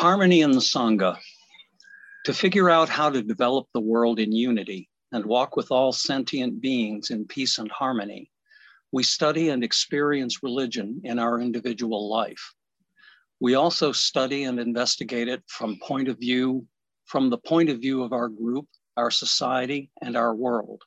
Harmony 0.00 0.40
in 0.40 0.52
the 0.52 0.60
Sangha. 0.60 1.18
To 2.24 2.32
figure 2.32 2.70
out 2.70 2.88
how 2.88 3.10
to 3.10 3.22
develop 3.22 3.66
the 3.74 3.82
world 3.82 4.18
in 4.18 4.32
unity 4.32 4.88
and 5.12 5.26
walk 5.26 5.56
with 5.56 5.70
all 5.70 5.92
sentient 5.92 6.62
beings 6.62 7.10
in 7.10 7.26
peace 7.26 7.58
and 7.58 7.70
harmony, 7.70 8.30
we 8.92 9.02
study 9.02 9.50
and 9.50 9.62
experience 9.62 10.42
religion 10.42 11.02
in 11.04 11.18
our 11.18 11.38
individual 11.38 12.08
life. 12.08 12.54
We 13.40 13.56
also 13.56 13.92
study 13.92 14.44
and 14.44 14.58
investigate 14.58 15.28
it 15.28 15.42
from 15.48 15.78
point 15.82 16.08
of 16.08 16.18
view, 16.18 16.66
from 17.04 17.28
the 17.28 17.36
point 17.36 17.68
of 17.68 17.80
view 17.80 18.02
of 18.02 18.14
our 18.14 18.30
group, 18.30 18.68
our 18.96 19.10
society, 19.10 19.90
and 20.00 20.16
our 20.16 20.34
world. 20.34 20.80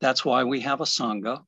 That's 0.00 0.24
why 0.24 0.44
we 0.44 0.60
have 0.60 0.80
a 0.80 0.84
Sangha, 0.84 1.42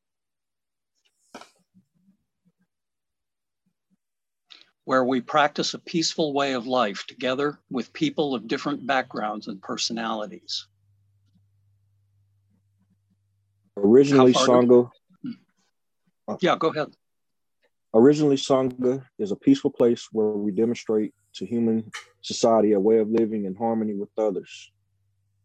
where 4.88 5.04
we 5.04 5.20
practice 5.20 5.74
a 5.74 5.78
peaceful 5.78 6.32
way 6.32 6.54
of 6.54 6.66
life 6.66 7.04
together 7.06 7.58
with 7.68 7.92
people 7.92 8.34
of 8.34 8.48
different 8.48 8.86
backgrounds 8.86 9.46
and 9.46 9.60
personalities. 9.60 10.66
Originally, 13.76 14.32
Sangha. 14.32 14.88
Yeah, 16.40 16.56
go 16.56 16.68
ahead. 16.68 16.94
Originally, 17.92 18.36
Sangha 18.36 19.04
is 19.18 19.30
a 19.30 19.36
peaceful 19.36 19.70
place 19.70 20.08
where 20.10 20.30
we 20.30 20.52
demonstrate 20.52 21.12
to 21.34 21.44
human 21.44 21.90
society 22.22 22.72
a 22.72 22.80
way 22.80 22.96
of 22.96 23.10
living 23.10 23.44
in 23.44 23.54
harmony 23.54 23.92
with 23.92 24.08
others. 24.16 24.72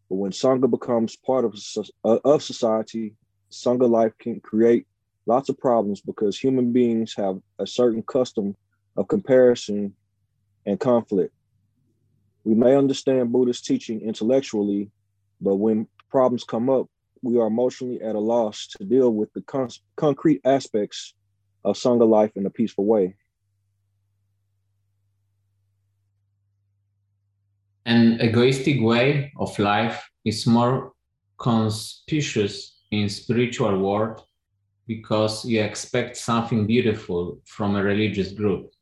But 0.08 0.16
when 0.16 0.30
Sangha 0.30 0.70
becomes 0.70 1.16
part 1.16 1.44
of, 1.44 1.54
uh, 2.02 2.18
of 2.24 2.42
society, 2.42 3.14
Sangha 3.52 3.90
life 3.90 4.14
can 4.18 4.40
create 4.40 4.86
lots 5.26 5.50
of 5.50 5.58
problems 5.58 6.00
because 6.00 6.38
human 6.38 6.72
beings 6.72 7.12
have 7.18 7.40
a 7.58 7.66
certain 7.66 8.02
custom 8.04 8.56
of 8.96 9.08
comparison 9.08 9.94
and 10.66 10.78
conflict. 10.78 11.32
We 12.44 12.54
may 12.54 12.76
understand 12.76 13.32
Buddhist 13.32 13.64
teaching 13.64 14.00
intellectually, 14.02 14.90
but 15.40 15.56
when 15.56 15.86
problems 16.10 16.44
come 16.44 16.68
up, 16.68 16.88
we 17.22 17.38
are 17.38 17.46
emotionally 17.46 18.02
at 18.02 18.14
a 18.14 18.20
loss 18.20 18.66
to 18.76 18.84
deal 18.84 19.10
with 19.14 19.32
the 19.32 19.40
con- 19.42 19.70
concrete 19.96 20.42
aspects 20.44 21.14
of 21.64 21.76
Sangha 21.76 22.06
life 22.06 22.32
in 22.36 22.44
a 22.44 22.50
peaceful 22.50 22.84
way. 22.84 23.16
An 27.86 28.20
egoistic 28.20 28.80
way 28.80 29.32
of 29.38 29.58
life 29.58 30.06
is 30.24 30.46
more 30.46 30.92
conspicuous 31.38 32.82
in 32.90 33.08
spiritual 33.08 33.78
world 33.78 34.22
because 34.86 35.44
you 35.44 35.62
expect 35.62 36.16
something 36.16 36.66
beautiful 36.66 37.40
from 37.46 37.76
a 37.76 37.82
religious 37.82 38.32
group. 38.32 38.73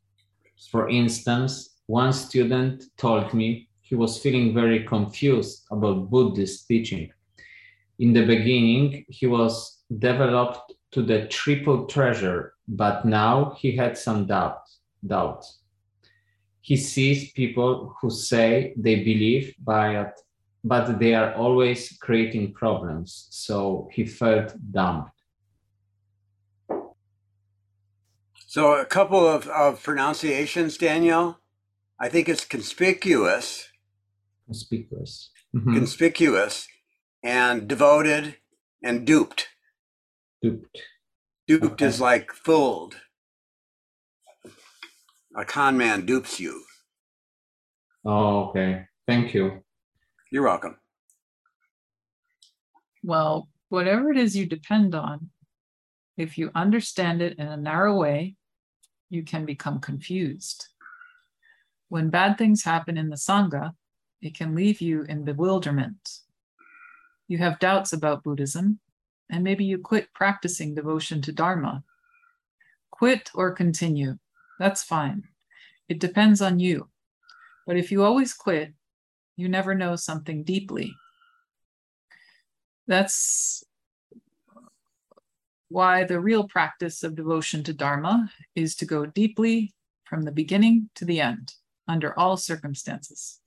For 0.70 0.88
instance, 0.88 1.76
one 1.86 2.12
student 2.12 2.84
told 2.96 3.34
me 3.34 3.68
he 3.80 3.94
was 3.94 4.18
feeling 4.18 4.54
very 4.54 4.84
confused 4.84 5.66
about 5.70 6.10
Buddhist 6.10 6.66
teaching. 6.66 7.10
In 7.98 8.12
the 8.12 8.24
beginning, 8.24 9.04
he 9.08 9.26
was 9.26 9.82
developed 9.98 10.72
to 10.92 11.02
the 11.02 11.26
triple 11.26 11.86
treasure, 11.86 12.54
but 12.68 13.04
now 13.04 13.56
he 13.58 13.76
had 13.76 13.98
some 13.98 14.26
doubt, 14.26 14.62
doubts. 15.06 15.58
He 16.60 16.76
sees 16.76 17.32
people 17.32 17.94
who 18.00 18.10
say 18.10 18.72
they 18.76 18.96
believe, 18.96 19.54
but, 19.62 20.18
but 20.64 20.98
they 20.98 21.14
are 21.14 21.34
always 21.34 21.96
creating 22.00 22.54
problems, 22.54 23.26
so 23.30 23.88
he 23.92 24.06
felt 24.06 24.54
dumped. 24.70 25.21
So 28.52 28.74
a 28.74 28.84
couple 28.84 29.26
of, 29.26 29.48
of 29.48 29.82
pronunciations, 29.82 30.76
Danielle. 30.76 31.40
I 31.98 32.10
think 32.10 32.28
it's 32.28 32.44
conspicuous. 32.44 33.72
Conspicuous. 34.44 35.30
Mm-hmm. 35.56 35.74
Conspicuous 35.74 36.68
and 37.24 37.66
devoted 37.66 38.36
and 38.84 39.06
duped. 39.06 39.48
Duped. 40.42 40.82
Duped 41.48 41.64
okay. 41.64 41.86
is 41.86 41.98
like 41.98 42.30
fooled. 42.30 42.96
A 45.34 45.46
con 45.46 45.78
man 45.78 46.04
dupes 46.04 46.38
you. 46.38 46.62
Oh, 48.04 48.50
okay. 48.50 48.84
Thank 49.08 49.32
you. 49.32 49.62
You're 50.30 50.44
welcome. 50.44 50.76
Well, 53.02 53.48
whatever 53.70 54.12
it 54.12 54.18
is 54.18 54.36
you 54.36 54.44
depend 54.44 54.94
on, 54.94 55.30
if 56.18 56.36
you 56.36 56.50
understand 56.54 57.22
it 57.22 57.38
in 57.38 57.48
a 57.48 57.56
narrow 57.56 57.96
way, 57.96 58.36
you 59.12 59.22
can 59.22 59.44
become 59.44 59.78
confused. 59.78 60.68
When 61.90 62.08
bad 62.08 62.38
things 62.38 62.64
happen 62.64 62.96
in 62.96 63.10
the 63.10 63.16
Sangha, 63.16 63.74
it 64.22 64.34
can 64.34 64.54
leave 64.54 64.80
you 64.80 65.02
in 65.02 65.22
bewilderment. 65.24 66.20
You 67.28 67.36
have 67.38 67.58
doubts 67.58 67.92
about 67.92 68.24
Buddhism, 68.24 68.80
and 69.28 69.44
maybe 69.44 69.66
you 69.66 69.76
quit 69.76 70.14
practicing 70.14 70.74
devotion 70.74 71.20
to 71.22 71.32
Dharma. 71.32 71.84
Quit 72.90 73.30
or 73.34 73.52
continue, 73.52 74.16
that's 74.58 74.82
fine. 74.82 75.24
It 75.90 76.00
depends 76.00 76.40
on 76.40 76.58
you. 76.58 76.88
But 77.66 77.76
if 77.76 77.92
you 77.92 78.02
always 78.02 78.32
quit, 78.32 78.72
you 79.36 79.46
never 79.46 79.74
know 79.74 79.94
something 79.94 80.42
deeply. 80.42 80.94
That's 82.86 83.62
why 85.72 86.04
the 86.04 86.20
real 86.20 86.46
practice 86.46 87.02
of 87.02 87.16
devotion 87.16 87.64
to 87.64 87.72
Dharma 87.72 88.30
is 88.54 88.76
to 88.76 88.84
go 88.84 89.06
deeply 89.06 89.74
from 90.04 90.22
the 90.22 90.32
beginning 90.32 90.90
to 90.94 91.04
the 91.04 91.20
end, 91.20 91.54
under 91.88 92.16
all 92.18 92.36
circumstances. 92.36 93.40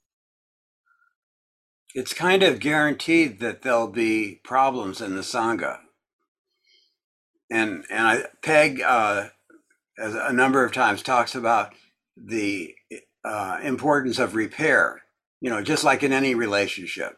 It's 1.93 2.13
kind 2.13 2.43
of 2.43 2.59
guaranteed 2.59 3.39
that 3.39 3.61
there'll 3.61 3.87
be 3.87 4.41
problems 4.43 4.99
in 4.99 5.15
the 5.15 5.21
Sangha. 5.21 5.77
And, 7.49 7.85
and 7.89 8.07
I, 8.07 8.23
Peg, 8.41 8.81
uh, 8.81 9.29
as 9.97 10.15
a 10.15 10.33
number 10.33 10.65
of 10.65 10.73
times, 10.73 11.03
talks 11.03 11.35
about 11.35 11.73
the 12.17 12.73
uh, 13.23 13.59
importance 13.63 14.19
of 14.19 14.35
repair, 14.35 15.03
you 15.39 15.49
know, 15.49 15.61
just 15.61 15.83
like 15.83 16.03
in 16.03 16.11
any 16.11 16.35
relationship. 16.35 17.17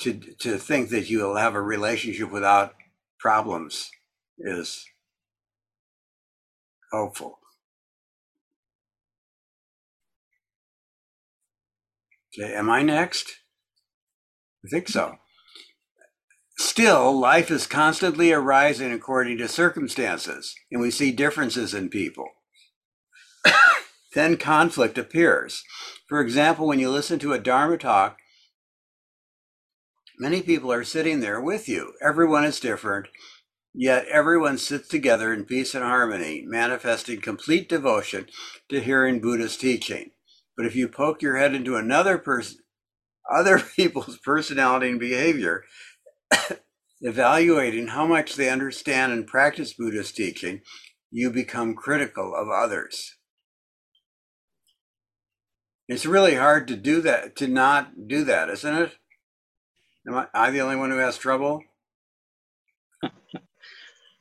To, 0.00 0.14
to 0.40 0.58
think 0.58 0.90
that 0.90 1.08
you'll 1.08 1.36
have 1.36 1.54
a 1.54 1.62
relationship 1.62 2.32
without 2.32 2.74
problems 3.20 3.90
is 4.38 4.84
helpful. 6.92 7.38
Okay, 12.36 12.54
am 12.54 12.68
I 12.68 12.82
next? 12.82 13.40
I 14.64 14.68
think 14.68 14.88
so. 14.88 15.16
Still, 16.56 17.18
life 17.18 17.50
is 17.50 17.66
constantly 17.66 18.32
arising 18.32 18.92
according 18.92 19.38
to 19.38 19.48
circumstances, 19.48 20.54
and 20.70 20.80
we 20.80 20.90
see 20.90 21.10
differences 21.10 21.74
in 21.74 21.88
people. 21.88 22.28
then 24.14 24.36
conflict 24.36 24.96
appears. 24.96 25.64
For 26.08 26.20
example, 26.20 26.66
when 26.66 26.78
you 26.78 26.90
listen 26.90 27.18
to 27.20 27.32
a 27.32 27.38
Dharma 27.40 27.76
talk, 27.76 28.18
many 30.18 30.42
people 30.42 30.72
are 30.72 30.84
sitting 30.84 31.20
there 31.20 31.40
with 31.40 31.68
you. 31.68 31.94
Everyone 32.00 32.44
is 32.44 32.60
different, 32.60 33.08
Yet 33.76 34.06
everyone 34.06 34.58
sits 34.58 34.86
together 34.86 35.32
in 35.32 35.46
peace 35.46 35.74
and 35.74 35.82
harmony, 35.82 36.44
manifesting 36.46 37.20
complete 37.20 37.68
devotion 37.68 38.26
to 38.68 38.80
hearing 38.80 39.20
Buddha's 39.20 39.56
teaching. 39.56 40.12
But 40.56 40.64
if 40.64 40.76
you 40.76 40.88
poke 40.88 41.20
your 41.22 41.38
head 41.38 41.54
into 41.54 41.74
another 41.74 42.16
person, 42.16 42.58
other 43.30 43.58
people's 43.76 44.18
personality 44.18 44.90
and 44.90 45.00
behavior, 45.00 45.64
evaluating 47.00 47.88
how 47.88 48.06
much 48.06 48.36
they 48.36 48.48
understand 48.48 49.12
and 49.12 49.26
practice 49.26 49.74
Buddha's 49.74 50.12
teaching, 50.12 50.60
you 51.10 51.32
become 51.32 51.74
critical 51.74 52.32
of 52.32 52.48
others. 52.48 53.16
It's 55.88 56.06
really 56.06 56.36
hard 56.36 56.68
to 56.68 56.76
do 56.76 57.00
that, 57.02 57.34
to 57.36 57.48
not 57.48 58.06
do 58.06 58.22
that, 58.24 58.48
isn't 58.50 58.74
it? 58.74 58.92
Am 60.06 60.14
I, 60.14 60.26
I 60.32 60.50
the 60.50 60.60
only 60.60 60.76
one 60.76 60.90
who 60.90 60.98
has 60.98 61.18
trouble? 61.18 61.62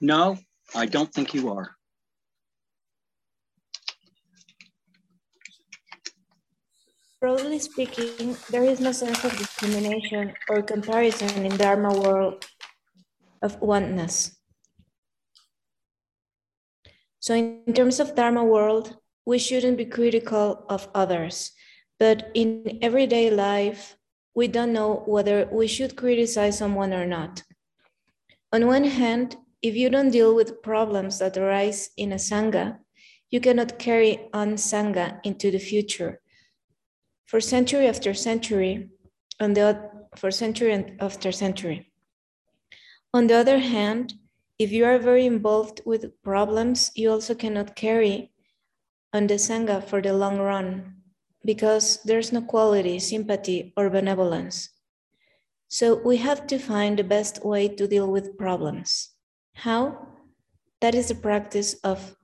No, 0.04 0.38
I 0.76 0.86
don't 0.86 1.14
think 1.14 1.34
you 1.34 1.50
are. 1.54 1.78
Broadly 7.22 7.58
speaking, 7.60 8.36
there 8.50 8.66
is 8.66 8.82
no 8.82 8.92
sense 8.92 9.24
of 9.24 9.32
discrimination 9.38 10.34
or 10.50 10.62
comparison 10.62 11.46
in 11.46 11.56
Dharma 11.56 11.98
world 11.98 12.44
of 13.42 13.62
oneness. 13.62 14.36
So 17.22 17.34
in 17.36 17.74
terms 17.74 18.02
of 18.02 18.14
Dharma 18.14 18.44
world, 18.44 18.98
we 19.26 19.40
shouldn't 19.40 19.78
be 19.78 19.86
critical 19.86 20.66
of 20.68 20.90
others, 20.94 21.54
but 21.98 22.30
in 22.34 22.78
everyday 22.82 23.32
life, 23.32 23.96
we 24.36 24.50
don't 24.50 24.74
know 24.74 25.04
whether 25.08 25.48
we 25.50 25.68
should 25.68 25.96
criticize 25.96 26.58
someone 26.58 26.92
or 26.92 27.06
not. 27.06 27.44
On 28.52 28.68
one 28.68 28.84
hand, 28.84 29.38
if 29.63 29.75
you 29.75 29.89
don't 29.89 30.12
deal 30.12 30.36
with 30.36 30.62
problems 30.62 31.19
that 31.19 31.38
arise 31.38 31.89
in 31.98 32.12
a 32.12 32.18
Sangha, 32.18 32.77
you 33.31 33.39
cannot 33.39 33.80
carry 33.80 34.30
on 34.33 34.56
Sangha 34.56 35.19
into 35.24 35.50
the 35.50 35.60
future. 35.60 36.19
for 37.25 37.42
century 37.42 37.88
after 37.88 38.13
century, 38.13 38.89
on 39.39 39.54
the 39.54 39.89
for 40.15 40.30
century 40.30 40.95
after 41.00 41.31
century. 41.31 41.92
On 43.12 43.25
the 43.25 43.33
other 43.33 43.57
hand, 43.57 44.13
if 44.60 44.71
you 44.71 44.86
are 44.86 45.00
very 45.00 45.25
involved 45.25 45.81
with 45.83 46.21
problems, 46.21 46.92
you 46.94 47.09
also 47.09 47.33
cannot 47.33 47.75
carry 47.75 48.31
on 49.13 49.25
the 49.25 49.39
Sangha 49.39 49.81
for 49.83 50.00
the 50.00 50.13
long 50.13 50.38
run 50.38 51.01
because 51.44 52.04
there's 52.04 52.31
no 52.31 52.42
quality, 52.42 53.00
sympathy, 53.00 53.74
or 53.75 53.89
benevolence. 53.89 54.69
So 55.69 55.95
we 55.95 56.18
have 56.18 56.45
to 56.48 56.59
find 56.59 57.00
the 57.00 57.04
best 57.04 57.44
way 57.44 57.68
to 57.68 57.88
deal 57.88 58.12
with 58.12 58.38
problems. 58.38 59.12
How? 59.54 60.08
That 60.82 60.96
is 60.96 61.08
the 61.08 61.16
practice 61.16 61.76
of 61.84 62.16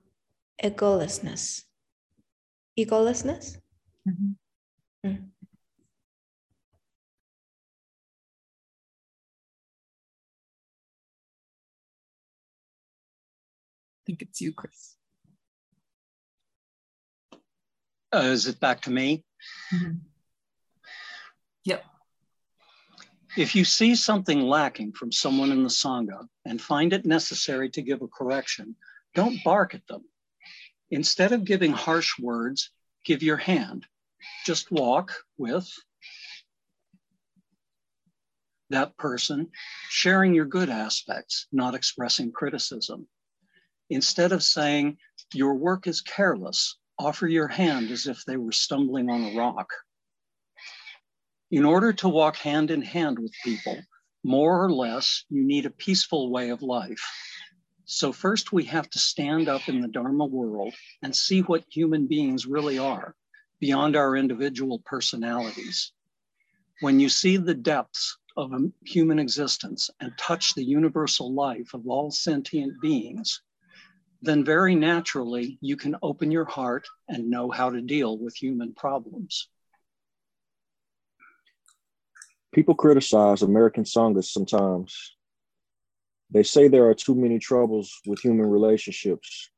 egolessness. 0.62 1.62
Egolessness? 2.78 3.56
Mm-hmm. 4.08 5.08
Mm. 5.08 5.30
I 13.94 14.00
think 14.06 14.22
it's 14.22 14.40
you, 14.40 14.52
Chris. 14.52 14.96
Uh, 18.12 18.18
is 18.18 18.46
it 18.46 18.58
back 18.58 18.82
to 18.82 18.90
me? 18.90 19.24
Mm-hmm. 19.72 19.98
Yep. 21.64 21.84
If 23.36 23.54
you 23.54 23.64
see 23.64 23.94
something 23.94 24.40
lacking 24.40 24.92
from 24.92 25.12
someone 25.12 25.52
in 25.52 25.62
the 25.62 25.68
Sangha 25.68 26.26
and 26.44 26.60
find 26.60 26.92
it 26.92 27.06
necessary 27.06 27.70
to 27.70 27.82
give 27.82 28.02
a 28.02 28.08
correction, 28.08 28.74
don't 29.14 29.42
bark 29.44 29.74
at 29.74 29.86
them. 29.86 30.04
Instead 30.90 31.32
of 31.32 31.44
giving 31.44 31.72
harsh 31.72 32.18
words, 32.18 32.70
give 33.04 33.22
your 33.22 33.36
hand. 33.36 33.86
Just 34.44 34.72
walk 34.72 35.12
with 35.38 35.70
that 38.70 38.96
person, 38.96 39.50
sharing 39.88 40.34
your 40.34 40.44
good 40.44 40.68
aspects, 40.68 41.46
not 41.52 41.74
expressing 41.74 42.32
criticism. 42.32 43.06
Instead 43.90 44.32
of 44.32 44.42
saying, 44.42 44.98
Your 45.34 45.54
work 45.54 45.86
is 45.86 46.00
careless, 46.00 46.76
offer 46.98 47.28
your 47.28 47.48
hand 47.48 47.90
as 47.90 48.06
if 48.06 48.24
they 48.24 48.36
were 48.36 48.52
stumbling 48.52 49.08
on 49.08 49.24
a 49.24 49.36
rock. 49.36 49.72
In 51.52 51.64
order 51.64 51.92
to 51.94 52.08
walk 52.08 52.36
hand 52.36 52.70
in 52.70 52.80
hand 52.80 53.18
with 53.18 53.32
people, 53.42 53.82
more 54.22 54.64
or 54.64 54.72
less, 54.72 55.24
you 55.28 55.42
need 55.42 55.66
a 55.66 55.70
peaceful 55.70 56.30
way 56.30 56.50
of 56.50 56.62
life. 56.62 57.04
So, 57.86 58.12
first, 58.12 58.52
we 58.52 58.64
have 58.66 58.88
to 58.90 59.00
stand 59.00 59.48
up 59.48 59.68
in 59.68 59.80
the 59.80 59.88
Dharma 59.88 60.26
world 60.26 60.74
and 61.02 61.14
see 61.14 61.40
what 61.40 61.64
human 61.68 62.06
beings 62.06 62.46
really 62.46 62.78
are 62.78 63.16
beyond 63.58 63.96
our 63.96 64.14
individual 64.14 64.78
personalities. 64.86 65.90
When 66.82 67.00
you 67.00 67.08
see 67.08 67.36
the 67.36 67.54
depths 67.54 68.16
of 68.36 68.52
human 68.86 69.18
existence 69.18 69.90
and 69.98 70.16
touch 70.16 70.54
the 70.54 70.64
universal 70.64 71.34
life 71.34 71.74
of 71.74 71.88
all 71.88 72.12
sentient 72.12 72.80
beings, 72.80 73.42
then 74.22 74.44
very 74.44 74.76
naturally 74.76 75.58
you 75.60 75.76
can 75.76 75.96
open 76.00 76.30
your 76.30 76.44
heart 76.44 76.86
and 77.08 77.28
know 77.28 77.50
how 77.50 77.70
to 77.70 77.80
deal 77.80 78.16
with 78.16 78.36
human 78.36 78.72
problems. 78.72 79.48
People 82.52 82.74
criticize 82.74 83.42
American 83.42 83.84
Sanghas 83.84 84.24
sometimes. 84.24 85.16
They 86.30 86.42
say 86.42 86.68
there 86.68 86.88
are 86.88 86.94
too 86.94 87.14
many 87.14 87.38
troubles 87.38 88.00
with 88.06 88.20
human 88.20 88.46
relationships. 88.46 89.50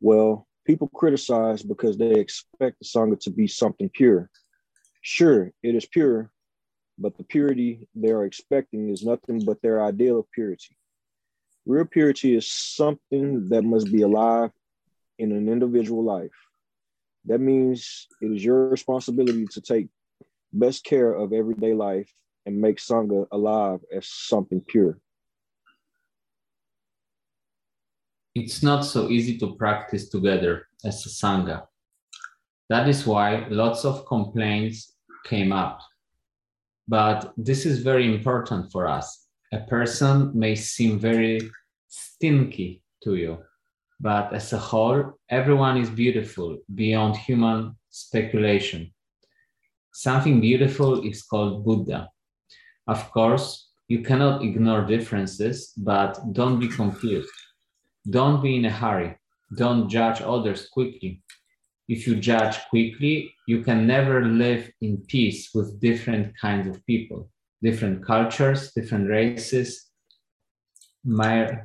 Well, 0.00 0.46
people 0.66 0.88
criticize 0.88 1.62
because 1.62 1.96
they 1.98 2.12
expect 2.12 2.78
the 2.78 2.86
Sangha 2.86 3.18
to 3.20 3.30
be 3.30 3.46
something 3.46 3.90
pure. 3.90 4.30
Sure, 5.02 5.52
it 5.62 5.74
is 5.74 5.86
pure, 5.86 6.30
but 6.98 7.16
the 7.16 7.24
purity 7.24 7.86
they 7.94 8.10
are 8.10 8.24
expecting 8.24 8.88
is 8.88 9.04
nothing 9.04 9.44
but 9.44 9.60
their 9.62 9.84
ideal 9.84 10.18
of 10.18 10.30
purity. 10.32 10.76
Real 11.66 11.84
purity 11.84 12.34
is 12.36 12.48
something 12.50 13.48
that 13.48 13.62
must 13.62 13.92
be 13.92 14.02
alive 14.02 14.50
in 15.18 15.32
an 15.32 15.48
individual 15.48 16.02
life. 16.02 16.36
That 17.26 17.40
means 17.40 18.06
it 18.20 18.32
is 18.32 18.44
your 18.44 18.68
responsibility 18.68 19.46
to 19.46 19.60
take 19.60 19.88
best 20.58 20.84
care 20.84 21.12
of 21.12 21.32
everyday 21.32 21.74
life 21.74 22.12
and 22.46 22.60
make 22.60 22.78
Sangha 22.78 23.26
alive 23.32 23.80
as 23.92 24.06
something 24.08 24.60
pure. 24.60 24.98
It's 28.34 28.62
not 28.62 28.84
so 28.84 29.08
easy 29.08 29.38
to 29.38 29.56
practice 29.56 30.08
together 30.08 30.68
as 30.84 31.06
a 31.06 31.08
Sangha. 31.08 31.66
That 32.68 32.88
is 32.88 33.06
why 33.06 33.46
lots 33.48 33.84
of 33.84 34.06
complaints 34.06 34.92
came 35.24 35.52
up. 35.52 35.80
But 36.88 37.32
this 37.36 37.66
is 37.66 37.82
very 37.82 38.06
important 38.14 38.70
for 38.70 38.86
us 38.86 39.26
a 39.52 39.60
person 39.60 40.32
may 40.34 40.54
seem 40.54 40.98
very 40.98 41.40
stinky 41.88 42.82
to 43.02 43.14
you, 43.14 43.38
but 44.00 44.32
as 44.34 44.52
a 44.52 44.58
whole, 44.58 45.18
everyone 45.28 45.76
is 45.76 45.90
beautiful 45.90 46.58
beyond 46.74 47.16
human 47.16 47.76
speculation. 47.90 48.92
Something 49.98 50.42
beautiful 50.42 51.00
is 51.08 51.22
called 51.22 51.64
Buddha. 51.64 52.10
Of 52.86 53.10
course, 53.12 53.70
you 53.88 54.02
cannot 54.02 54.42
ignore 54.42 54.84
differences, 54.84 55.72
but 55.74 56.20
don't 56.34 56.60
be 56.60 56.68
confused. 56.68 57.32
Don't 58.10 58.42
be 58.42 58.56
in 58.56 58.66
a 58.66 58.70
hurry. 58.70 59.16
Don't 59.56 59.88
judge 59.88 60.20
others 60.20 60.68
quickly. 60.68 61.22
If 61.88 62.06
you 62.06 62.16
judge 62.16 62.58
quickly, 62.68 63.32
you 63.48 63.62
can 63.62 63.86
never 63.86 64.22
live 64.26 64.70
in 64.82 64.98
peace 64.98 65.54
with 65.54 65.80
different 65.80 66.38
kinds 66.38 66.68
of 66.68 66.84
people 66.84 67.30
different 67.62 68.04
cultures, 68.04 68.72
different 68.72 69.08
races, 69.08 69.86
myriad 71.04 71.64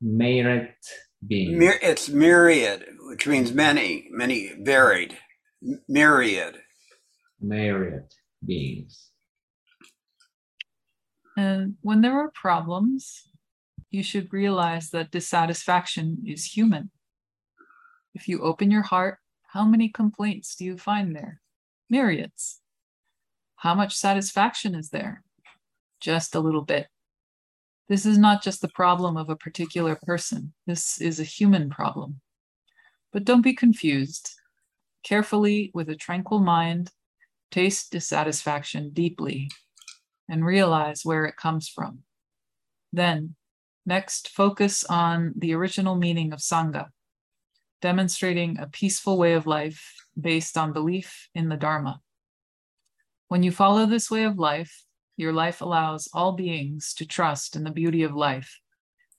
beings. 0.00 1.62
It's 1.82 2.08
myriad, 2.08 2.86
which 3.00 3.26
means 3.26 3.52
many, 3.52 4.08
many, 4.10 4.54
varied, 4.58 5.18
myriad. 5.86 6.63
Myriad 7.40 8.12
beings. 8.44 9.10
And 11.36 11.74
when 11.80 12.00
there 12.00 12.18
are 12.20 12.30
problems, 12.34 13.28
you 13.90 14.02
should 14.02 14.32
realize 14.32 14.90
that 14.90 15.10
dissatisfaction 15.10 16.22
is 16.26 16.44
human. 16.44 16.90
If 18.14 18.28
you 18.28 18.42
open 18.42 18.70
your 18.70 18.82
heart, 18.82 19.18
how 19.42 19.64
many 19.64 19.88
complaints 19.88 20.54
do 20.56 20.64
you 20.64 20.76
find 20.76 21.14
there? 21.14 21.40
Myriads. 21.90 22.60
How 23.56 23.74
much 23.74 23.94
satisfaction 23.94 24.74
is 24.74 24.90
there? 24.90 25.22
Just 26.00 26.34
a 26.34 26.40
little 26.40 26.62
bit. 26.62 26.88
This 27.88 28.06
is 28.06 28.18
not 28.18 28.42
just 28.42 28.60
the 28.62 28.68
problem 28.68 29.16
of 29.16 29.28
a 29.28 29.36
particular 29.36 29.98
person, 30.02 30.54
this 30.66 31.00
is 31.00 31.20
a 31.20 31.24
human 31.24 31.68
problem. 31.68 32.20
But 33.12 33.24
don't 33.24 33.42
be 33.42 33.54
confused. 33.54 34.30
Carefully, 35.02 35.70
with 35.74 35.88
a 35.90 35.96
tranquil 35.96 36.40
mind, 36.40 36.90
taste 37.54 37.92
dissatisfaction 37.92 38.90
deeply 38.92 39.48
and 40.28 40.44
realize 40.44 41.04
where 41.04 41.24
it 41.24 41.36
comes 41.36 41.68
from. 41.68 42.00
Then, 42.92 43.36
next, 43.86 44.30
focus 44.30 44.82
on 44.82 45.34
the 45.36 45.54
original 45.54 45.94
meaning 45.94 46.32
of 46.32 46.40
Sangha, 46.40 46.88
demonstrating 47.80 48.58
a 48.58 48.66
peaceful 48.66 49.16
way 49.16 49.34
of 49.34 49.46
life 49.46 49.94
based 50.20 50.58
on 50.58 50.72
belief 50.72 51.28
in 51.32 51.48
the 51.48 51.56
Dharma. 51.56 52.00
When 53.28 53.44
you 53.44 53.52
follow 53.52 53.86
this 53.86 54.10
way 54.10 54.24
of 54.24 54.36
life, 54.36 54.84
your 55.16 55.32
life 55.32 55.60
allows 55.60 56.08
all 56.12 56.32
beings 56.32 56.92
to 56.94 57.06
trust 57.06 57.54
in 57.54 57.62
the 57.62 57.70
beauty 57.70 58.02
of 58.02 58.16
life 58.16 58.58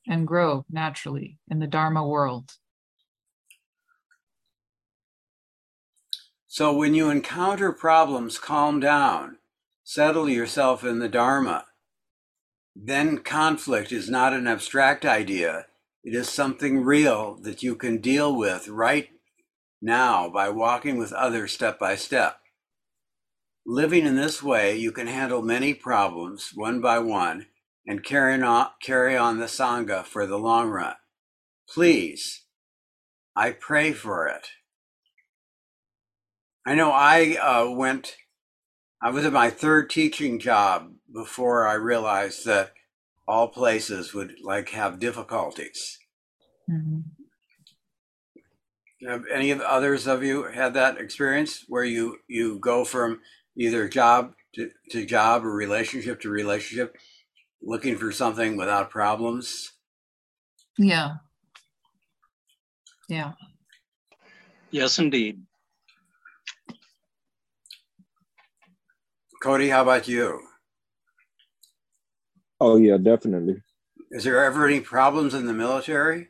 and 0.10 0.28
grow 0.28 0.66
naturally 0.70 1.38
in 1.50 1.60
the 1.60 1.68
Dharma 1.68 2.06
world. 2.06 2.52
So 6.56 6.72
when 6.72 6.94
you 6.94 7.10
encounter 7.10 7.74
problems, 7.74 8.40
calm 8.40 8.80
down, 8.80 9.40
settle 9.84 10.30
yourself 10.30 10.86
in 10.86 11.00
the 11.00 11.10
Dharma. 11.10 11.66
Then 12.74 13.18
conflict 13.18 13.92
is 13.92 14.10
not 14.10 14.32
an 14.32 14.48
abstract 14.48 15.06
idea, 15.06 15.66
it 16.02 16.16
is 16.16 16.30
something 16.30 16.82
real 16.82 17.36
that 17.42 17.62
you 17.62 17.76
can 17.76 17.98
deal 17.98 18.34
with 18.34 18.70
right 18.70 19.10
now 19.82 20.30
by 20.30 20.48
walking 20.48 20.98
with 20.98 21.12
others 21.12 21.52
step 21.52 21.78
by 21.78 21.98
step. 21.98 22.40
Living 23.66 24.06
in 24.06 24.16
this 24.16 24.42
way, 24.42 24.78
you 24.78 24.94
can 24.94 25.08
handle 25.08 25.42
many 25.42 25.74
problems 25.74 26.52
one 26.56 26.80
by 26.80 27.00
one 27.00 27.48
and 27.86 28.02
carry 28.02 28.42
on, 28.42 28.70
carry 28.82 29.18
on 29.18 29.40
the 29.40 29.48
Sangha 29.48 30.06
for 30.06 30.26
the 30.26 30.40
long 30.40 30.70
run. 30.70 30.96
Please, 31.68 32.46
I 33.36 33.52
pray 33.52 33.92
for 33.92 34.26
it. 34.30 34.48
I 36.66 36.74
know 36.76 36.92
I 36.92 37.36
uh, 37.36 37.70
went, 37.70 38.16
I 39.02 39.12
was 39.12 39.26
at 39.26 39.34
my 39.34 39.50
third 39.50 39.90
teaching 39.90 40.40
job 40.40 40.92
before 41.14 41.68
I 41.68 41.76
realized 41.76 42.46
that 42.46 42.74
all 43.28 43.48
places 43.48 44.14
would 44.14 44.36
like 44.44 44.70
have 44.70 45.00
difficulties. 45.00 46.00
Mm-hmm. 46.70 47.02
Have 49.08 49.24
any 49.32 49.52
of 49.52 49.62
others 49.62 50.08
of 50.08 50.24
you 50.24 50.44
had 50.44 50.74
that 50.74 50.98
experience 50.98 51.66
where 51.68 51.84
you 51.84 52.18
you 52.28 52.58
go 52.58 52.84
from 52.84 53.20
either 53.56 53.88
job 53.88 54.34
to, 54.56 54.72
to 54.90 55.06
job 55.06 55.46
or 55.46 55.52
relationship 55.52 56.22
to 56.22 56.30
relationship, 56.30 56.98
looking 57.62 57.98
for 57.98 58.12
something 58.12 58.58
without 58.58 58.90
problems? 58.90 59.74
Yeah. 60.78 61.16
Yeah. 63.08 63.34
Yes, 64.72 64.98
indeed. 64.98 65.44
Cody, 69.46 69.70
how 69.70 69.84
about 69.84 70.08
you? 70.08 70.42
Oh 72.60 72.78
yeah, 72.78 72.98
definitely. 72.98 73.62
Is 74.10 74.24
there 74.24 74.44
ever 74.44 74.66
any 74.66 74.80
problems 74.80 75.36
in 75.36 75.46
the 75.46 75.54
military? 75.54 76.30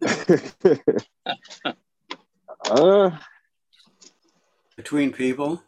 uh, 2.64 3.10
Between 4.76 5.12
people? 5.12 5.60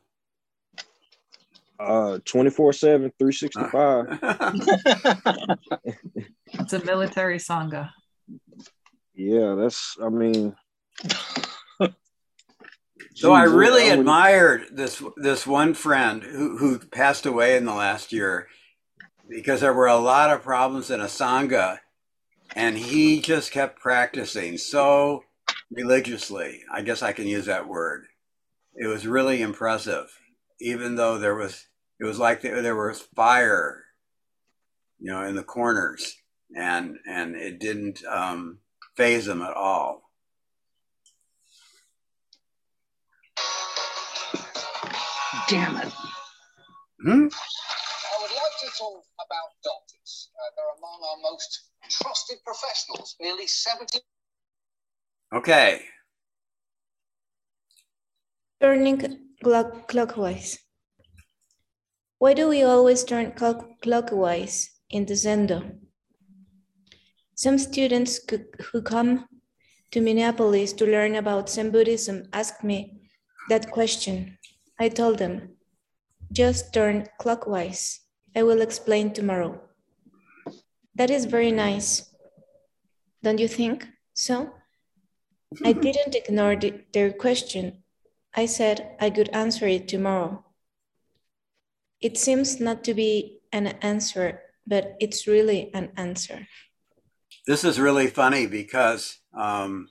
uh, 1.80 2.20
24 2.24 2.72
7, 2.72 3.12
365. 3.18 4.20
It's 6.54 6.72
a 6.72 6.84
military 6.84 7.38
sangha. 7.38 7.90
Yeah, 9.16 9.56
that's, 9.56 9.96
I 10.00 10.08
mean, 10.08 10.54
So 13.14 13.32
I 13.32 13.44
really 13.44 13.90
would- 13.90 13.98
admired 14.00 14.68
this 14.72 15.02
this 15.16 15.46
one 15.46 15.74
friend 15.74 16.22
who 16.22 16.56
who 16.58 16.78
passed 16.78 17.26
away 17.26 17.56
in 17.56 17.64
the 17.64 17.74
last 17.74 18.12
year 18.12 18.48
because 19.28 19.60
there 19.60 19.72
were 19.74 19.86
a 19.86 19.96
lot 19.96 20.30
of 20.30 20.42
problems 20.42 20.90
in 20.90 21.00
a 21.00 21.06
sangha 21.06 21.78
and 22.54 22.76
he 22.78 23.20
just 23.20 23.50
kept 23.52 23.80
practicing 23.80 24.58
so 24.58 25.24
religiously. 25.70 26.62
I 26.70 26.82
guess 26.82 27.02
I 27.02 27.12
can 27.12 27.26
use 27.26 27.46
that 27.46 27.68
word. 27.68 28.06
It 28.74 28.86
was 28.86 29.06
really 29.06 29.42
impressive 29.42 30.18
even 30.60 30.96
though 30.96 31.18
there 31.18 31.34
was 31.34 31.66
it 32.00 32.04
was 32.04 32.18
like 32.18 32.40
there, 32.42 32.62
there 32.62 32.76
was 32.76 33.00
fire 33.14 33.84
you 34.98 35.10
know 35.10 35.22
in 35.22 35.34
the 35.36 35.42
corners 35.44 36.16
and 36.56 36.96
and 37.06 37.36
it 37.36 37.58
didn't 37.58 38.02
um 38.06 38.58
faze 38.96 39.26
him 39.28 39.42
at 39.42 39.54
all. 39.54 40.01
Damn 45.52 45.76
it. 45.76 45.92
Hmm? 47.04 47.26
I 47.28 48.16
would 48.22 48.34
like 48.40 48.56
to 48.62 48.68
talk 48.78 49.04
about 49.26 49.50
doctors. 49.62 50.30
Uh, 50.32 50.48
they're 50.56 50.74
among 50.78 50.98
our 51.04 51.30
most 51.30 51.50
trusted 51.90 52.38
professionals. 52.42 53.16
Nearly 53.20 53.46
70 53.46 53.98
Okay. 55.34 55.82
Turning 58.62 58.96
clock- 59.44 59.88
clockwise. 59.88 60.58
Why 62.16 62.32
do 62.32 62.48
we 62.48 62.62
always 62.62 63.04
turn 63.04 63.32
clock- 63.32 63.82
clockwise 63.82 64.70
in 64.88 65.04
the 65.04 65.12
Zendo? 65.14 65.78
Some 67.34 67.58
students 67.58 68.20
who 68.70 68.80
come 68.80 69.26
to 69.90 70.00
Minneapolis 70.00 70.72
to 70.74 70.86
learn 70.86 71.14
about 71.16 71.50
Zen 71.50 71.70
Buddhism 71.72 72.26
asked 72.32 72.64
me 72.64 73.02
that 73.50 73.70
question. 73.70 74.38
I 74.82 74.88
told 74.88 75.18
them, 75.18 75.50
just 76.32 76.74
turn 76.74 77.06
clockwise. 77.20 78.00
I 78.34 78.42
will 78.42 78.60
explain 78.60 79.12
tomorrow. 79.12 79.60
That 80.96 81.08
is 81.08 81.24
very 81.26 81.52
nice. 81.52 82.10
Don't 83.22 83.38
you 83.38 83.46
think 83.46 83.86
so? 84.12 84.54
I 85.64 85.72
didn't 85.86 86.16
ignore 86.16 86.56
the- 86.56 86.82
their 86.92 87.12
question. 87.12 87.84
I 88.34 88.46
said 88.46 88.96
I 88.98 89.10
could 89.10 89.28
answer 89.28 89.68
it 89.68 89.86
tomorrow. 89.86 90.44
It 92.00 92.18
seems 92.18 92.58
not 92.58 92.82
to 92.82 92.92
be 92.92 93.38
an 93.52 93.68
answer, 93.82 94.40
but 94.66 94.96
it's 94.98 95.28
really 95.28 95.70
an 95.74 95.92
answer. 95.96 96.48
this 97.46 97.62
is 97.64 97.78
really 97.78 98.08
funny 98.08 98.46
because 98.46 99.18
um, 99.34 99.88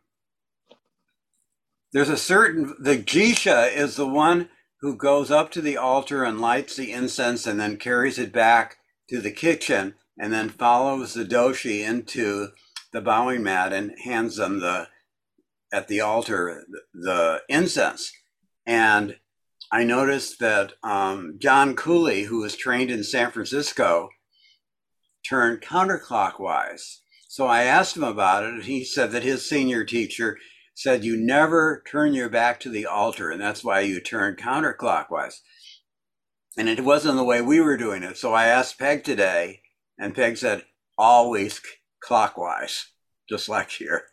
there's 1.94 2.10
a 2.10 2.18
certain 2.18 2.76
the 2.80 2.98
jisha 2.98 3.72
is 3.84 3.96
the 3.96 4.08
one 4.08 4.50
who 4.82 4.96
goes 4.96 5.30
up 5.32 5.52
to 5.52 5.62
the 5.62 5.78
altar 5.78 6.24
and 6.24 6.42
lights 6.42 6.76
the 6.76 6.92
incense 6.92 7.46
and 7.46 7.60
then 7.60 7.78
carries 7.78 8.18
it 8.18 8.32
back 8.34 8.78
to 9.10 9.22
the 9.22 9.32
kitchen 9.32 9.96
and 10.20 10.34
then 10.34 10.50
follows 10.50 11.14
the 11.14 11.26
doshi 11.26 11.84
into 11.84 12.50
the 12.92 13.02
bowing 13.02 13.44
mat 13.44 13.72
and 13.72 13.94
hands 14.04 14.38
them 14.38 14.60
the 14.60 14.88
at 15.74 15.88
the 15.88 16.02
altar 16.02 16.66
the, 16.94 17.42
incense. 17.48 18.12
And 18.66 19.18
i 19.72 19.84
noticed 19.84 20.40
that 20.40 20.74
um, 20.84 21.36
john 21.40 21.76
cooley 21.76 22.24
who 22.24 22.42
was 22.42 22.56
trained 22.58 22.92
in 22.92 23.04
san 23.04 23.32
francisco 23.32 24.10
turned 25.24 25.62
counterclockwise. 25.62 26.98
So 27.28 27.48
I 27.48 27.64
asked 27.64 27.96
him 27.96 28.04
about 28.04 28.44
it, 28.44 28.54
and 28.54 28.64
he 28.64 28.84
said 28.84 29.12
that 29.12 29.24
his 29.24 29.48
senior 29.48 29.84
teacher 29.84 30.38
said 30.74 31.04
you 31.04 31.18
never 31.18 31.84
turn 31.90 32.14
your 32.14 32.30
back 32.30 32.60
to 32.62 32.70
the 32.70 32.86
altar, 32.86 33.30
and 33.30 33.42
that's 33.42 33.64
why 33.64 33.82
you 33.82 34.00
turn 34.00 34.36
counterclockwise. 34.36 35.40
And 36.58 36.68
it 36.68 36.84
wasn't 36.84 37.18
the 37.18 37.24
way 37.24 37.42
we 37.42 37.62
were 37.62 37.78
doing 37.78 38.04
it. 38.04 38.18
So 38.18 38.34
I 38.34 38.46
asked 38.46 38.80
Peg 38.80 39.04
today, 39.04 39.62
and 39.98 40.16
Peg 40.16 40.38
said 40.38 40.66
always 40.98 41.62
clockwise, 42.02 42.88
just 43.30 43.48
like 43.48 43.70
here. 43.70 44.04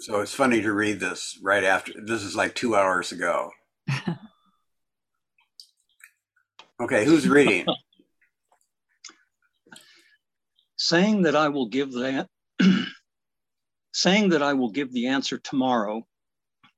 So 0.00 0.20
it's 0.20 0.34
funny 0.34 0.62
to 0.62 0.72
read 0.72 1.00
this 1.00 1.38
right 1.42 1.64
after. 1.64 1.92
This 2.00 2.22
is 2.22 2.36
like 2.36 2.54
two 2.54 2.76
hours 2.76 3.12
ago. 3.12 3.50
Okay, 6.80 7.04
who's 7.04 7.28
reading? 7.28 7.66
saying 10.78 11.22
that 11.22 11.36
I 11.36 11.48
will 11.48 11.66
give 11.66 11.92
that 11.92 12.28
saying 13.92 14.28
that 14.30 14.42
I 14.42 14.54
will 14.54 14.70
give 14.70 14.92
the 14.92 15.08
answer 15.08 15.38
tomorrow 15.38 16.06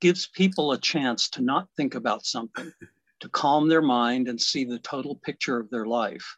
gives 0.01 0.27
people 0.27 0.73
a 0.73 0.79
chance 0.79 1.29
to 1.29 1.43
not 1.43 1.69
think 1.77 1.95
about 1.95 2.25
something, 2.25 2.73
to 3.21 3.29
calm 3.29 3.69
their 3.69 3.83
mind 3.83 4.29
and 4.29 4.41
see 4.41 4.65
the 4.65 4.79
total 4.79 5.17
picture 5.17 5.61
of 5.61 5.69
their 5.69 5.85
life. 5.85 6.37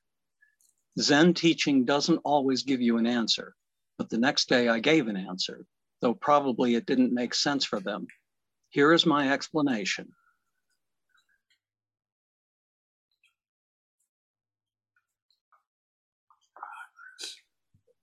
Zen 0.98 1.34
teaching 1.34 1.84
doesn't 1.84 2.18
always 2.24 2.64
give 2.64 2.80
you 2.80 2.98
an 2.98 3.06
answer, 3.06 3.54
but 3.96 4.10
the 4.10 4.18
next 4.18 4.48
day 4.48 4.68
I 4.68 4.80
gave 4.80 5.06
an 5.06 5.16
answer, 5.16 5.64
though 6.00 6.14
probably 6.14 6.74
it 6.74 6.86
didn't 6.86 7.14
make 7.14 7.34
sense 7.34 7.64
for 7.64 7.78
them. 7.78 8.08
Here 8.70 8.92
is 8.92 9.06
my 9.06 9.32
explanation. 9.32 10.12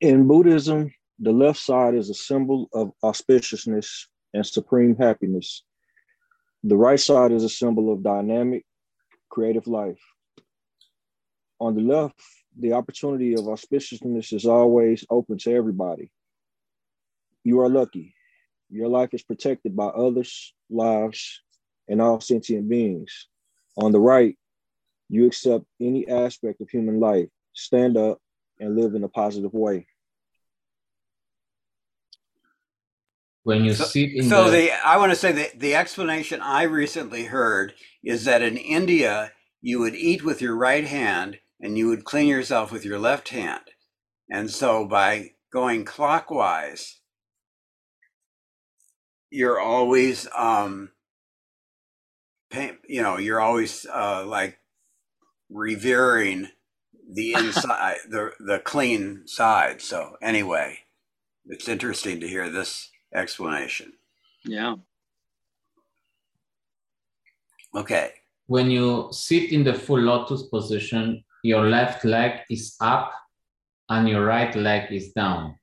In 0.02 0.28
Buddhism, 0.28 0.94
the 1.20 1.34
left 1.34 1.60
side 1.60 1.94
is 1.94 2.10
a 2.10 2.14
symbol 2.14 2.70
of 2.72 2.94
auspiciousness 3.04 4.06
and 4.34 4.46
supreme 4.46 4.96
happiness. 4.96 5.66
The 6.64 6.78
right 6.78 7.00
side 7.00 7.34
is 7.34 7.44
a 7.44 7.50
symbol 7.50 7.92
of 7.92 8.02
dynamic, 8.02 8.66
creative 9.28 9.68
life. 9.68 10.00
On 11.60 11.76
the 11.76 11.82
left, 11.82 12.16
the 12.58 12.72
opportunity 12.72 13.34
of 13.34 13.42
auspiciousness 13.42 14.32
is 14.32 14.46
always 14.46 15.06
open 15.10 15.38
to 15.40 15.54
everybody. 15.54 16.10
You 17.44 17.60
are 17.60 17.70
lucky. 17.70 18.16
Your 18.70 18.88
life 18.88 19.10
is 19.14 19.24
protected 19.24 19.76
by 19.76 19.88
others' 19.88 20.54
lives 20.70 21.42
and 21.90 22.02
all 22.02 22.22
sentient 22.22 22.70
beings. 22.70 23.28
On 23.76 23.92
the 23.92 24.00
right, 24.00 24.38
you 25.10 25.26
accept 25.26 25.66
any 25.82 26.08
aspect 26.08 26.62
of 26.62 26.70
human 26.70 27.02
life, 27.02 27.28
stand 27.52 27.98
up, 27.98 28.20
and 28.62 28.78
live 28.78 28.96
in 28.96 29.04
a 29.04 29.10
positive 29.10 29.54
way. 29.54 29.88
When 33.44 33.66
you 33.66 33.74
So- 33.74 33.86
sit 33.86 34.12
in 34.14 34.30
So 34.30 34.46
the, 34.46 34.52
the 34.52 34.88
I 34.88 34.98
want 34.98 35.12
to 35.12 35.16
say 35.18 35.32
that 35.32 35.60
the 35.60 35.76
explanation 35.76 36.42
I 36.42 36.64
recently 36.64 37.26
heard 37.26 37.74
is 38.04 38.26
that 38.26 38.42
in 38.42 38.58
India 38.58 39.34
you 39.62 39.80
would 39.80 39.96
eat 39.96 40.24
with 40.24 40.42
your 40.42 40.56
right 40.56 40.86
hand 40.86 41.40
and 41.60 41.78
you 41.78 41.88
would 41.88 42.06
clean 42.06 42.28
yourself 42.28 42.72
with 42.72 42.86
your 42.86 43.00
left 43.00 43.30
hand. 43.30 43.64
And 44.30 44.52
so 44.52 44.86
by 44.86 45.32
going 45.52 45.86
clockwise, 45.86 47.00
you're 49.32 49.60
always 49.60 50.28
um 50.38 50.92
you 52.88 53.02
know, 53.04 53.18
you're 53.18 53.42
always 53.42 53.86
uh 53.86 54.26
like 54.26 54.60
revering 55.50 56.50
the 57.12 57.34
inside 57.38 57.98
the 58.10 58.32
the 58.40 58.60
clean 58.60 59.24
side. 59.28 59.82
So 59.82 60.18
anyway, 60.22 60.80
it's 61.46 61.68
interesting 61.70 62.20
to 62.20 62.28
hear 62.28 62.50
this 62.50 62.90
explanation. 63.14 63.94
Yeah. 64.44 64.76
Okay. 67.76 68.14
when 68.50 68.72
you 68.72 69.10
sit 69.12 69.52
in 69.52 69.64
the 69.64 69.76
full 69.76 70.00
lotus 70.00 70.42
position, 70.48 71.24
your 71.44 71.70
left 71.70 72.04
leg 72.04 72.42
is 72.50 72.76
up 72.82 73.14
and 73.90 74.10
your 74.10 74.26
right 74.26 74.56
leg 74.56 74.92
is 74.92 75.12
down 75.14 75.56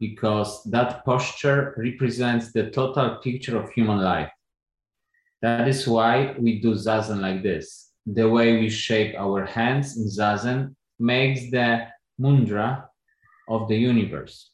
because 0.00 0.64
that 0.64 1.04
posture 1.04 1.74
represents 1.76 2.50
the 2.52 2.70
total 2.70 3.16
picture 3.16 3.58
of 3.58 3.70
human 3.70 3.98
life. 4.00 4.30
That 5.42 5.68
is 5.68 5.86
why 5.86 6.34
we 6.38 6.60
do 6.60 6.72
zazen 6.72 7.20
like 7.20 7.42
this. 7.42 7.90
The 8.06 8.26
way 8.26 8.58
we 8.58 8.70
shape 8.70 9.14
our 9.18 9.44
hands 9.44 9.98
in 9.98 10.06
zazen 10.08 10.74
makes 10.98 11.50
the 11.50 11.86
mudra 12.18 12.84
of 13.46 13.68
the 13.68 13.76
universe. 13.76 14.51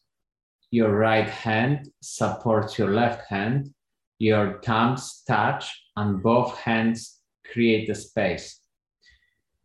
Your 0.70 0.94
right 0.94 1.28
hand 1.28 1.88
supports 2.00 2.78
your 2.78 2.92
left 2.92 3.28
hand, 3.28 3.74
your 4.18 4.60
thumbs 4.62 5.22
touch, 5.26 5.64
and 5.96 6.22
both 6.22 6.56
hands 6.58 7.20
create 7.52 7.88
a 7.88 7.94
space 7.94 8.60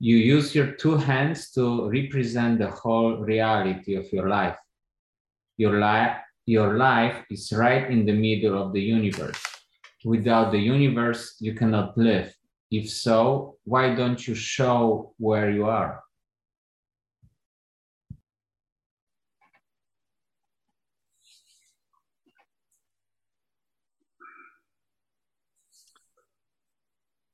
you 0.04 0.18
use 0.18 0.54
your 0.54 0.74
two 0.74 0.98
hands 0.98 1.50
to 1.52 1.90
represent 1.90 2.60
the 2.60 2.70
whole 2.70 3.20
reality 3.20 3.96
of 3.96 4.12
your 4.12 4.28
life. 4.28 4.58
Your 5.56 5.80
life, 5.80 6.18
your 6.46 6.78
life 6.78 7.24
is 7.32 7.54
right 7.54 7.90
in 7.90 8.06
the 8.06 8.12
middle 8.12 8.62
of 8.62 8.74
the 8.74 8.82
universe. 8.82 9.42
Without 10.04 10.52
the 10.52 10.60
universe, 10.60 11.38
you 11.40 11.54
cannot 11.54 11.98
live. 11.98 12.36
If 12.70 12.90
so, 12.90 13.56
why 13.64 13.96
don't 13.96 14.28
you 14.28 14.36
show 14.36 15.14
where 15.20 15.50
you 15.52 15.68
are? 15.68 16.03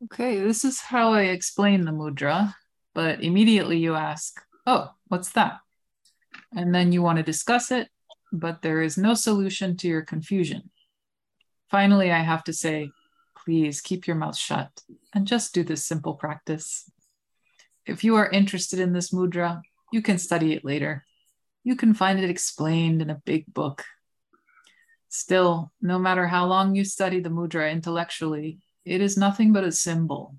Okay, 0.06 0.39
this 0.39 0.63
is 0.63 0.79
how 0.79 1.12
I 1.12 1.24
explain 1.24 1.84
the 1.84 1.91
mudra, 1.91 2.56
but 2.96 3.22
immediately 3.22 3.79
you 3.79 3.96
ask, 3.96 4.41
oh, 4.65 4.91
what's 5.08 5.32
that? 5.32 5.60
And 6.56 6.74
then 6.74 6.94
you 6.94 7.01
want 7.01 7.18
to 7.18 7.24
discuss 7.24 7.70
it, 7.70 7.89
but 8.32 8.62
there 8.62 8.82
is 8.82 8.98
no 8.98 9.13
solution 9.13 9.75
to 9.77 9.89
your 9.89 10.01
confusion. 10.01 10.70
Finally, 11.70 12.12
I 12.13 12.20
have 12.20 12.46
to 12.46 12.53
say, 12.53 12.91
please 13.38 13.82
keep 13.82 14.08
your 14.08 14.15
mouth 14.15 14.38
shut 14.38 14.70
and 15.13 15.27
just 15.27 15.53
do 15.53 15.63
this 15.63 15.84
simple 15.84 16.13
practice. 16.13 16.89
If 17.86 18.03
you 18.06 18.15
are 18.15 18.29
interested 18.29 18.79
in 18.79 18.94
this 18.94 19.12
mudra, 19.12 19.62
you 19.91 20.01
can 20.01 20.18
study 20.18 20.53
it 20.53 20.63
later. 20.63 21.06
You 21.65 21.75
can 21.75 21.94
find 21.94 22.20
it 22.20 22.29
explained 22.29 23.01
in 23.01 23.10
a 23.10 23.22
big 23.25 23.53
book. 23.53 23.84
Still, 25.10 25.74
no 25.82 26.00
matter 26.00 26.25
how 26.27 26.46
long 26.46 26.74
you 26.74 26.86
study 26.86 27.20
the 27.20 27.29
mudra 27.29 27.70
intellectually, 27.70 28.60
it 28.86 29.02
is 29.02 29.18
nothing 29.18 29.54
but 29.54 29.64
a 29.64 29.72
symbol. 29.72 30.36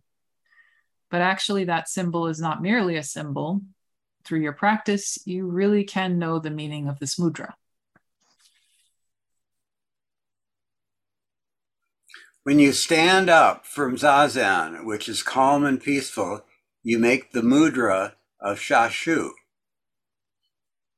But 1.10 1.20
actually, 1.22 1.64
that 1.64 1.88
symbol 1.88 2.28
is 2.28 2.40
not 2.40 2.62
merely 2.62 2.96
a 2.96 3.02
symbol. 3.02 3.62
Through 4.24 4.40
your 4.40 4.52
practice, 4.52 5.18
you 5.26 5.46
really 5.46 5.84
can 5.84 6.18
know 6.18 6.38
the 6.38 6.50
meaning 6.50 6.88
of 6.88 6.98
this 6.98 7.18
mudra. 7.18 7.54
When 12.42 12.58
you 12.58 12.72
stand 12.72 13.28
up 13.28 13.66
from 13.66 13.96
zazen, 13.96 14.84
which 14.84 15.08
is 15.08 15.22
calm 15.22 15.64
and 15.64 15.80
peaceful, 15.80 16.44
you 16.82 16.98
make 16.98 17.32
the 17.32 17.42
mudra 17.42 18.14
of 18.40 18.58
shashu, 18.58 19.30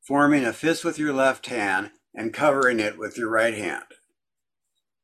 forming 0.01 0.45
a 0.45 0.53
fist 0.53 0.85
with 0.85 0.99
your 0.99 1.13
left 1.13 1.47
hand 1.47 1.91
and 2.15 2.33
covering 2.33 2.79
it 2.79 2.99
with 2.99 3.19
your 3.19 3.29
right 3.29 3.55
hand. 3.55 3.85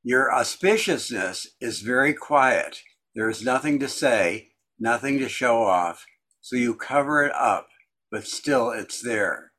Your 0.09 0.31
auspiciousness 0.33 1.49
is 1.61 1.83
very 1.83 2.15
quiet. 2.15 2.81
There 3.15 3.29
is 3.29 3.45
nothing 3.45 3.79
to 3.81 3.89
say, 3.89 4.53
nothing 4.81 5.19
to 5.19 5.29
show 5.29 5.63
off. 5.63 6.07
So 6.41 6.57
you 6.57 6.75
cover 6.75 7.25
it 7.25 7.35
up, 7.35 7.69
but 8.11 8.27
still 8.27 8.71
it's 8.71 9.03
there. 9.03 9.53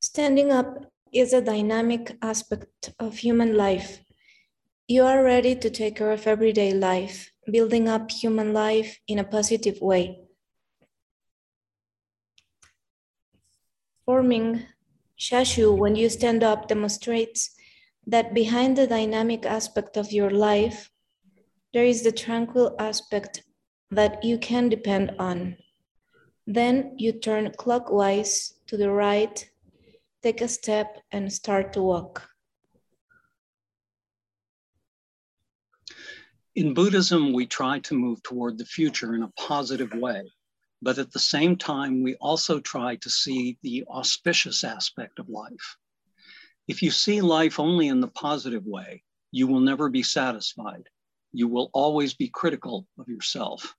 Standing 0.00 0.50
up 0.50 0.90
is 1.14 1.32
a 1.32 1.40
dynamic 1.40 2.16
aspect 2.20 2.92
of 2.98 3.18
human 3.18 3.56
life. 3.56 4.00
You 4.88 5.04
are 5.04 5.22
ready 5.22 5.54
to 5.54 5.70
take 5.70 5.94
care 5.94 6.10
of 6.10 6.26
everyday 6.26 6.74
life, 6.74 7.30
building 7.48 7.88
up 7.88 8.10
human 8.10 8.52
life 8.52 8.98
in 9.06 9.20
a 9.20 9.24
positive 9.24 9.80
way. 9.80 10.18
Forming 14.06 14.64
Shashu 15.18 15.76
when 15.76 15.96
you 15.96 16.08
stand 16.08 16.42
up 16.42 16.68
demonstrates 16.68 17.50
that 18.06 18.34
behind 18.34 18.76
the 18.76 18.86
dynamic 18.86 19.44
aspect 19.44 19.96
of 19.96 20.12
your 20.12 20.30
life, 20.30 20.90
there 21.72 21.84
is 21.84 22.02
the 22.02 22.12
tranquil 22.12 22.74
aspect 22.78 23.42
that 23.90 24.24
you 24.24 24.38
can 24.38 24.68
depend 24.68 25.12
on. 25.18 25.56
Then 26.46 26.94
you 26.96 27.12
turn 27.12 27.52
clockwise 27.56 28.54
to 28.66 28.76
the 28.76 28.90
right, 28.90 29.48
take 30.22 30.40
a 30.40 30.48
step, 30.48 31.02
and 31.12 31.32
start 31.32 31.72
to 31.74 31.82
walk. 31.82 32.28
In 36.56 36.74
Buddhism, 36.74 37.32
we 37.32 37.46
try 37.46 37.78
to 37.80 37.94
move 37.94 38.22
toward 38.22 38.58
the 38.58 38.64
future 38.64 39.14
in 39.14 39.22
a 39.22 39.30
positive 39.36 39.92
way. 39.94 40.22
But 40.82 40.98
at 40.98 41.12
the 41.12 41.18
same 41.18 41.56
time, 41.56 42.02
we 42.02 42.14
also 42.16 42.60
try 42.60 42.96
to 42.96 43.10
see 43.10 43.58
the 43.62 43.84
auspicious 43.88 44.64
aspect 44.64 45.18
of 45.18 45.28
life. 45.28 45.76
If 46.68 46.82
you 46.82 46.90
see 46.90 47.20
life 47.20 47.60
only 47.60 47.88
in 47.88 48.00
the 48.00 48.08
positive 48.08 48.64
way, 48.64 49.02
you 49.30 49.46
will 49.46 49.60
never 49.60 49.88
be 49.88 50.02
satisfied. 50.02 50.88
You 51.32 51.48
will 51.48 51.70
always 51.72 52.14
be 52.14 52.28
critical 52.28 52.86
of 52.98 53.08
yourself. 53.08 53.74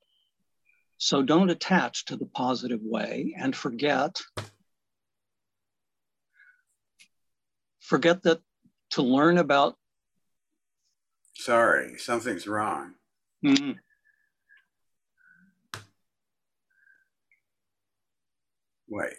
So 0.98 1.24
don't 1.24 1.50
attach 1.50 2.06
to 2.06 2.16
the 2.16 2.28
positive 2.28 2.82
way 2.84 3.36
and 3.38 3.56
forget 3.56 4.22
forget 7.80 8.22
that 8.24 8.40
to 8.92 9.02
learn 9.02 9.38
about 9.38 9.76
sorry 11.36 11.98
something's 11.98 12.48
wrong 12.48 12.94
mm-hmm. 13.44 13.72
Wait. 18.92 19.14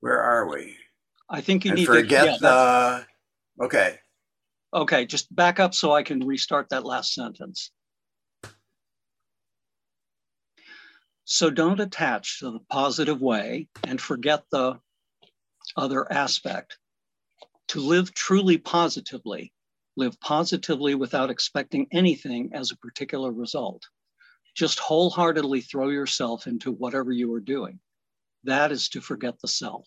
Where 0.00 0.20
are 0.20 0.46
we? 0.50 0.76
I 1.30 1.40
think 1.40 1.64
you 1.64 1.70
and 1.70 1.78
need 1.78 1.86
forget 1.86 2.24
to 2.24 2.32
forget 2.32 2.40
the. 2.42 3.06
Okay. 3.62 3.98
Okay, 4.74 5.06
just 5.06 5.34
back 5.34 5.58
up 5.60 5.74
so 5.74 5.92
I 5.92 6.02
can 6.02 6.26
restart 6.26 6.68
that 6.68 6.84
last 6.84 7.14
sentence. 7.14 7.70
So 11.24 11.48
don't 11.48 11.80
attach 11.80 12.40
to 12.40 12.50
the 12.50 12.60
positive 12.68 13.22
way 13.22 13.68
and 13.84 13.98
forget 13.98 14.44
the 14.52 14.78
other 15.74 16.10
aspect. 16.12 16.76
To 17.68 17.80
live 17.80 18.12
truly 18.12 18.58
positively 18.58 19.54
live 19.96 20.18
positively 20.20 20.94
without 20.94 21.30
expecting 21.30 21.86
anything 21.92 22.50
as 22.54 22.70
a 22.70 22.76
particular 22.76 23.32
result. 23.32 23.82
Just 24.54 24.78
wholeheartedly 24.78 25.60
throw 25.60 25.88
yourself 25.88 26.46
into 26.46 26.72
whatever 26.72 27.12
you 27.12 27.32
are 27.34 27.40
doing. 27.40 27.80
That 28.44 28.72
is 28.72 28.88
to 28.90 29.00
forget 29.00 29.40
the 29.40 29.48
self. 29.48 29.86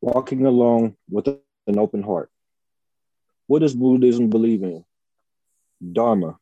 Walking 0.00 0.46
along 0.46 0.96
with 1.08 1.28
an 1.28 1.78
open 1.78 2.02
heart. 2.02 2.30
What 3.46 3.60
does 3.60 3.74
Buddhism 3.74 4.30
believe 4.30 4.62
in? 4.62 4.84
Dharma, 5.92 6.38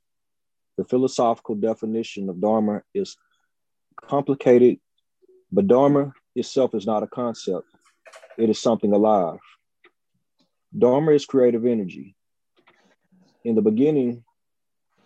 the 0.81 0.87
philosophical 0.87 1.55
definition 1.57 2.31
of 2.31 2.41
Dharma 2.41 2.81
is 2.95 3.19
complicated, 4.01 4.79
but 5.53 5.67
Dharma 5.67 6.15
itself 6.35 6.75
is 6.75 6.87
not 6.87 7.03
a 7.03 7.07
concept, 7.07 7.67
it 8.39 8.49
is 8.49 8.59
something 8.59 8.91
alive. 8.95 9.41
Dharma 10.77 11.13
is 11.13 11.27
creative 11.27 11.67
energy. 11.67 12.17
In 13.45 13.57
the 13.57 13.61
beginning 13.61 14.25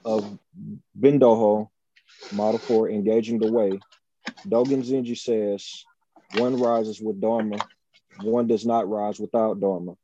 of 0.04 0.38
Bendoho, 0.96 1.70
model 2.30 2.60
for 2.60 2.88
engaging 2.88 3.40
the 3.40 3.50
way, 3.52 3.80
Dogen 4.46 4.88
Zenji 4.88 5.18
says, 5.18 5.84
one 6.36 6.56
rises 6.60 7.00
with 7.00 7.20
Dharma, 7.20 7.56
one 8.22 8.46
does 8.46 8.64
not 8.64 8.88
rise 8.88 9.18
without 9.18 9.58
Dharma. 9.58 9.94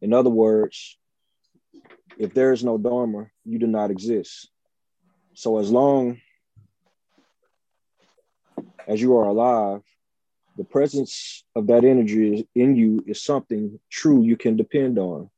In 0.00 0.14
other 0.14 0.30
words, 0.30 0.96
if 2.18 2.32
there 2.32 2.54
is 2.54 2.64
no 2.64 2.78
Dharma, 2.78 3.26
you 3.44 3.58
do 3.58 3.66
not 3.66 3.90
exist. 3.90 4.48
So 5.34 5.58
as 5.58 5.70
long 5.70 6.20
as 8.86 9.00
you 9.00 9.16
are 9.16 9.24
alive, 9.24 9.82
the 10.56 10.64
presence 10.64 11.44
of 11.56 11.66
that 11.68 11.84
energy 11.84 12.46
in 12.54 12.76
you 12.76 13.02
is 13.06 13.22
something 13.22 13.80
true 13.90 14.22
you 14.22 14.36
can 14.36 14.56
depend 14.56 14.98
on. 14.98 15.30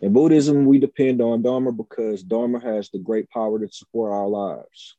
In 0.00 0.14
Buddhism, 0.14 0.64
we 0.64 0.78
depend 0.78 1.20
on 1.20 1.42
Dharma 1.42 1.72
because 1.72 2.22
Dharma 2.22 2.58
has 2.60 2.88
the 2.88 2.98
great 2.98 3.28
power 3.28 3.58
to 3.58 3.68
support 3.70 4.12
our 4.12 4.28
lives. 4.28 4.96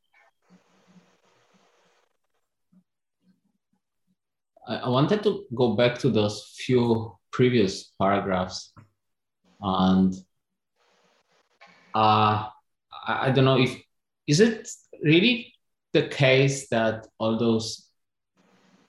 I 4.68 4.90
wanted 4.90 5.24
to 5.24 5.46
go 5.56 5.76
back 5.76 5.98
to 6.00 6.10
those 6.10 6.54
few 6.56 7.18
previous 7.32 7.92
paragraphs 8.00 8.72
and 9.60 10.14
uh, 11.96 12.48
I, 13.08 13.28
I 13.28 13.32
don't 13.32 13.46
know 13.46 13.58
if 13.58 13.76
is 14.32 14.40
it 14.40 14.70
really 15.04 15.54
the 15.92 16.08
case 16.08 16.70
that 16.70 17.06
all 17.20 17.38
those 17.38 17.90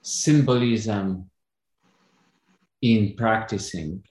symbolism 0.01 1.29
in 2.81 3.13
practicing 3.17 4.03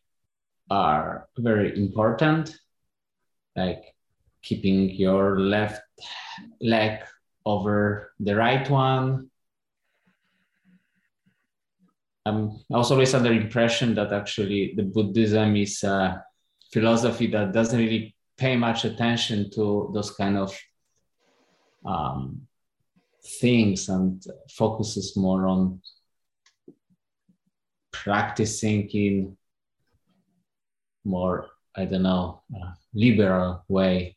are 0.71 1.29
very 1.38 1.75
important? 1.75 2.55
Like 3.57 3.83
keeping 4.42 4.90
your 4.90 5.40
left 5.40 5.81
leg 6.61 7.01
over 7.47 8.12
the 8.21 8.37
right 8.37 8.68
one? 8.68 9.31
Um, 12.27 12.61
I 12.71 12.77
was 12.77 12.90
always 12.90 13.14
under 13.14 13.33
impression 13.33 13.95
that 13.95 14.12
actually 14.12 14.75
the 14.77 14.83
Buddhism 14.83 15.57
is 15.57 15.83
a 15.83 16.23
philosophy 16.71 17.27
that 17.29 17.53
doesn't 17.53 17.79
really 17.79 18.14
pay 18.37 18.55
much 18.55 18.85
attention 18.85 19.51
to 19.53 19.90
those 19.95 20.11
kind 20.11 20.37
of 20.37 20.55
um, 21.85 22.42
things 23.40 23.88
and 23.88 24.23
focuses 24.51 25.16
more 25.16 25.47
on 25.47 25.81
practicing 27.92 28.88
in 28.90 29.37
more 31.05 31.49
i 31.77 31.85
don't 31.85 32.03
know 32.03 32.42
uh, 32.55 32.73
liberal 32.95 33.64
way. 33.68 34.16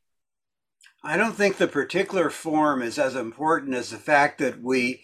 I 1.04 1.18
don't 1.18 1.36
think 1.36 1.58
the 1.58 1.68
particular 1.68 2.30
form 2.30 2.82
is 2.82 2.98
as 2.98 3.16
important 3.16 3.76
as 3.76 3.92
the 3.92 3.98
fact 3.98 4.40
that 4.40 4.62
we 4.62 5.04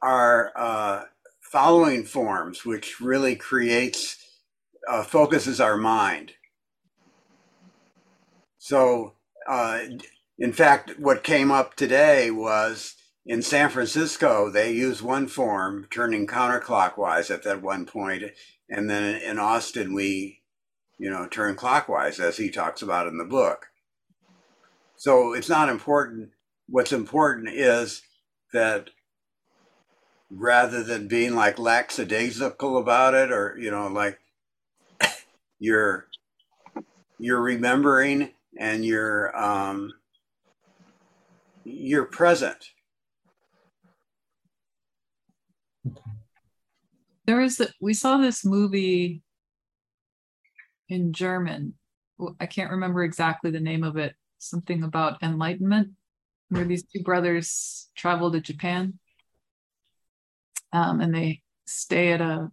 are 0.00 0.52
uh, 0.54 1.04
following 1.40 2.04
forms 2.04 2.64
which 2.64 3.00
really 3.00 3.34
creates 3.34 4.16
uh, 4.88 5.02
focuses 5.02 5.60
our 5.60 5.76
mind. 5.76 6.32
So 8.58 9.14
uh, 9.48 9.80
in 10.38 10.52
fact 10.52 10.98
what 10.98 11.24
came 11.24 11.50
up 11.50 11.74
today 11.74 12.30
was 12.30 12.94
in 13.26 13.42
San 13.42 13.70
Francisco, 13.70 14.48
they 14.50 14.72
use 14.72 15.02
one 15.02 15.26
form, 15.26 15.88
turning 15.90 16.28
counterclockwise 16.28 17.28
at 17.28 17.42
that 17.42 17.60
one 17.60 17.84
point, 17.84 18.22
and 18.70 18.88
then 18.88 19.20
in 19.20 19.38
Austin, 19.38 19.92
we, 19.92 20.42
you 20.96 21.10
know, 21.10 21.26
turn 21.26 21.56
clockwise, 21.56 22.20
as 22.20 22.36
he 22.36 22.50
talks 22.50 22.82
about 22.82 23.08
in 23.08 23.18
the 23.18 23.24
book. 23.24 23.66
So 24.94 25.32
it's 25.34 25.48
not 25.48 25.68
important. 25.68 26.30
What's 26.68 26.92
important 26.92 27.48
is 27.48 28.02
that 28.52 28.90
rather 30.30 30.84
than 30.84 31.08
being 31.08 31.34
like 31.34 31.58
lackadaisical 31.58 32.78
about 32.78 33.14
it, 33.14 33.32
or 33.32 33.56
you 33.58 33.72
know, 33.72 33.88
like 33.88 34.20
you're 35.58 36.06
you're 37.18 37.42
remembering 37.42 38.30
and 38.58 38.84
you're 38.84 39.36
um, 39.36 39.92
you're 41.66 42.06
present 42.06 42.70
There 47.26 47.40
is 47.40 47.56
that 47.56 47.72
we 47.80 47.92
saw 47.92 48.18
this 48.18 48.44
movie 48.44 49.22
in 50.88 51.12
German. 51.12 51.74
I 52.40 52.46
can't 52.46 52.70
remember 52.70 53.02
exactly 53.02 53.50
the 53.50 53.60
name 53.60 53.82
of 53.82 53.96
it. 53.96 54.14
Something 54.38 54.84
about 54.84 55.22
enlightenment, 55.22 55.90
where 56.50 56.64
these 56.64 56.84
two 56.84 57.02
brothers 57.02 57.88
travel 57.96 58.30
to 58.30 58.40
Japan, 58.40 58.98
um, 60.72 61.00
and 61.00 61.12
they 61.14 61.42
stay 61.66 62.12
at 62.12 62.20
a, 62.20 62.50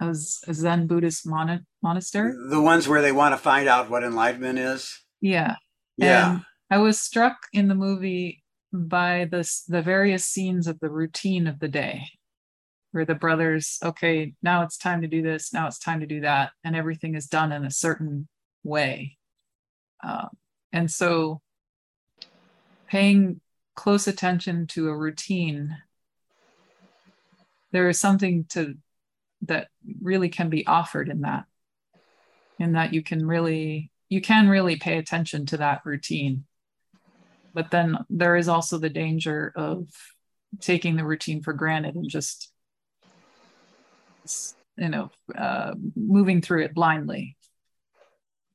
a, 0.00 0.12
Zen 0.12 0.88
Buddhist 0.88 1.26
mon- 1.26 1.66
monastery. 1.82 2.32
The 2.48 2.60
ones 2.60 2.88
where 2.88 3.02
they 3.02 3.12
want 3.12 3.32
to 3.32 3.38
find 3.38 3.68
out 3.68 3.90
what 3.90 4.02
enlightenment 4.02 4.58
is. 4.58 5.04
Yeah, 5.20 5.56
yeah. 5.96 6.32
And 6.32 6.44
I 6.70 6.78
was 6.78 7.00
struck 7.00 7.36
in 7.52 7.68
the 7.68 7.74
movie 7.74 8.42
by 8.72 9.26
this 9.30 9.62
the 9.62 9.82
various 9.82 10.24
scenes 10.24 10.66
of 10.66 10.80
the 10.80 10.90
routine 10.90 11.46
of 11.46 11.58
the 11.58 11.68
day 11.68 12.08
where 12.96 13.04
the 13.04 13.14
brothers, 13.14 13.78
okay, 13.84 14.32
now 14.42 14.62
it's 14.62 14.78
time 14.78 15.02
to 15.02 15.06
do 15.06 15.20
this, 15.20 15.52
now 15.52 15.66
it's 15.66 15.78
time 15.78 16.00
to 16.00 16.06
do 16.06 16.22
that, 16.22 16.52
and 16.64 16.74
everything 16.74 17.14
is 17.14 17.26
done 17.26 17.52
in 17.52 17.64
a 17.64 17.70
certain 17.70 18.26
way. 18.64 19.18
Uh, 20.02 20.28
and 20.72 20.90
so 20.90 21.42
paying 22.86 23.40
close 23.74 24.06
attention 24.06 24.66
to 24.66 24.88
a 24.88 24.96
routine, 24.96 25.76
there 27.70 27.88
is 27.88 28.00
something 28.00 28.44
to 28.48 28.76
that 29.42 29.68
really 30.00 30.30
can 30.30 30.48
be 30.48 30.66
offered 30.66 31.10
in 31.10 31.20
that, 31.20 31.44
in 32.58 32.72
that 32.72 32.94
you 32.94 33.02
can 33.02 33.26
really 33.26 33.90
you 34.08 34.20
can 34.20 34.48
really 34.48 34.76
pay 34.76 34.96
attention 34.96 35.44
to 35.46 35.56
that 35.58 35.82
routine. 35.84 36.46
But 37.56 37.70
then 37.70 37.96
there 38.10 38.36
is 38.36 38.48
also 38.48 38.76
the 38.76 38.90
danger 38.90 39.50
of 39.56 39.88
taking 40.60 40.96
the 40.96 41.06
routine 41.06 41.42
for 41.42 41.54
granted 41.54 41.94
and 41.94 42.08
just 42.08 42.52
you 44.76 44.88
know 44.90 45.10
uh, 45.36 45.74
moving 45.96 46.42
through 46.42 46.64
it 46.64 46.74
blindly. 46.74 47.36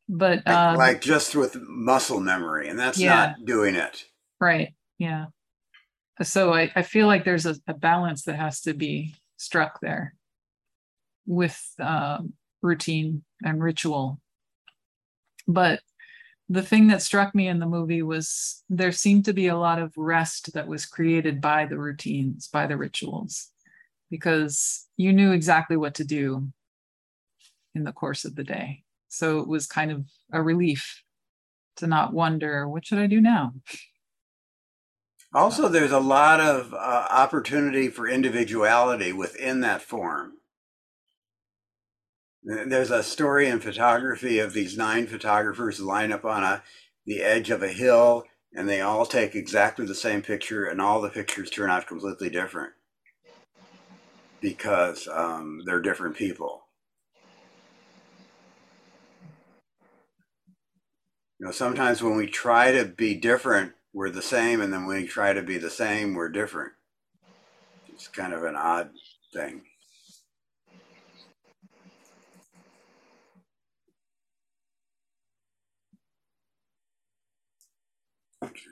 But 0.08 0.48
um, 0.48 0.78
like 0.78 1.02
just 1.02 1.36
with 1.36 1.58
muscle 1.60 2.20
memory 2.20 2.70
and 2.70 2.78
that's 2.78 3.00
yeah, 3.00 3.16
not 3.16 3.46
doing 3.46 3.74
it. 3.74 4.06
Right 4.40 4.76
yeah. 5.02 5.26
So 6.22 6.54
i, 6.54 6.72
I 6.76 6.84
feel 6.84 7.08
like 7.08 7.26
there's 7.26 7.48
a, 7.48 7.56
a 7.68 7.74
balance 7.74 8.26
that 8.26 8.36
has 8.36 8.62
to 8.62 8.76
be 8.76 9.16
struck 9.38 9.80
there 9.82 10.14
with 11.26 11.60
uh, 11.80 12.20
routine 12.62 13.24
and 13.44 13.64
ritual. 13.64 14.20
But 15.48 15.80
the 16.52 16.62
thing 16.62 16.88
that 16.88 17.02
struck 17.02 17.34
me 17.34 17.48
in 17.48 17.60
the 17.60 17.66
movie 17.66 18.02
was 18.02 18.62
there 18.70 18.92
seemed 18.92 19.24
to 19.24 19.32
be 19.32 19.48
a 19.48 19.58
lot 19.58 19.80
of 19.80 19.94
rest 19.96 20.52
that 20.54 20.68
was 20.68 20.86
created 20.86 21.40
by 21.40 21.66
the 21.66 21.78
routines 21.78 22.50
by 22.50 22.68
the 22.68 22.76
rituals 22.76 23.48
because 24.10 24.86
you 24.98 25.14
knew 25.14 25.32
exactly 25.32 25.78
what 25.78 25.96
to 25.96 26.04
do 26.04 26.50
in 27.74 27.86
the 27.86 27.94
course 27.94 28.26
of 28.26 28.36
the 28.36 28.44
day. 28.44 28.84
So 29.08 29.40
it 29.40 29.48
was 29.48 29.66
kind 29.66 29.92
of 29.92 30.06
a 30.34 30.42
relief 30.44 31.04
to 31.78 31.88
not 31.88 32.12
wonder, 32.12 32.68
what 32.68 32.86
should 32.86 33.00
I 33.00 33.08
do 33.08 33.22
now? 33.22 33.54
Also, 35.34 35.70
there's 35.70 35.94
a 35.94 36.00
lot 36.00 36.42
of 36.42 36.74
uh, 36.74 37.08
opportunity 37.10 37.88
for 37.88 38.10
individuality 38.10 39.14
within 39.14 39.62
that 39.62 39.82
form. 39.82 40.34
There's 42.44 42.92
a 42.92 43.04
story 43.04 43.48
in 43.48 43.60
photography 43.60 44.40
of 44.40 44.54
these 44.54 44.76
nine 44.76 45.06
photographers 45.06 45.80
line 45.80 46.12
up 46.12 46.26
on 46.26 46.44
a, 46.44 46.64
the 47.06 47.22
edge 47.22 47.50
of 47.52 47.62
a 47.62 47.68
hill 47.68 48.26
and 48.54 48.68
they 48.68 48.82
all 48.82 49.06
take 49.06 49.36
exactly 49.36 49.86
the 49.86 49.96
same 49.96 50.22
picture 50.22 50.66
and 50.66 50.82
all 50.82 51.02
the 51.02 51.10
pictures 51.10 51.50
turn 51.50 51.70
out 51.70 51.88
completely 51.88 52.30
different 52.30 52.74
because 54.42 55.08
um, 55.14 55.62
they're 55.66 55.82
different 55.82 56.16
people. 56.16 56.64
You 61.40 61.48
know, 61.48 61.52
sometimes 61.52 62.04
when 62.04 62.16
we 62.16 62.28
try 62.28 62.72
to 62.72 62.86
be 62.86 63.16
different, 63.16 63.74
we're 63.94 64.10
the 64.10 64.22
same, 64.22 64.62
and 64.62 64.72
then 64.72 64.86
when 64.86 64.98
we 65.02 65.08
try 65.08 65.34
to 65.34 65.42
be 65.42 65.58
the 65.58 65.72
same, 65.72 66.14
we're 66.14 66.30
different. 66.30 66.74
It's 67.90 68.08
kind 68.08 68.34
of 68.34 68.44
an 68.44 68.56
odd 68.56 68.92
thing. 69.34 69.64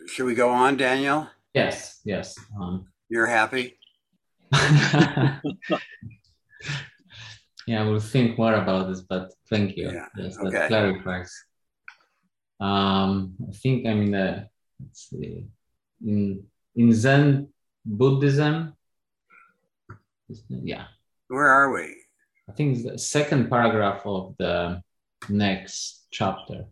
Should 0.07 0.25
we 0.25 0.33
go 0.33 0.49
on, 0.49 0.77
Daniel? 0.77 1.29
Yes, 1.53 2.01
yes. 2.03 2.35
Um, 2.59 2.87
You're 3.09 3.27
happy? 3.27 3.77
yeah, 7.67 7.83
we'll 7.85 7.99
think 7.99 8.37
more 8.37 8.55
about 8.55 8.89
this, 8.89 9.01
but 9.01 9.31
thank 9.49 9.77
you. 9.77 9.91
Yeah. 9.91 10.07
Yes, 10.17 10.37
okay. 10.39 10.67
clarifies. 10.67 11.31
Um, 12.59 13.35
I 13.47 13.51
think 13.53 13.85
I'm 13.85 14.01
in 14.01 14.11
the 14.11 14.49
let's 14.81 15.09
see, 15.09 15.45
in 16.05 16.43
in 16.75 16.93
Zen 16.93 17.49
Buddhism. 17.85 18.73
Yeah. 20.49 20.85
Where 21.27 21.47
are 21.47 21.71
we? 21.71 21.95
I 22.49 22.53
think 22.53 22.77
it's 22.77 22.85
the 22.85 22.97
second 22.97 23.49
paragraph 23.49 24.01
of 24.05 24.35
the 24.37 24.81
next 25.29 26.07
chapter. 26.11 26.65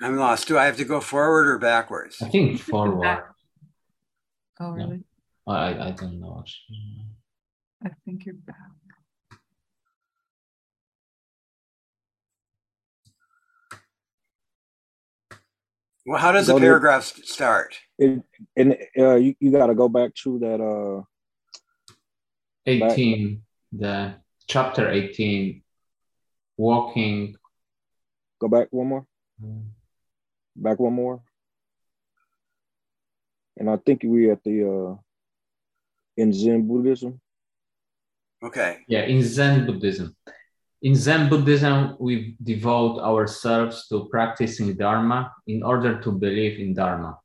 I'm 0.00 0.16
lost. 0.16 0.46
Do 0.48 0.58
I 0.58 0.66
have 0.66 0.76
to 0.76 0.84
go 0.84 1.00
forward 1.00 1.48
or 1.48 1.58
backwards? 1.58 2.20
I 2.20 2.28
think 2.28 2.60
forward. 2.60 3.22
Oh, 4.60 4.70
really? 4.70 5.04
I, 5.46 5.88
I 5.88 5.90
don't 5.92 6.20
know. 6.20 6.44
I 7.84 7.90
think 8.04 8.26
you're 8.26 8.34
back. 8.34 8.56
Well, 16.04 16.20
how 16.20 16.30
does 16.32 16.46
the 16.46 16.56
paragraph 16.58 17.14
to, 17.14 17.26
start? 17.26 17.76
It, 17.98 18.22
and 18.56 18.76
uh, 18.96 19.16
you, 19.16 19.34
you 19.40 19.50
got 19.50 19.66
to 19.66 19.74
go 19.74 19.88
back 19.88 20.14
to 20.22 20.38
that. 20.38 20.60
Uh, 20.60 21.02
18, 22.66 23.42
back. 23.72 23.80
the 23.80 24.14
chapter 24.46 24.88
18, 24.88 25.62
walking. 26.56 27.36
Go 28.40 28.48
back 28.48 28.68
one 28.70 28.86
more. 28.86 29.06
Mm. 29.42 29.64
Back 30.56 30.80
one 30.80 30.94
more. 30.94 31.20
And 33.58 33.70
I 33.70 33.76
think 33.76 34.00
we're 34.04 34.32
at 34.32 34.42
the 34.42 34.56
uh, 34.64 34.96
in 36.16 36.32
Zen 36.32 36.66
Buddhism. 36.66 37.20
Okay. 38.42 38.78
Yeah, 38.88 39.02
in 39.02 39.22
Zen 39.22 39.66
Buddhism. 39.66 40.16
In 40.82 40.94
Zen 40.94 41.28
Buddhism, 41.28 41.96
we 41.98 42.36
devote 42.42 43.00
ourselves 43.00 43.88
to 43.88 44.08
practicing 44.10 44.76
Dharma 44.76 45.32
in 45.46 45.62
order 45.62 46.00
to 46.00 46.12
believe 46.12 46.60
in 46.60 46.74
Dharma. 46.74 47.18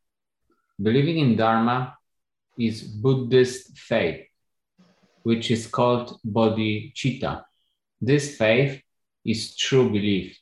Believing 0.82 1.20
in 1.20 1.36
Dharma 1.36 1.96
is 2.58 2.82
Buddhist 2.82 3.78
faith, 3.78 4.26
which 5.24 5.52
is 5.52 5.68
called 5.68 6.18
bodhicitta. 6.26 7.44
This 8.00 8.38
faith 8.38 8.82
is 9.26 9.56
true 9.56 9.90
belief. 9.90 10.38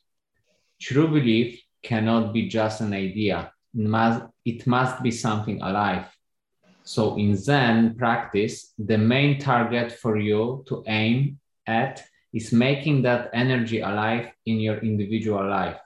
True 0.80 1.08
belief 1.08 1.60
cannot 1.82 2.32
be 2.32 2.48
just 2.48 2.80
an 2.80 2.92
idea, 2.92 3.52
it 3.74 3.86
must, 3.86 4.24
it 4.44 4.66
must 4.66 5.02
be 5.02 5.10
something 5.10 5.60
alive. 5.62 6.06
So 6.82 7.16
in 7.16 7.36
Zen 7.36 7.94
practice, 7.96 8.72
the 8.78 8.98
main 8.98 9.38
target 9.38 9.92
for 9.92 10.18
you 10.18 10.64
to 10.68 10.82
aim 10.86 11.38
at 11.66 12.02
is 12.32 12.52
making 12.52 13.02
that 13.02 13.30
energy 13.32 13.80
alive 13.80 14.30
in 14.46 14.60
your 14.60 14.78
individual 14.78 15.48
life. 15.48 15.78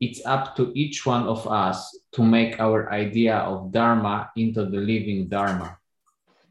It's 0.00 0.24
up 0.24 0.54
to 0.56 0.72
each 0.74 1.04
one 1.04 1.26
of 1.26 1.46
us 1.48 1.98
to 2.12 2.22
make 2.22 2.60
our 2.60 2.92
idea 2.92 3.36
of 3.36 3.72
Dharma 3.72 4.30
into 4.36 4.64
the 4.64 4.78
living 4.78 5.28
Dharma. 5.28 5.76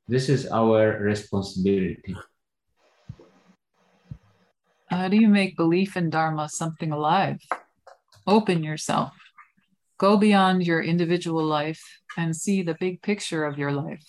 This 0.08 0.30
is 0.30 0.48
our 0.48 1.00
responsibility. 1.00 2.16
How 4.88 5.08
do 5.08 5.18
you 5.18 5.28
make 5.28 5.56
belief 5.56 5.96
in 5.98 6.10
Dharma 6.10 6.50
something 6.50 6.92
alive? 6.92 7.40
Open 8.28 8.62
yourself. 8.62 9.14
Go 9.98 10.18
beyond 10.18 10.68
your 10.68 10.82
individual 10.82 11.46
life 11.46 11.82
and 12.18 12.36
see 12.36 12.62
the 12.62 12.76
big 12.78 13.02
picture 13.02 13.46
of 13.46 13.58
your 13.58 13.72
life. 13.72 14.06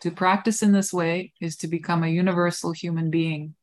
To 0.00 0.10
practice 0.10 0.62
in 0.62 0.72
this 0.72 0.92
way 0.92 1.32
is 1.40 1.56
to 1.58 1.68
become 1.68 2.02
a 2.02 2.08
universal 2.08 2.72
human 2.72 3.10
being. 3.10 3.54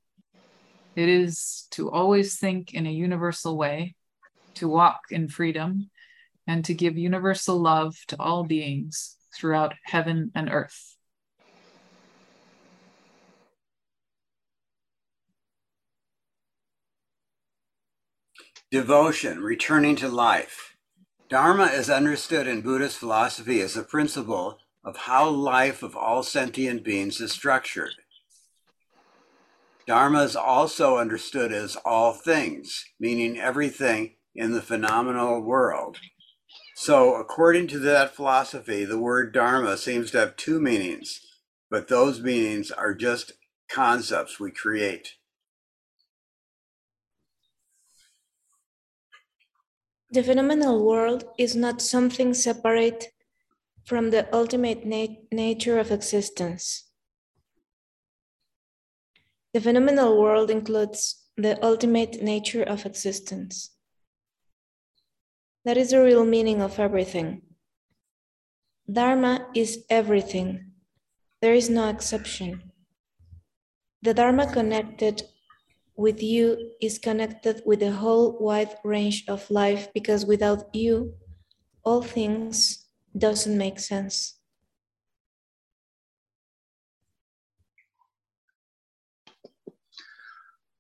It 0.95 1.09
is 1.09 1.67
to 1.71 1.89
always 1.89 2.37
think 2.37 2.73
in 2.73 2.85
a 2.85 2.91
universal 2.91 3.57
way, 3.57 3.95
to 4.55 4.67
walk 4.67 4.99
in 5.09 5.27
freedom, 5.27 5.89
and 6.45 6.63
to 6.65 6.73
give 6.73 6.97
universal 6.97 7.59
love 7.59 7.95
to 8.09 8.19
all 8.19 8.43
beings 8.43 9.17
throughout 9.35 9.73
heaven 9.83 10.31
and 10.35 10.49
earth. 10.51 10.97
Devotion, 18.71 19.43
returning 19.43 19.97
to 19.97 20.07
life. 20.07 20.77
Dharma 21.27 21.65
is 21.65 21.89
understood 21.89 22.47
in 22.47 22.61
Buddhist 22.61 22.97
philosophy 22.97 23.59
as 23.59 23.75
a 23.75 23.83
principle 23.83 24.59
of 24.85 24.95
how 24.95 25.29
life 25.29 25.83
of 25.83 25.93
all 25.93 26.23
sentient 26.23 26.81
beings 26.81 27.19
is 27.19 27.33
structured. 27.33 27.91
Dharma 29.85 30.23
is 30.23 30.37
also 30.37 30.97
understood 30.97 31.51
as 31.51 31.75
all 31.83 32.13
things, 32.13 32.85
meaning 32.97 33.37
everything 33.37 34.15
in 34.33 34.53
the 34.53 34.61
phenomenal 34.61 35.41
world. 35.41 35.97
So, 36.73 37.15
according 37.15 37.67
to 37.67 37.79
that 37.79 38.15
philosophy, 38.15 38.85
the 38.85 38.97
word 38.97 39.33
Dharma 39.33 39.75
seems 39.75 40.11
to 40.11 40.19
have 40.19 40.37
two 40.37 40.61
meanings, 40.61 41.19
but 41.69 41.89
those 41.89 42.21
meanings 42.21 42.71
are 42.71 42.93
just 42.93 43.33
concepts 43.69 44.39
we 44.39 44.49
create. 44.49 45.15
The 50.11 50.23
phenomenal 50.23 50.85
world 50.85 51.23
is 51.37 51.55
not 51.55 51.81
something 51.81 52.33
separate 52.33 53.13
from 53.85 54.09
the 54.09 54.27
ultimate 54.35 54.85
na- 54.85 55.15
nature 55.31 55.79
of 55.79 55.89
existence. 55.89 56.91
The 59.53 59.61
phenomenal 59.61 60.21
world 60.21 60.51
includes 60.51 61.23
the 61.37 61.57
ultimate 61.65 62.21
nature 62.21 62.63
of 62.63 62.85
existence. 62.85 63.71
That 65.63 65.77
is 65.77 65.91
the 65.91 66.03
real 66.03 66.25
meaning 66.25 66.61
of 66.61 66.77
everything. 66.77 67.43
Dharma 68.91 69.47
is 69.55 69.85
everything. 69.89 70.71
There 71.41 71.53
is 71.53 71.69
no 71.69 71.87
exception. 71.87 72.71
The 74.01 74.13
Dharma 74.13 74.51
connected 74.51 75.23
with 76.01 76.23
you 76.23 76.71
is 76.81 76.97
connected 76.97 77.61
with 77.65 77.79
the 77.79 77.91
whole 77.91 78.37
wide 78.39 78.75
range 78.83 79.23
of 79.27 79.49
life 79.51 79.87
because 79.93 80.25
without 80.25 80.73
you, 80.73 81.13
all 81.83 82.01
things 82.01 82.87
doesn't 83.15 83.57
make 83.57 83.79
sense. 83.79 84.39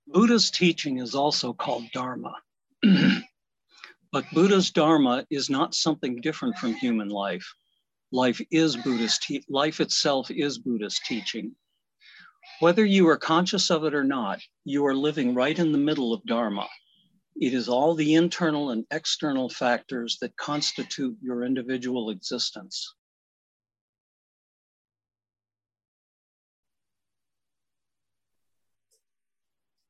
Buddha's 0.07 0.51
teaching 0.51 0.97
is 0.97 1.15
also 1.15 1.53
called 1.53 1.85
Dharma. 1.93 2.33
but 4.11 4.25
Buddha's 4.33 4.71
Dharma 4.71 5.25
is 5.29 5.49
not 5.49 5.75
something 5.75 6.19
different 6.19 6.57
from 6.57 6.73
human 6.73 7.07
life. 7.09 7.45
Life 8.11 8.41
is 8.51 8.75
Buddha's 8.75 9.17
te- 9.19 9.45
life 9.47 9.79
itself 9.79 10.29
is 10.31 10.57
Buddha's 10.57 10.99
teaching. 11.05 11.55
Whether 12.59 12.85
you 12.85 13.07
are 13.09 13.17
conscious 13.17 13.69
of 13.71 13.83
it 13.85 13.93
or 13.93 14.03
not, 14.03 14.39
you 14.65 14.85
are 14.85 14.95
living 14.95 15.33
right 15.33 15.57
in 15.57 15.71
the 15.71 15.77
middle 15.77 16.13
of 16.13 16.23
Dharma. 16.25 16.67
It 17.35 17.53
is 17.53 17.69
all 17.69 17.95
the 17.95 18.13
internal 18.15 18.71
and 18.71 18.85
external 18.91 19.49
factors 19.49 20.17
that 20.21 20.35
constitute 20.37 21.17
your 21.21 21.43
individual 21.43 22.09
existence. 22.09 22.93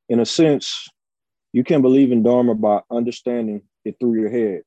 In 0.08 0.20
a 0.20 0.26
sense, 0.26 0.88
you 1.52 1.64
can 1.64 1.82
believe 1.82 2.12
in 2.12 2.22
Dharma 2.22 2.54
by 2.54 2.80
understanding 2.90 3.62
it 3.84 3.96
through 3.98 4.20
your 4.20 4.30
head. 4.30 4.62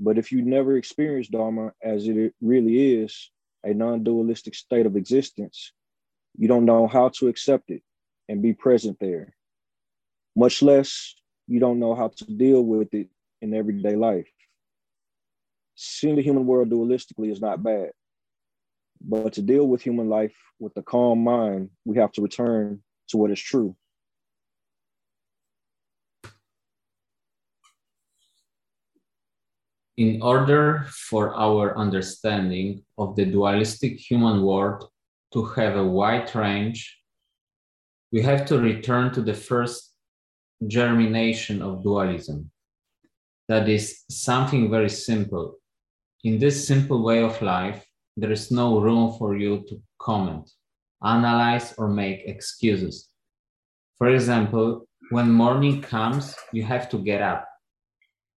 But 0.00 0.18
if 0.18 0.32
you 0.32 0.42
never 0.42 0.76
experience 0.76 1.28
Dharma 1.28 1.72
as 1.82 2.06
it 2.08 2.34
really 2.40 3.02
is, 3.02 3.30
a 3.64 3.74
non 3.74 4.04
dualistic 4.04 4.54
state 4.54 4.86
of 4.86 4.96
existence, 4.96 5.72
you 6.38 6.46
don't 6.46 6.64
know 6.64 6.86
how 6.86 7.08
to 7.08 7.26
accept 7.26 7.68
it 7.70 7.82
and 8.28 8.40
be 8.40 8.52
present 8.52 8.96
there. 9.00 9.34
Much 10.36 10.62
less, 10.62 11.14
you 11.48 11.58
don't 11.58 11.80
know 11.80 11.96
how 11.96 12.08
to 12.08 12.24
deal 12.24 12.62
with 12.62 12.94
it 12.94 13.08
in 13.42 13.52
everyday 13.52 13.96
life. 13.96 14.30
Seeing 15.74 16.14
the 16.14 16.22
human 16.22 16.46
world 16.46 16.70
dualistically 16.70 17.32
is 17.32 17.40
not 17.40 17.62
bad. 17.62 17.90
But 19.00 19.32
to 19.34 19.42
deal 19.42 19.66
with 19.66 19.82
human 19.82 20.08
life 20.08 20.36
with 20.60 20.76
a 20.76 20.82
calm 20.82 21.24
mind, 21.24 21.70
we 21.84 21.96
have 21.96 22.12
to 22.12 22.22
return 22.22 22.82
to 23.08 23.16
what 23.16 23.32
is 23.32 23.40
true. 23.40 23.74
In 29.96 30.22
order 30.22 30.86
for 30.90 31.34
our 31.34 31.76
understanding 31.76 32.84
of 32.96 33.16
the 33.16 33.24
dualistic 33.24 33.98
human 33.98 34.42
world 34.42 34.88
to 35.32 35.44
have 35.44 35.76
a 35.76 35.84
wide 35.84 36.34
range, 36.34 36.98
we 38.12 38.22
have 38.22 38.46
to 38.46 38.58
return 38.58 39.12
to 39.12 39.20
the 39.20 39.34
first 39.34 39.94
germination 40.66 41.62
of 41.62 41.82
dualism. 41.82 42.50
That 43.48 43.68
is 43.68 44.04
something 44.10 44.70
very 44.70 44.90
simple. 44.90 45.56
In 46.24 46.38
this 46.38 46.66
simple 46.66 47.02
way 47.02 47.22
of 47.22 47.40
life, 47.42 47.84
there 48.16 48.32
is 48.32 48.50
no 48.50 48.80
room 48.80 49.14
for 49.18 49.36
you 49.36 49.64
to 49.68 49.80
comment, 50.00 50.50
analyze, 51.04 51.74
or 51.78 51.88
make 51.88 52.22
excuses. 52.26 53.08
For 53.96 54.08
example, 54.08 54.88
when 55.10 55.30
morning 55.30 55.80
comes, 55.80 56.34
you 56.52 56.62
have 56.64 56.88
to 56.90 56.98
get 56.98 57.22
up. 57.22 57.46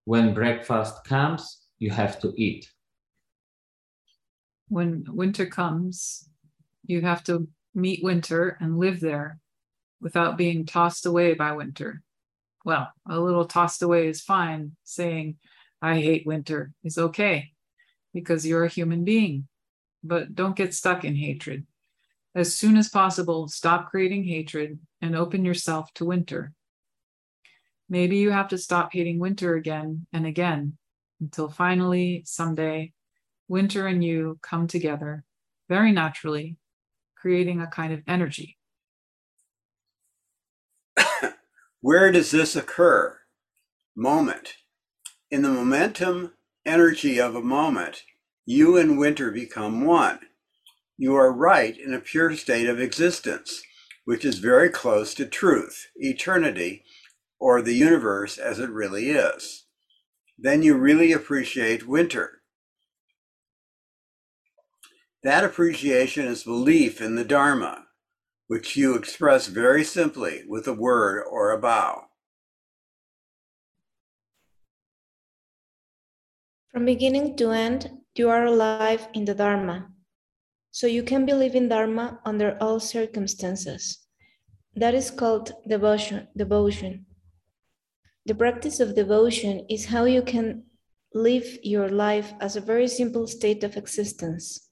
When 0.05 0.33
breakfast 0.33 1.03
comes, 1.05 1.61
you 1.79 1.89
have 1.91 2.19
to 2.21 2.33
eat. 2.37 2.69
When 4.69 5.05
winter 5.09 5.45
comes, 5.45 6.29
you 6.85 7.01
have 7.01 7.23
to 7.25 7.47
meet 7.73 8.03
winter 8.03 8.57
and 8.59 8.77
live 8.77 8.99
there 8.99 9.39
without 10.01 10.37
being 10.37 10.65
tossed 10.65 11.05
away 11.05 11.33
by 11.33 11.53
winter. 11.53 12.01
Well, 12.65 12.91
a 13.07 13.19
little 13.19 13.45
tossed 13.45 13.81
away 13.81 14.07
is 14.07 14.21
fine. 14.21 14.75
Saying, 14.83 15.37
I 15.81 15.99
hate 15.99 16.25
winter 16.25 16.73
is 16.83 16.97
okay 16.97 17.51
because 18.13 18.45
you're 18.45 18.65
a 18.65 18.69
human 18.69 19.03
being. 19.03 19.47
But 20.03 20.35
don't 20.35 20.55
get 20.55 20.73
stuck 20.73 21.03
in 21.05 21.15
hatred. 21.15 21.65
As 22.33 22.55
soon 22.55 22.77
as 22.77 22.89
possible, 22.89 23.47
stop 23.47 23.89
creating 23.89 24.23
hatred 24.23 24.79
and 25.01 25.15
open 25.15 25.45
yourself 25.45 25.93
to 25.95 26.05
winter. 26.05 26.53
Maybe 27.89 28.17
you 28.17 28.31
have 28.31 28.47
to 28.49 28.57
stop 28.57 28.93
hating 28.93 29.19
winter 29.19 29.55
again 29.55 30.07
and 30.13 30.25
again, 30.25 30.77
until 31.19 31.49
finally, 31.49 32.23
someday, 32.25 32.93
winter 33.49 33.85
and 33.85 34.01
you 34.01 34.39
come 34.41 34.67
together 34.67 35.25
very 35.67 35.91
naturally, 35.91 36.55
creating 37.21 37.61
a 37.61 37.67
kind 37.67 37.93
of 37.93 38.01
energy. 38.07 38.57
Where 41.81 42.11
does 42.11 42.31
this 42.31 42.55
occur? 42.55 43.19
Moment. 43.95 44.55
In 45.29 45.43
the 45.43 45.49
momentum 45.49 46.33
energy 46.65 47.19
of 47.19 47.35
a 47.35 47.41
moment, 47.41 48.03
you 48.45 48.75
and 48.77 48.97
winter 48.97 49.31
become 49.31 49.85
one. 49.85 50.19
You 50.97 51.15
are 51.15 51.31
right 51.31 51.77
in 51.77 51.93
a 51.93 51.99
pure 51.99 52.35
state 52.35 52.67
of 52.67 52.79
existence, 52.79 53.61
which 54.05 54.25
is 54.25 54.39
very 54.39 54.69
close 54.69 55.13
to 55.15 55.25
truth, 55.25 55.87
eternity, 55.95 56.83
or 57.39 57.61
the 57.61 57.75
universe 57.75 58.37
as 58.37 58.59
it 58.59 58.69
really 58.69 59.09
is. 59.09 59.65
Then 60.37 60.63
you 60.63 60.75
really 60.75 61.11
appreciate 61.11 61.87
winter. 61.87 62.40
That 65.23 65.43
appreciation 65.43 66.25
is 66.25 66.43
belief 66.43 66.99
in 66.99 67.15
the 67.15 67.23
Dharma, 67.23 67.85
which 68.47 68.75
you 68.75 68.95
express 68.95 69.45
very 69.45 69.83
simply 69.83 70.41
with 70.47 70.67
a 70.67 70.73
word 70.73 71.23
or 71.29 71.51
a 71.51 71.59
bow. 71.59 72.05
From 76.71 76.85
beginning 76.85 77.37
to 77.37 77.51
end, 77.51 77.91
you 78.15 78.29
are 78.29 78.45
alive 78.45 79.07
in 79.13 79.25
the 79.25 79.35
Dharma. 79.35 79.89
So 80.71 80.87
you 80.87 81.03
can 81.03 81.25
believe 81.25 81.53
in 81.53 81.69
Dharma 81.69 82.19
under 82.25 82.57
all 82.59 82.79
circumstances. 82.79 83.99
That 84.75 84.95
is 84.95 85.11
called 85.11 85.51
devotion. 85.67 86.29
devotion. 86.35 87.05
The 88.25 88.35
practice 88.35 88.79
of 88.79 88.95
devotion 88.95 89.65
is 89.69 89.85
how 89.85 90.05
you 90.05 90.23
can 90.23 90.63
live 91.13 91.59
your 91.61 91.89
life 91.89 92.33
as 92.39 92.55
a 92.55 92.61
very 92.61 92.87
simple 92.87 93.27
state 93.27 93.63
of 93.63 93.77
existence. 93.77 94.70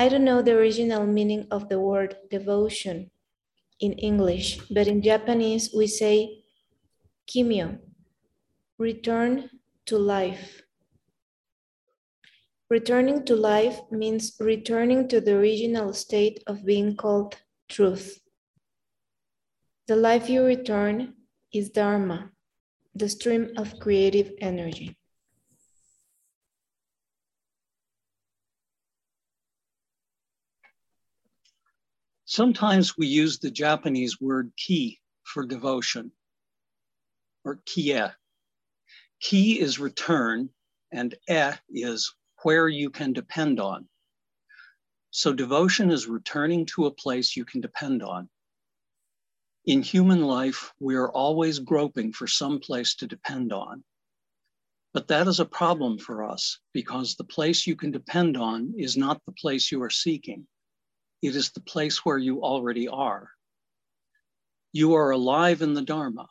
I 0.00 0.08
don't 0.08 0.24
know 0.24 0.40
the 0.40 0.56
original 0.56 1.06
meaning 1.06 1.46
of 1.50 1.68
the 1.68 1.78
word 1.78 2.16
devotion 2.30 3.10
in 3.80 3.92
English, 3.92 4.58
but 4.70 4.86
in 4.86 5.02
Japanese 5.02 5.74
we 5.76 5.88
say 5.88 6.42
kimyo, 7.28 7.80
return 8.78 9.50
to 9.84 9.98
life. 9.98 10.62
Returning 12.70 13.26
to 13.26 13.36
life 13.36 13.78
means 13.90 14.32
returning 14.40 15.06
to 15.08 15.20
the 15.20 15.36
original 15.36 15.92
state 15.92 16.42
of 16.46 16.64
being 16.64 16.96
called 16.96 17.36
truth. 17.68 18.22
The 19.86 19.96
life 19.96 20.30
you 20.30 20.42
return 20.42 21.12
is 21.52 21.68
Dharma, 21.68 22.30
the 22.94 23.10
stream 23.10 23.50
of 23.58 23.78
creative 23.78 24.32
energy. 24.40 24.96
Sometimes 32.30 32.96
we 32.96 33.08
use 33.08 33.40
the 33.40 33.50
Japanese 33.50 34.20
word 34.20 34.52
ki 34.56 35.00
for 35.24 35.44
devotion 35.44 36.12
or 37.44 37.56
kie. 37.66 38.08
Ki 39.18 39.58
is 39.58 39.80
return 39.80 40.48
and 40.92 41.16
e 41.28 41.50
is 41.70 42.14
where 42.44 42.68
you 42.68 42.88
can 42.88 43.12
depend 43.12 43.58
on. 43.58 43.88
So 45.10 45.32
devotion 45.32 45.90
is 45.90 46.06
returning 46.06 46.66
to 46.66 46.86
a 46.86 46.94
place 46.94 47.34
you 47.34 47.44
can 47.44 47.60
depend 47.60 48.00
on. 48.00 48.30
In 49.64 49.82
human 49.82 50.22
life, 50.22 50.72
we 50.78 50.94
are 50.94 51.10
always 51.10 51.58
groping 51.58 52.12
for 52.12 52.28
some 52.28 52.60
place 52.60 52.94
to 52.94 53.08
depend 53.08 53.52
on. 53.52 53.82
But 54.94 55.08
that 55.08 55.26
is 55.26 55.40
a 55.40 55.44
problem 55.44 55.98
for 55.98 56.22
us 56.22 56.60
because 56.72 57.16
the 57.16 57.24
place 57.24 57.66
you 57.66 57.74
can 57.74 57.90
depend 57.90 58.36
on 58.36 58.74
is 58.78 58.96
not 58.96 59.20
the 59.26 59.32
place 59.32 59.72
you 59.72 59.82
are 59.82 59.90
seeking. 59.90 60.46
It 61.22 61.36
is 61.36 61.50
the 61.50 61.60
place 61.60 62.04
where 62.04 62.18
you 62.18 62.42
already 62.42 62.88
are. 62.88 63.30
You 64.72 64.94
are 64.94 65.10
alive 65.10 65.62
in 65.62 65.74
the 65.74 65.82
Dharma. 65.82 66.26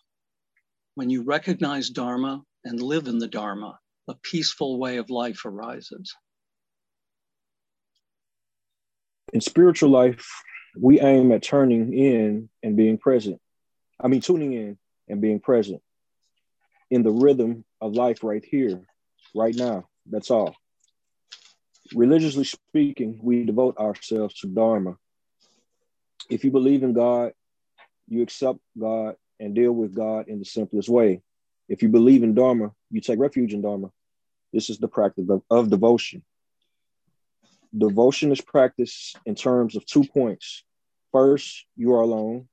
When 0.96 1.10
you 1.10 1.24
recognize 1.24 1.90
Dharma 1.90 2.44
and 2.64 2.82
live 2.82 3.08
in 3.08 3.20
the 3.20 3.28
Dharma, 3.28 3.80
a 4.08 4.16
peaceful 4.16 4.80
way 4.80 4.98
of 4.98 5.10
life 5.10 5.46
arises. 5.46 6.16
In 9.32 9.42
spiritual 9.42 9.90
life, 9.90 10.28
we 10.76 11.00
aim 11.00 11.32
at 11.32 11.44
turning 11.44 11.94
in 11.94 12.50
and 12.64 12.76
being 12.76 12.98
present. 12.98 13.40
I 14.00 14.08
mean, 14.08 14.22
tuning 14.22 14.54
in 14.54 14.78
and 15.08 15.22
being 15.22 15.40
present 15.40 15.82
in 16.90 17.04
the 17.04 17.12
rhythm 17.12 17.64
of 17.80 17.94
life 17.94 18.24
right 18.24 18.44
here, 18.44 18.82
right 19.36 19.56
now. 19.56 19.88
That's 20.08 20.32
all. 20.32 20.56
Religiously 21.94 22.44
speaking, 22.44 23.20
we 23.22 23.46
devote 23.46 23.78
ourselves 23.78 24.36
to 24.36 24.48
Dharma. 24.48 24.98
If 26.30 26.44
you 26.44 26.52
believe 26.52 26.84
in 26.84 26.94
God, 26.94 27.34
you 28.08 28.22
accept 28.22 28.60
God 28.80 29.16
and 29.40 29.56
deal 29.56 29.72
with 29.72 29.96
God 29.96 30.28
in 30.28 30.40
the 30.40 30.46
simplest 30.46 30.90
way. 30.90 31.22
If 31.68 31.82
you 31.82 31.90
believe 31.90 32.24
in 32.24 32.36
Dharma, 32.36 32.72
you 32.92 33.02
take 33.02 33.20
refuge 33.20 33.54
in 33.54 33.62
Dharma 33.62 33.92
this 34.52 34.70
is 34.70 34.80
the 34.80 34.88
practice 34.88 35.30
of, 35.30 35.44
of 35.50 35.70
devotion. 35.70 36.24
Devotion 37.78 38.32
is 38.32 38.42
practiced 38.42 39.18
in 39.26 39.36
terms 39.36 39.76
of 39.76 39.86
two 39.86 40.04
points. 40.04 40.64
First, 41.12 41.66
you 41.76 41.94
are 41.94 42.02
alone. 42.02 42.48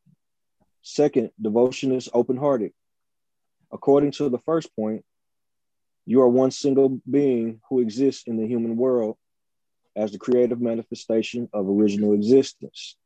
Second, 0.83 1.31
devotion 1.40 1.92
is 1.92 2.09
open 2.12 2.37
hearted. 2.37 2.72
According 3.72 4.12
to 4.12 4.29
the 4.29 4.38
first 4.38 4.75
point, 4.77 5.05
you 6.05 6.20
are 6.20 6.29
one 6.29 6.51
single 6.51 7.01
being 7.11 7.61
who 7.68 7.81
exists 7.81 8.25
in 8.27 8.37
the 8.37 8.46
human 8.46 8.77
world 8.77 9.16
as 9.97 10.13
the 10.13 10.19
creative 10.19 10.61
manifestation 10.61 11.49
of 11.53 11.69
original 11.69 12.13
existence. 12.13 12.97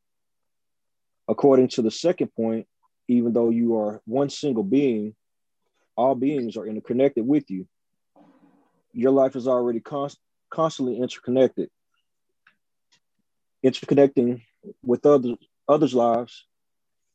According 1.29 1.68
to 1.68 1.83
the 1.83 1.90
second 1.90 2.35
point, 2.35 2.66
even 3.09 3.33
though 3.33 3.50
you 3.50 3.76
are 3.79 4.03
one 4.05 4.31
single 4.31 4.64
being, 4.64 5.14
all 5.96 6.14
beings 6.14 6.57
are 6.57 6.66
interconnected 6.66 7.26
with 7.26 7.50
you 7.50 7.66
your 8.92 9.12
life 9.12 9.37
is 9.37 9.46
already 9.46 9.81
const- 9.81 10.18
constantly 10.50 10.98
interconnected. 10.98 11.70
Interconnecting 13.64 14.42
with 14.83 15.05
others 15.07 15.37
others' 15.68 15.94
lives. 15.94 16.46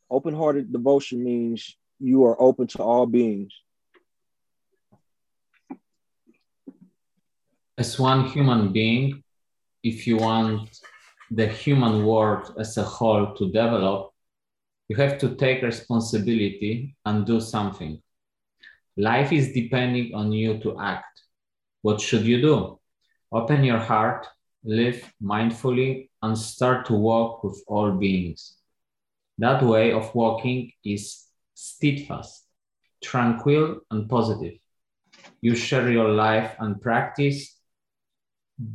Open-hearted 0.09 0.71
devotion 0.71 1.23
means 1.23 1.75
you 1.99 2.23
are 2.25 2.39
open 2.39 2.67
to 2.67 2.81
all 2.81 3.05
beings. 3.05 3.51
As 7.77 7.99
one 7.99 8.27
human 8.27 8.71
being, 8.71 9.23
if 9.85 10.07
you 10.07 10.17
want 10.17 10.79
the 11.29 11.47
human 11.47 12.05
world 12.05 12.55
as 12.57 12.75
a 12.77 12.83
whole 12.83 13.35
to 13.35 13.45
develop, 13.51 14.11
you 14.87 14.95
have 14.95 15.19
to 15.19 15.35
take 15.35 15.61
responsibility 15.61 16.95
and 17.05 17.25
do 17.25 17.39
something. 17.39 18.01
Life 18.97 19.31
is 19.31 19.53
depending 19.53 20.15
on 20.15 20.31
you 20.31 20.57
to 20.59 20.79
act. 20.79 21.21
What 21.83 22.01
should 22.01 22.25
you 22.25 22.41
do? 22.41 22.79
Open 23.31 23.63
your 23.63 23.77
heart, 23.77 24.25
live 24.63 25.13
mindfully, 25.21 26.09
and 26.23 26.35
start 26.35 26.87
to 26.87 26.93
walk 26.93 27.43
with 27.43 27.63
all 27.67 27.91
beings. 27.91 28.55
That 29.37 29.61
way 29.61 29.91
of 29.91 30.15
walking 30.15 30.71
is 30.83 31.25
steadfast, 31.53 32.47
tranquil, 33.03 33.81
and 33.91 34.09
positive. 34.09 34.57
You 35.41 35.55
share 35.55 35.91
your 35.91 36.09
life 36.09 36.55
and 36.57 36.81
practice 36.81 37.55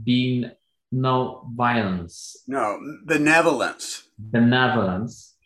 being 0.05 0.53
no 0.93 1.49
violence. 1.55 2.43
No, 2.47 2.81
benevolence. 3.05 4.09
Benevolence, 4.19 5.37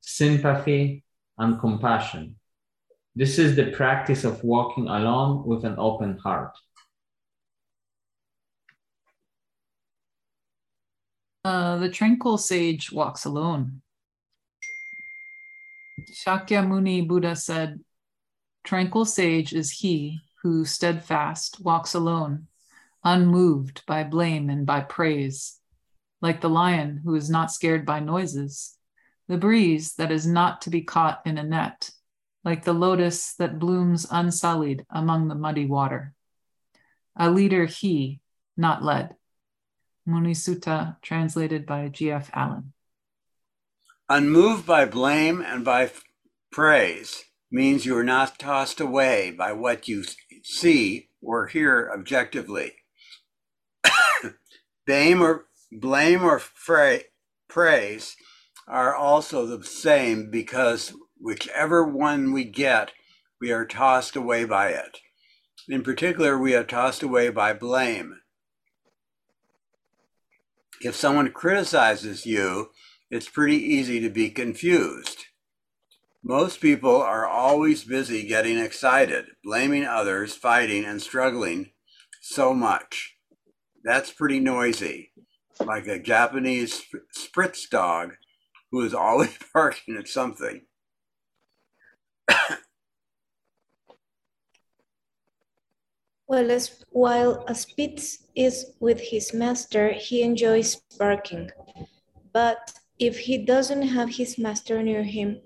sympathy, 0.00 1.04
and 1.38 1.60
compassion. 1.60 2.36
This 3.14 3.38
is 3.38 3.56
the 3.56 3.70
practice 3.72 4.24
of 4.24 4.42
walking 4.44 4.88
alone 4.88 5.46
with 5.46 5.64
an 5.64 5.76
open 5.78 6.18
heart. 6.18 6.56
Uh, 11.44 11.76
the 11.76 11.88
tranquil 11.88 12.38
sage 12.38 12.90
walks 12.90 13.24
alone. 13.24 13.80
Shakyamuni 16.12 17.06
Buddha 17.06 17.36
said, 17.36 17.80
Tranquil 18.64 19.04
sage 19.04 19.52
is 19.52 19.70
he 19.70 20.18
who, 20.42 20.64
steadfast, 20.64 21.60
walks 21.60 21.94
alone, 21.94 22.48
unmoved 23.04 23.82
by 23.86 24.04
blame 24.04 24.50
and 24.50 24.66
by 24.66 24.80
praise, 24.80 25.58
like 26.20 26.40
the 26.40 26.48
lion 26.48 27.00
who 27.04 27.14
is 27.14 27.30
not 27.30 27.50
scared 27.50 27.86
by 27.86 28.00
noises, 28.00 28.76
the 29.28 29.38
breeze 29.38 29.94
that 29.94 30.10
is 30.10 30.26
not 30.26 30.62
to 30.62 30.70
be 30.70 30.82
caught 30.82 31.20
in 31.24 31.38
a 31.38 31.42
net, 31.42 31.90
like 32.44 32.64
the 32.64 32.72
lotus 32.72 33.34
that 33.34 33.58
blooms 33.58 34.06
unsullied 34.10 34.84
among 34.90 35.28
the 35.28 35.34
muddy 35.34 35.66
water. 35.66 36.14
A 37.16 37.30
leader 37.30 37.66
he, 37.66 38.20
not 38.56 38.82
led. 38.82 39.14
Munisutta, 40.06 40.96
translated 41.02 41.66
by 41.66 41.88
G.F. 41.88 42.30
Allen. 42.32 42.72
Unmoved 44.08 44.66
by 44.66 44.84
blame 44.84 45.40
and 45.40 45.64
by 45.64 45.90
praise 46.52 47.24
means 47.50 47.84
you 47.84 47.96
are 47.96 48.04
not 48.04 48.38
tossed 48.38 48.80
away 48.80 49.32
by 49.32 49.52
what 49.52 49.88
you 49.88 50.04
see 50.44 51.08
or 51.20 51.48
hear 51.48 51.90
objectively. 51.92 52.72
blame 54.86 55.22
or 55.22 55.46
blame 55.72 56.22
or 56.22 56.38
fra- 56.38 57.00
praise 57.48 58.16
are 58.68 58.94
also 58.94 59.46
the 59.46 59.64
same 59.64 60.30
because 60.30 60.92
whichever 61.20 61.84
one 61.84 62.32
we 62.32 62.44
get, 62.44 62.92
we 63.40 63.52
are 63.52 63.66
tossed 63.66 64.16
away 64.16 64.44
by 64.44 64.68
it. 64.70 64.98
In 65.68 65.82
particular, 65.82 66.38
we 66.38 66.54
are 66.54 66.64
tossed 66.64 67.02
away 67.02 67.28
by 67.28 67.52
blame. 67.52 68.20
If 70.80 70.94
someone 70.94 71.30
criticizes 71.32 72.26
you, 72.26 72.70
it's 73.10 73.28
pretty 73.28 73.56
easy 73.56 74.00
to 74.00 74.10
be 74.10 74.30
confused. 74.30 75.26
Most 76.22 76.60
people 76.60 77.00
are 77.00 77.26
always 77.26 77.84
busy 77.84 78.26
getting 78.26 78.58
excited, 78.58 79.26
blaming 79.44 79.84
others, 79.84 80.34
fighting, 80.34 80.84
and 80.84 81.00
struggling 81.00 81.70
so 82.20 82.52
much. 82.52 83.15
That's 83.86 84.10
pretty 84.10 84.40
noisy, 84.40 85.12
like 85.64 85.86
a 85.86 86.00
Japanese 86.00 86.82
Spitz 87.12 87.68
dog 87.68 88.14
who 88.72 88.84
is 88.84 88.92
always 88.92 89.38
barking 89.54 89.96
at 89.96 90.08
something. 90.08 90.62
Well, 96.26 96.50
as, 96.50 96.84
while 96.90 97.44
a 97.46 97.54
Spitz 97.54 98.26
is 98.34 98.72
with 98.80 99.00
his 99.00 99.32
master, 99.32 99.92
he 99.92 100.22
enjoys 100.22 100.74
barking. 100.98 101.52
But 102.32 102.72
if 102.98 103.16
he 103.20 103.38
doesn't 103.38 103.82
have 103.82 104.16
his 104.16 104.36
master 104.36 104.82
near 104.82 105.04
him, 105.04 105.40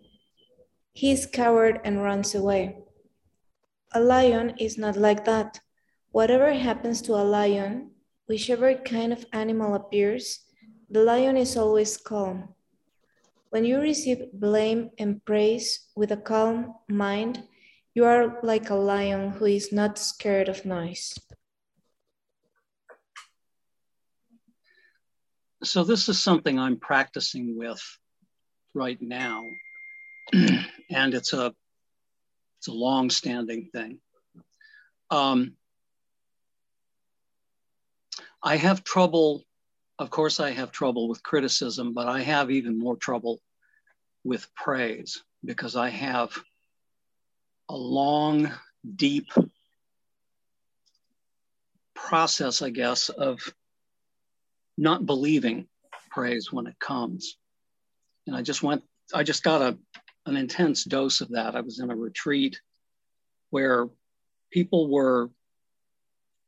he 0.94 1.12
is 1.12 1.26
coward 1.26 1.80
and 1.84 2.02
runs 2.02 2.34
away. 2.34 2.78
A 3.92 4.00
lion 4.00 4.54
is 4.58 4.78
not 4.78 4.96
like 4.96 5.26
that. 5.26 5.60
Whatever 6.12 6.54
happens 6.54 7.02
to 7.02 7.12
a 7.12 7.22
lion, 7.22 7.89
whichever 8.30 8.74
kind 8.74 9.12
of 9.12 9.26
animal 9.32 9.74
appears, 9.74 10.46
the 10.88 11.02
lion 11.02 11.36
is 11.36 11.56
always 11.56 11.96
calm. 11.96 12.54
When 13.48 13.64
you 13.64 13.80
receive 13.80 14.30
blame 14.32 14.90
and 15.00 15.24
praise 15.24 15.88
with 15.96 16.12
a 16.12 16.16
calm 16.16 16.74
mind, 16.88 17.42
you 17.92 18.04
are 18.04 18.38
like 18.44 18.70
a 18.70 18.74
lion 18.76 19.30
who 19.30 19.46
is 19.46 19.72
not 19.72 19.98
scared 19.98 20.48
of 20.48 20.64
noise. 20.64 21.12
So 25.64 25.82
this 25.82 26.08
is 26.08 26.22
something 26.22 26.56
I'm 26.56 26.78
practicing 26.78 27.58
with 27.58 27.82
right 28.74 29.02
now. 29.02 29.42
and 30.32 31.14
it's 31.14 31.32
a 31.32 31.52
it's 32.58 32.68
a 32.68 32.72
long-standing 32.72 33.70
thing. 33.72 33.98
Um, 35.10 35.56
I 38.42 38.56
have 38.56 38.84
trouble, 38.84 39.44
of 39.98 40.10
course, 40.10 40.40
I 40.40 40.50
have 40.50 40.72
trouble 40.72 41.08
with 41.08 41.22
criticism, 41.22 41.92
but 41.92 42.08
I 42.08 42.22
have 42.22 42.50
even 42.50 42.78
more 42.78 42.96
trouble 42.96 43.40
with 44.24 44.52
praise 44.54 45.22
because 45.44 45.76
I 45.76 45.90
have 45.90 46.36
a 47.68 47.76
long, 47.76 48.50
deep 48.96 49.30
process, 51.94 52.62
I 52.62 52.70
guess, 52.70 53.08
of 53.10 53.40
not 54.76 55.06
believing 55.06 55.68
praise 56.10 56.50
when 56.50 56.66
it 56.66 56.78
comes. 56.78 57.36
And 58.26 58.34
I 58.34 58.42
just 58.42 58.62
went, 58.62 58.82
I 59.14 59.22
just 59.22 59.42
got 59.42 59.62
a, 59.62 59.78
an 60.26 60.36
intense 60.36 60.84
dose 60.84 61.20
of 61.20 61.30
that. 61.30 61.54
I 61.54 61.60
was 61.60 61.78
in 61.78 61.90
a 61.90 61.96
retreat 61.96 62.60
where 63.50 63.88
people 64.50 64.88
were 64.88 65.30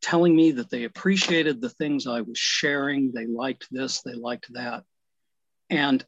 telling 0.02 0.34
me 0.34 0.50
that 0.50 0.68
they 0.68 0.84
appreciated 0.84 1.60
the 1.60 1.70
things 1.70 2.06
I 2.06 2.20
was 2.20 2.36
sharing. 2.36 3.12
They 3.12 3.26
liked 3.26 3.68
this, 3.70 4.02
they 4.02 4.14
liked 4.14 4.52
that. 4.52 4.84
And 5.70 6.04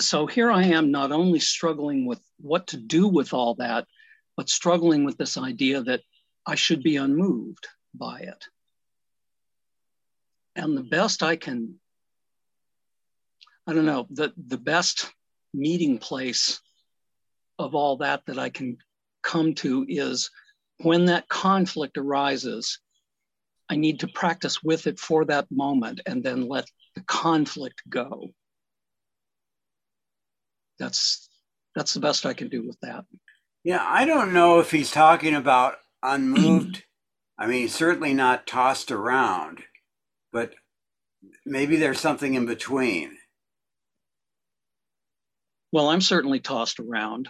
so 0.00 0.26
here 0.26 0.50
I 0.50 0.64
am, 0.64 0.90
not 0.90 1.12
only 1.12 1.40
struggling 1.40 2.06
with 2.06 2.20
what 2.38 2.68
to 2.68 2.76
do 2.76 3.08
with 3.08 3.34
all 3.34 3.56
that, 3.56 3.86
but 4.36 4.48
struggling 4.48 5.04
with 5.04 5.18
this 5.18 5.36
idea 5.36 5.82
that 5.82 6.00
I 6.46 6.54
should 6.54 6.82
be 6.82 6.96
unmoved 6.96 7.66
by 7.92 8.20
it. 8.20 8.44
And 10.54 10.76
the 10.76 10.84
best 10.84 11.22
I 11.22 11.36
can, 11.36 11.74
I 13.66 13.74
don't 13.74 13.86
know, 13.86 14.06
the, 14.10 14.32
the 14.46 14.58
best 14.58 15.12
meeting 15.52 15.98
place 15.98 16.60
of 17.58 17.74
all 17.74 17.96
that 17.98 18.22
that 18.26 18.38
I 18.38 18.50
can 18.50 18.78
come 19.22 19.54
to 19.56 19.84
is 19.88 20.30
when 20.78 21.06
that 21.06 21.28
conflict 21.28 21.98
arises, 21.98 22.78
I 23.70 23.76
need 23.76 24.00
to 24.00 24.08
practice 24.08 24.62
with 24.62 24.86
it 24.86 24.98
for 24.98 25.24
that 25.26 25.46
moment 25.50 26.00
and 26.06 26.22
then 26.22 26.48
let 26.48 26.66
the 26.94 27.02
conflict 27.02 27.82
go. 27.88 28.28
That's 30.78 31.28
that's 31.74 31.94
the 31.94 32.00
best 32.00 32.26
I 32.26 32.34
can 32.34 32.48
do 32.48 32.66
with 32.66 32.78
that. 32.80 33.04
Yeah, 33.64 33.84
I 33.84 34.04
don't 34.04 34.32
know 34.32 34.60
if 34.60 34.70
he's 34.70 34.90
talking 34.90 35.34
about 35.34 35.76
unmoved. 36.02 36.84
I 37.38 37.46
mean, 37.46 37.68
certainly 37.68 38.14
not 38.14 38.46
tossed 38.46 38.90
around, 38.90 39.60
but 40.32 40.54
maybe 41.44 41.76
there's 41.76 42.00
something 42.00 42.34
in 42.34 42.46
between. 42.46 43.16
Well, 45.72 45.90
I'm 45.90 46.00
certainly 46.00 46.40
tossed 46.40 46.80
around. 46.80 47.28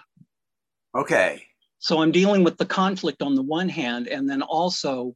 Okay. 0.94 1.42
So 1.80 2.00
I'm 2.00 2.12
dealing 2.12 2.44
with 2.44 2.56
the 2.56 2.66
conflict 2.66 3.22
on 3.22 3.34
the 3.34 3.42
one 3.42 3.68
hand, 3.68 4.08
and 4.08 4.28
then 4.28 4.42
also 4.42 5.14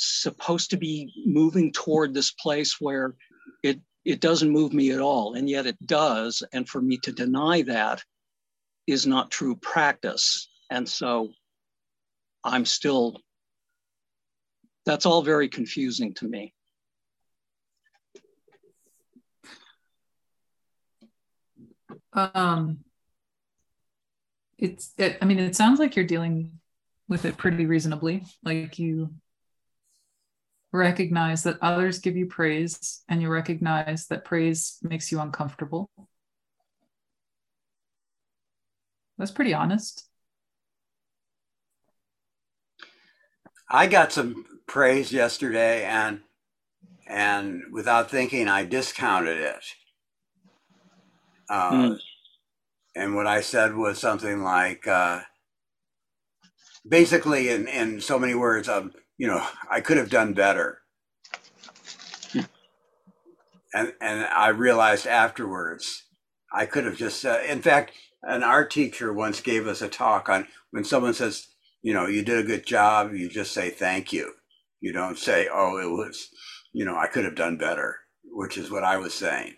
supposed 0.00 0.70
to 0.70 0.76
be 0.76 1.12
moving 1.26 1.72
toward 1.72 2.14
this 2.14 2.32
place 2.32 2.80
where 2.80 3.14
it 3.62 3.80
it 4.04 4.20
doesn't 4.20 4.50
move 4.50 4.72
me 4.72 4.92
at 4.92 5.00
all, 5.00 5.34
and 5.34 5.48
yet 5.48 5.66
it 5.66 5.76
does. 5.86 6.42
And 6.52 6.68
for 6.68 6.80
me 6.80 6.96
to 6.98 7.12
deny 7.12 7.62
that 7.62 8.02
is 8.86 9.06
not 9.06 9.30
true 9.30 9.56
practice. 9.56 10.48
And 10.70 10.88
so 10.88 11.30
I'm 12.42 12.64
still, 12.64 13.20
that's 14.86 15.04
all 15.04 15.22
very 15.22 15.48
confusing 15.48 16.14
to 16.14 16.26
me. 16.26 16.54
Um, 22.12 22.78
it's, 24.58 24.92
it, 24.96 25.18
I 25.20 25.24
mean, 25.26 25.38
it 25.38 25.54
sounds 25.54 25.78
like 25.78 25.94
you're 25.94 26.04
dealing 26.06 26.58
with 27.08 27.24
it 27.24 27.36
pretty 27.36 27.66
reasonably. 27.66 28.24
Like 28.42 28.78
you 28.78 29.10
recognize 30.72 31.42
that 31.42 31.58
others 31.62 31.98
give 31.98 32.16
you 32.16 32.26
praise 32.26 33.02
and 33.08 33.20
you 33.20 33.28
recognize 33.28 34.06
that 34.06 34.24
praise 34.24 34.78
makes 34.82 35.10
you 35.10 35.20
uncomfortable. 35.20 35.90
That's 39.18 39.30
pretty 39.30 39.52
honest. 39.52 40.06
I 43.68 43.86
got 43.86 44.12
some 44.12 44.44
praise 44.66 45.12
yesterday 45.12 45.84
and 45.84 46.20
and 47.06 47.64
without 47.72 48.10
thinking 48.10 48.48
I 48.48 48.64
discounted 48.64 49.38
it. 49.38 49.64
Uh, 51.48 51.72
mm. 51.72 51.98
And 52.94 53.14
what 53.14 53.26
I 53.26 53.40
said 53.40 53.74
was 53.74 53.98
something 53.98 54.42
like, 54.42 54.86
uh, 54.86 55.20
basically, 56.88 57.48
in, 57.48 57.66
in 57.66 58.00
so 58.00 58.18
many 58.18 58.34
words, 58.34 58.68
um, 58.68 58.92
you 59.20 59.28
know, 59.28 59.46
I 59.70 59.82
could 59.82 59.98
have 59.98 60.10
done 60.10 60.34
better. 60.34 60.80
and 63.74 63.92
and 64.00 64.24
I 64.26 64.48
realized 64.48 65.06
afterwards 65.06 66.04
I 66.52 66.66
could 66.66 66.84
have 66.84 66.96
just 66.96 67.20
said. 67.20 67.48
In 67.48 67.62
fact, 67.62 67.92
an 68.22 68.42
art 68.42 68.70
teacher 68.70 69.12
once 69.12 69.40
gave 69.40 69.66
us 69.66 69.82
a 69.82 69.88
talk 69.88 70.28
on 70.28 70.48
when 70.72 70.84
someone 70.84 71.14
says, 71.14 71.48
you 71.82 71.94
know, 71.94 72.06
you 72.06 72.22
did 72.24 72.38
a 72.38 72.48
good 72.48 72.66
job, 72.66 73.14
you 73.14 73.28
just 73.28 73.52
say 73.52 73.70
thank 73.70 74.12
you. 74.12 74.32
You 74.80 74.92
don't 74.92 75.18
say, 75.18 75.48
oh, 75.52 75.78
it 75.78 75.90
was, 75.90 76.28
you 76.72 76.84
know, 76.84 76.96
I 76.96 77.06
could 77.06 77.24
have 77.24 77.36
done 77.36 77.58
better, 77.58 77.98
which 78.24 78.58
is 78.58 78.70
what 78.70 78.84
I 78.84 78.96
was 78.98 79.14
saying. 79.14 79.54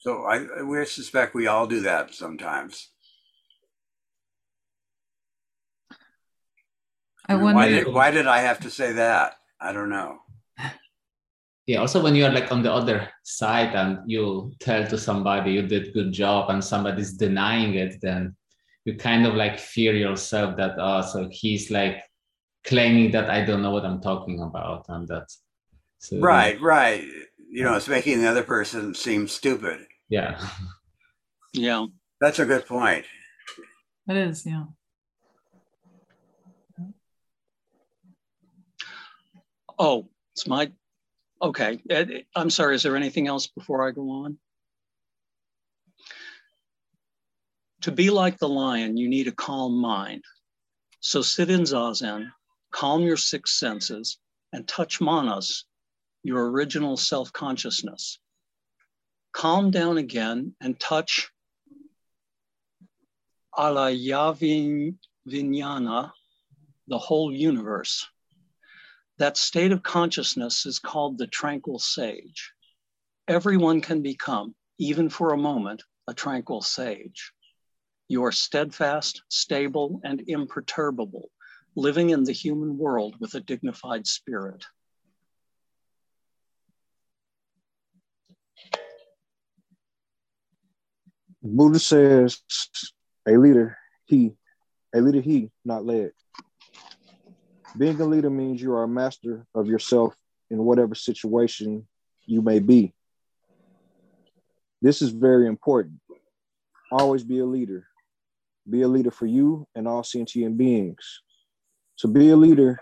So 0.00 0.24
I, 0.24 0.62
we 0.62 0.84
suspect 0.86 1.34
we 1.34 1.48
all 1.48 1.66
do 1.66 1.80
that 1.82 2.14
sometimes. 2.14 2.91
I 7.26 7.36
wonder 7.36 7.54
why 7.54 7.68
did, 7.68 7.88
why 7.88 8.10
did 8.10 8.26
I 8.26 8.38
have 8.38 8.60
to 8.60 8.70
say 8.70 8.92
that? 8.92 9.36
I 9.60 9.72
don't 9.72 9.90
know. 9.90 10.18
Yeah 11.66 11.78
also 11.78 12.02
when 12.02 12.16
you're 12.16 12.32
like 12.32 12.50
on 12.50 12.62
the 12.62 12.72
other 12.72 13.08
side 13.22 13.74
and 13.74 13.98
you 14.10 14.52
tell 14.58 14.84
to 14.86 14.98
somebody 14.98 15.52
you 15.52 15.62
did 15.62 15.94
good 15.94 16.12
job 16.12 16.50
and 16.50 16.62
somebody's 16.62 17.12
denying 17.12 17.74
it 17.74 18.00
then 18.02 18.34
you 18.84 18.96
kind 18.96 19.24
of 19.26 19.34
like 19.34 19.60
fear 19.60 19.94
yourself 19.94 20.56
that 20.56 20.74
oh 20.78 21.02
so 21.02 21.28
he's 21.30 21.70
like 21.70 22.02
claiming 22.64 23.12
that 23.12 23.30
i 23.30 23.44
don't 23.44 23.62
know 23.62 23.70
what 23.70 23.84
i'm 23.84 24.00
talking 24.00 24.40
about 24.40 24.84
and 24.88 25.06
that 25.06 25.30
so 26.02 26.18
right 26.18 26.60
right. 26.60 27.04
You 27.48 27.62
know 27.62 27.76
it's 27.76 27.86
making 27.86 28.20
the 28.20 28.28
other 28.28 28.42
person 28.42 28.92
seem 28.92 29.28
stupid. 29.28 29.86
Yeah. 30.08 30.40
Yeah. 31.52 31.86
That's 32.20 32.40
a 32.40 32.44
good 32.44 32.66
point. 32.66 33.04
It 34.08 34.16
is, 34.16 34.44
yeah. 34.44 34.64
Oh, 39.78 40.08
it's 40.34 40.46
my, 40.46 40.70
okay. 41.40 41.80
I'm 42.34 42.50
sorry, 42.50 42.74
is 42.74 42.82
there 42.82 42.96
anything 42.96 43.26
else 43.26 43.46
before 43.46 43.86
I 43.86 43.90
go 43.90 44.10
on? 44.10 44.38
To 47.82 47.92
be 47.92 48.10
like 48.10 48.38
the 48.38 48.48
lion, 48.48 48.96
you 48.96 49.08
need 49.08 49.28
a 49.28 49.32
calm 49.32 49.76
mind. 49.76 50.24
So 51.00 51.20
sit 51.20 51.50
in 51.50 51.62
Zazen, 51.62 52.30
calm 52.70 53.02
your 53.02 53.16
six 53.16 53.58
senses, 53.58 54.18
and 54.52 54.68
touch 54.68 55.00
manas, 55.00 55.64
your 56.22 56.50
original 56.50 56.96
self 56.96 57.32
consciousness. 57.32 58.18
Calm 59.32 59.70
down 59.70 59.98
again 59.98 60.54
and 60.60 60.78
touch 60.78 61.30
alayavin 63.56 64.94
the 65.26 66.98
whole 66.98 67.32
universe. 67.32 68.06
That 69.22 69.36
state 69.36 69.70
of 69.70 69.84
consciousness 69.84 70.66
is 70.66 70.80
called 70.80 71.16
the 71.16 71.28
tranquil 71.28 71.78
sage. 71.78 72.52
Everyone 73.28 73.80
can 73.80 74.02
become, 74.02 74.56
even 74.78 75.08
for 75.08 75.32
a 75.32 75.36
moment, 75.36 75.84
a 76.08 76.12
tranquil 76.12 76.60
sage. 76.60 77.30
You 78.08 78.24
are 78.24 78.32
steadfast, 78.32 79.22
stable, 79.28 80.00
and 80.02 80.24
imperturbable, 80.26 81.30
living 81.76 82.10
in 82.10 82.24
the 82.24 82.32
human 82.32 82.76
world 82.76 83.14
with 83.20 83.36
a 83.36 83.40
dignified 83.40 84.08
spirit. 84.08 84.64
Buddha 91.40 91.78
says, 91.78 92.42
a 93.28 93.36
leader, 93.36 93.78
he, 94.06 94.32
a 94.92 95.00
leader, 95.00 95.20
he, 95.20 95.52
not 95.64 95.86
led. 95.86 96.10
Being 97.76 98.00
a 98.00 98.04
leader 98.04 98.28
means 98.28 98.60
you 98.60 98.74
are 98.74 98.82
a 98.82 98.88
master 98.88 99.46
of 99.54 99.66
yourself 99.66 100.14
in 100.50 100.58
whatever 100.58 100.94
situation 100.94 101.86
you 102.26 102.42
may 102.42 102.58
be. 102.58 102.92
This 104.82 105.00
is 105.00 105.10
very 105.10 105.46
important. 105.46 106.00
Always 106.90 107.24
be 107.24 107.38
a 107.38 107.46
leader. 107.46 107.86
Be 108.68 108.82
a 108.82 108.88
leader 108.88 109.10
for 109.10 109.26
you 109.26 109.66
and 109.74 109.88
all 109.88 110.04
sentient 110.04 110.58
beings. 110.58 111.22
To 111.98 112.08
be 112.08 112.30
a 112.30 112.36
leader, 112.36 112.78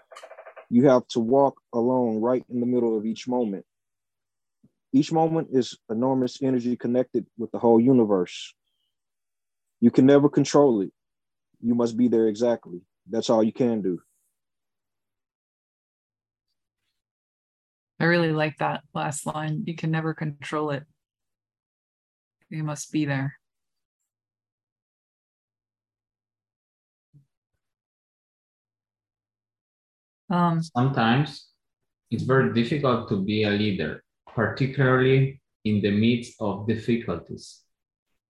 you 0.70 0.88
have 0.88 1.06
to 1.08 1.20
walk 1.20 1.60
alone 1.72 2.20
right 2.20 2.44
in 2.48 2.60
the 2.60 2.66
middle 2.66 2.98
of 2.98 3.06
each 3.06 3.28
moment. 3.28 3.64
Each 4.92 5.12
moment 5.12 5.48
is 5.52 5.78
enormous 5.88 6.42
energy 6.42 6.74
connected 6.76 7.26
with 7.38 7.52
the 7.52 7.58
whole 7.58 7.80
universe. 7.80 8.54
You 9.80 9.92
can 9.92 10.06
never 10.06 10.28
control 10.28 10.80
it. 10.80 10.90
You 11.60 11.74
must 11.76 11.96
be 11.96 12.08
there 12.08 12.26
exactly. 12.26 12.80
That's 13.08 13.30
all 13.30 13.44
you 13.44 13.52
can 13.52 13.82
do. 13.82 14.00
I 18.00 18.04
really 18.04 18.32
like 18.32 18.56
that 18.58 18.82
last 18.94 19.26
line. 19.26 19.64
You 19.66 19.74
can 19.76 19.90
never 19.90 20.14
control 20.14 20.70
it. 20.70 20.84
You 22.48 22.64
must 22.64 22.90
be 22.90 23.04
there. 23.04 23.38
Um, 30.30 30.62
Sometimes 30.62 31.48
it's 32.10 32.22
very 32.22 32.54
difficult 32.54 33.08
to 33.10 33.22
be 33.22 33.42
a 33.44 33.50
leader, 33.50 34.02
particularly 34.26 35.42
in 35.66 35.82
the 35.82 35.90
midst 35.90 36.40
of 36.40 36.66
difficulties. 36.66 37.60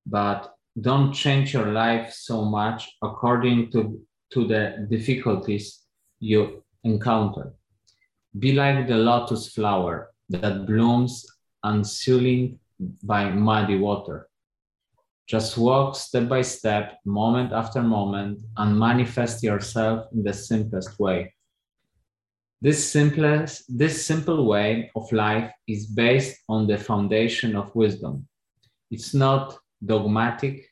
But 0.05 0.53
don't 0.81 1.13
change 1.13 1.55
your 1.55 1.67
life 1.67 2.13
so 2.13 2.45
much 2.45 2.91
according 3.03 3.71
to, 3.73 4.01
to 4.33 4.49
the 4.49 4.89
difficulties 4.91 5.81
you 6.19 6.65
encounter. 6.83 7.55
Be 8.39 8.53
like 8.53 8.87
the 8.87 8.97
lotus 8.97 9.53
flower 9.53 10.11
that 10.29 10.67
blooms 10.67 11.27
unsealing 11.65 12.59
by 13.03 13.31
muddy 13.31 13.77
water. 13.77 14.29
Just 15.27 15.59
walk 15.59 15.97
step 15.97 16.29
by 16.29 16.43
step, 16.43 16.99
moment 17.05 17.53
after 17.53 17.83
moment, 17.83 18.41
and 18.57 18.79
manifest 18.79 19.43
yourself 19.43 20.07
in 20.13 20.23
the 20.23 20.33
simplest 20.33 20.99
way. 20.99 21.35
This 22.61 22.91
simplest, 22.91 23.65
this 23.69 24.05
simple 24.05 24.47
way 24.47 24.91
of 24.95 25.11
life 25.13 25.51
is 25.67 25.87
based 25.87 26.41
on 26.49 26.67
the 26.67 26.77
foundation 26.77 27.57
of 27.57 27.75
wisdom. 27.75 28.27
It's 28.91 29.15
not 29.15 29.57
dogmatic, 29.85 30.67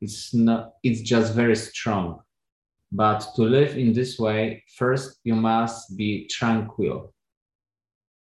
it's 0.00 0.34
not 0.34 0.74
it's 0.82 1.00
just 1.00 1.34
very 1.34 1.56
strong. 1.56 2.20
But 2.92 3.26
to 3.36 3.42
live 3.42 3.76
in 3.76 3.92
this 3.92 4.18
way, 4.18 4.62
first 4.76 5.18
you 5.24 5.34
must 5.34 5.96
be 5.96 6.28
tranquil. 6.28 7.14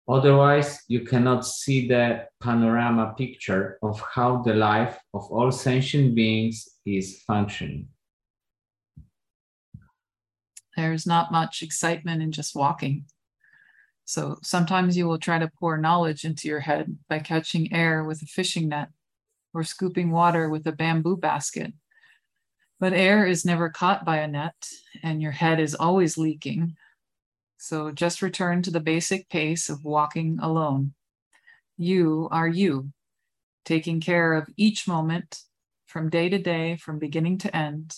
Otherwise, 0.07 0.79
you 0.87 1.01
cannot 1.01 1.45
see 1.45 1.87
the 1.87 2.25
panorama 2.41 3.13
picture 3.17 3.77
of 3.83 4.01
how 4.13 4.41
the 4.43 4.53
life 4.53 4.97
of 5.13 5.23
all 5.31 5.51
sentient 5.51 6.15
beings 6.15 6.69
is 6.85 7.21
functioning 7.27 7.89
there's 10.75 11.07
not 11.07 11.31
much 11.31 11.61
excitement 11.61 12.21
in 12.21 12.31
just 12.31 12.55
walking. 12.55 13.05
So 14.03 14.37
sometimes 14.43 14.95
you 14.95 15.07
will 15.07 15.17
try 15.17 15.39
to 15.39 15.51
pour 15.59 15.77
knowledge 15.77 16.25
into 16.25 16.47
your 16.47 16.59
head 16.59 16.97
by 17.09 17.19
catching 17.19 17.73
air 17.73 18.03
with 18.03 18.21
a 18.21 18.25
fishing 18.25 18.69
net 18.69 18.89
or 19.53 19.63
scooping 19.63 20.11
water 20.11 20.49
with 20.49 20.67
a 20.67 20.71
bamboo 20.71 21.17
basket. 21.17 21.73
But 22.79 22.93
air 22.93 23.25
is 23.25 23.45
never 23.45 23.69
caught 23.69 24.05
by 24.05 24.17
a 24.17 24.27
net, 24.27 24.55
and 25.01 25.21
your 25.21 25.31
head 25.31 25.59
is 25.59 25.75
always 25.75 26.17
leaking. 26.17 26.75
So 27.57 27.91
just 27.91 28.21
return 28.21 28.61
to 28.63 28.71
the 28.71 28.79
basic 28.79 29.29
pace 29.29 29.69
of 29.69 29.85
walking 29.85 30.39
alone. 30.41 30.93
You 31.77 32.27
are 32.31 32.47
you, 32.47 32.91
taking 33.63 34.01
care 34.01 34.33
of 34.33 34.49
each 34.57 34.87
moment 34.87 35.39
from 35.85 36.09
day 36.09 36.27
to 36.29 36.37
day, 36.37 36.75
from 36.75 36.99
beginning 36.99 37.37
to 37.39 37.55
end, 37.55 37.95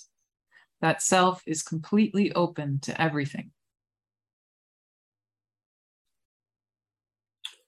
that 0.82 1.02
self 1.02 1.42
is 1.48 1.64
completely 1.64 2.32
open 2.34 2.80
to 2.82 3.02
everything. 3.02 3.52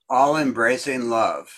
All 0.09 0.37
embracing 0.37 1.09
love. 1.09 1.51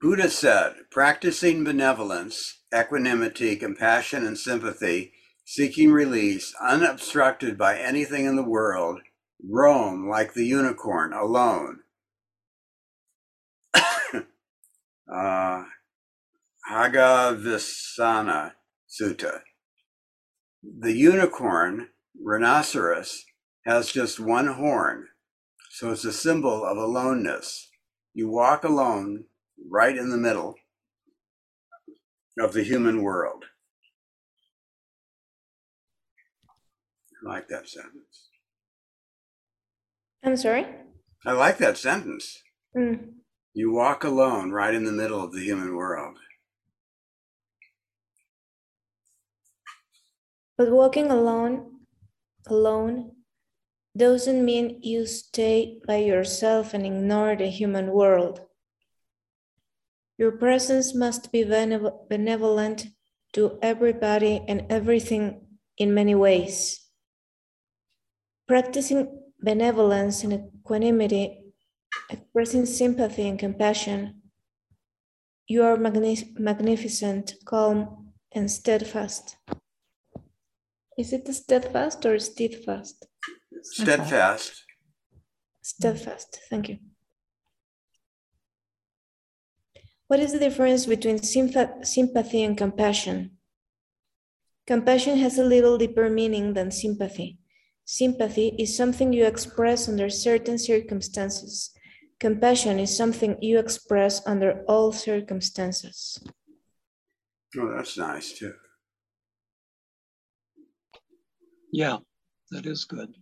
Buddha 0.00 0.30
said, 0.30 0.74
practicing 0.90 1.64
benevolence, 1.64 2.57
equanimity, 2.74 3.56
compassion, 3.56 4.26
and 4.26 4.38
sympathy, 4.38 5.12
seeking 5.44 5.90
release, 5.90 6.54
unobstructed 6.60 7.56
by 7.56 7.78
anything 7.78 8.26
in 8.26 8.36
the 8.36 8.42
world, 8.42 9.00
roam 9.42 10.08
like 10.08 10.34
the 10.34 10.44
unicorn 10.44 11.12
alone. 11.12 11.80
uh, 13.74 15.64
Khaggavisana 16.70 18.52
Sutta. 18.88 19.40
The 20.62 20.92
unicorn, 20.92 21.88
rhinoceros, 22.20 23.24
has 23.64 23.90
just 23.90 24.20
one 24.20 24.48
horn, 24.48 25.08
so 25.70 25.92
it's 25.92 26.04
a 26.04 26.12
symbol 26.12 26.64
of 26.64 26.76
aloneness. 26.76 27.70
You 28.12 28.28
walk 28.28 28.64
alone 28.64 29.24
right 29.70 29.96
in 29.96 30.10
the 30.10 30.16
middle 30.16 30.56
of 32.40 32.52
the 32.52 32.62
human 32.62 33.02
world. 33.02 33.44
I 37.24 37.28
like 37.28 37.48
that 37.48 37.68
sentence. 37.68 38.28
I'm 40.22 40.36
sorry? 40.36 40.66
I 41.26 41.32
like 41.32 41.58
that 41.58 41.76
sentence. 41.76 42.42
Mm. 42.76 43.14
You 43.54 43.72
walk 43.72 44.04
alone 44.04 44.52
right 44.52 44.74
in 44.74 44.84
the 44.84 44.92
middle 44.92 45.22
of 45.22 45.32
the 45.32 45.40
human 45.40 45.74
world. 45.74 46.16
But 50.56 50.70
walking 50.70 51.10
alone, 51.10 51.80
alone, 52.46 53.12
doesn't 53.96 54.44
mean 54.44 54.80
you 54.82 55.06
stay 55.06 55.80
by 55.86 55.96
yourself 55.96 56.74
and 56.74 56.86
ignore 56.86 57.36
the 57.36 57.48
human 57.48 57.90
world. 57.90 58.47
Your 60.18 60.32
presence 60.32 60.94
must 60.94 61.30
be 61.30 61.44
benevolent 61.44 62.86
to 63.34 63.58
everybody 63.62 64.42
and 64.48 64.66
everything 64.68 65.46
in 65.76 65.94
many 65.94 66.14
ways. 66.16 66.84
Practicing 68.48 69.22
benevolence 69.40 70.24
and 70.24 70.50
equanimity, 70.58 71.44
expressing 72.10 72.66
sympathy 72.66 73.28
and 73.28 73.38
compassion, 73.38 74.22
you 75.46 75.62
are 75.62 75.76
magnificent, 75.76 77.34
calm, 77.44 78.12
and 78.32 78.50
steadfast. 78.50 79.36
Is 80.98 81.12
it 81.12 81.32
steadfast 81.32 82.04
or 82.04 82.18
steadfast? 82.18 83.06
Steadfast. 83.62 84.64
Steadfast, 85.62 86.40
thank 86.50 86.68
you. 86.70 86.78
What 90.08 90.20
is 90.20 90.32
the 90.32 90.38
difference 90.38 90.86
between 90.86 91.22
sympathy 91.22 92.42
and 92.42 92.56
compassion? 92.56 93.36
Compassion 94.66 95.18
has 95.18 95.38
a 95.38 95.44
little 95.44 95.76
deeper 95.76 96.08
meaning 96.08 96.54
than 96.54 96.70
sympathy. 96.70 97.38
Sympathy 97.84 98.54
is 98.58 98.74
something 98.74 99.12
you 99.12 99.26
express 99.26 99.86
under 99.88 100.08
certain 100.08 100.58
circumstances. 100.58 101.70
Compassion 102.20 102.78
is 102.78 102.96
something 102.96 103.36
you 103.42 103.58
express 103.58 104.26
under 104.26 104.64
all 104.66 104.92
circumstances. 104.92 106.18
Oh, 107.58 107.72
that's 107.76 107.96
nice 107.98 108.32
too. 108.32 108.54
Yeah, 111.70 111.98
that 112.50 112.64
is 112.64 112.86
good. 112.86 113.14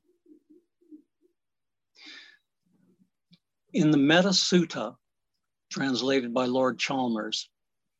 In 3.73 3.91
the 3.91 3.99
Metta 3.99 4.29
Sutta, 4.29 4.95
translated 5.71 6.33
by 6.33 6.47
Lord 6.47 6.79
Chalmers, 6.79 7.49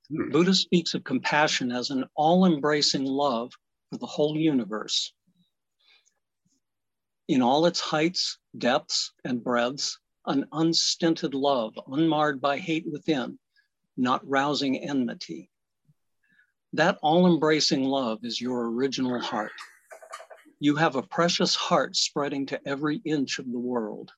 Hmm. 0.09 0.31
Buddha 0.31 0.55
speaks 0.55 0.95
of 0.95 1.05
compassion 1.05 1.73
as 1.73 1.91
an 1.91 2.05
all 2.15 2.47
embracing 2.47 3.05
love 3.05 3.53
for 3.91 3.99
the 3.99 4.07
whole 4.07 4.37
universe. 4.37 5.13
In 7.29 7.43
all 7.43 7.67
its 7.67 7.81
heights, 7.81 8.39
depths, 8.57 9.13
and 9.25 9.43
breadths, 9.43 9.99
an 10.27 10.47
unstinted 10.53 11.35
love, 11.35 11.75
unmarred 11.89 12.41
by 12.41 12.59
hate 12.59 12.87
within, 12.91 13.39
not 13.97 14.27
rousing 14.29 14.79
enmity. 14.79 15.51
That 16.73 16.99
all 17.03 17.27
embracing 17.27 17.85
love 17.85 18.25
is 18.25 18.41
your 18.41 18.71
original 18.71 19.21
heart. 19.21 19.53
You 20.61 20.77
have 20.77 20.95
a 20.95 21.03
precious 21.03 21.55
heart 21.55 21.97
spreading 21.97 22.47
to 22.47 22.69
every 22.69 22.99
inch 23.05 23.39
of 23.39 23.51
the 23.51 23.59
world. 23.59 24.13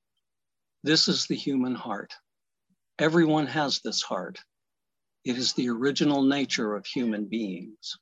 This 0.83 1.09
is 1.09 1.27
the 1.27 1.35
human 1.35 1.75
heart. 1.75 2.15
Everyone 3.01 3.47
has 3.47 3.81
this 3.85 4.03
heart. 4.03 4.41
It 5.25 5.37
is 5.37 5.53
the 5.53 5.69
original 5.69 6.23
nature 6.23 6.75
of 6.75 6.85
human 6.85 7.27
beings. 7.27 7.97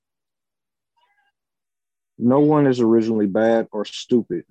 No 2.17 2.41
one 2.41 2.67
is 2.67 2.81
originally 2.81 3.27
bad 3.27 3.69
or 3.73 3.85
stupid. 3.85 4.45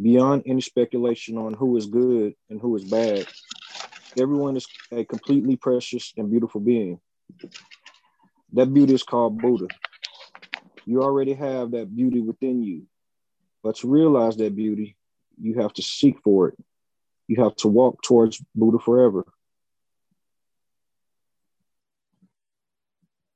Beyond 0.00 0.42
any 0.46 0.60
speculation 0.60 1.38
on 1.38 1.54
who 1.54 1.76
is 1.76 1.86
good 1.86 2.34
and 2.50 2.60
who 2.60 2.74
is 2.74 2.82
bad, 2.82 3.28
everyone 4.20 4.56
is 4.56 4.66
a 4.90 5.04
completely 5.04 5.54
precious 5.54 6.12
and 6.16 6.28
beautiful 6.28 6.60
being. 6.60 6.98
That 8.54 8.74
beauty 8.74 8.94
is 8.94 9.04
called 9.04 9.38
Buddha. 9.40 9.68
You 10.84 11.02
already 11.02 11.34
have 11.34 11.70
that 11.72 11.94
beauty 11.94 12.20
within 12.20 12.64
you. 12.64 12.86
But 13.62 13.76
to 13.76 13.88
realize 13.88 14.36
that 14.38 14.56
beauty, 14.56 14.96
you 15.40 15.60
have 15.60 15.72
to 15.74 15.82
seek 15.82 16.20
for 16.24 16.48
it. 16.48 16.56
You 17.28 17.44
have 17.44 17.56
to 17.56 17.68
walk 17.68 18.02
towards 18.02 18.42
Buddha 18.54 18.78
forever. 18.78 19.24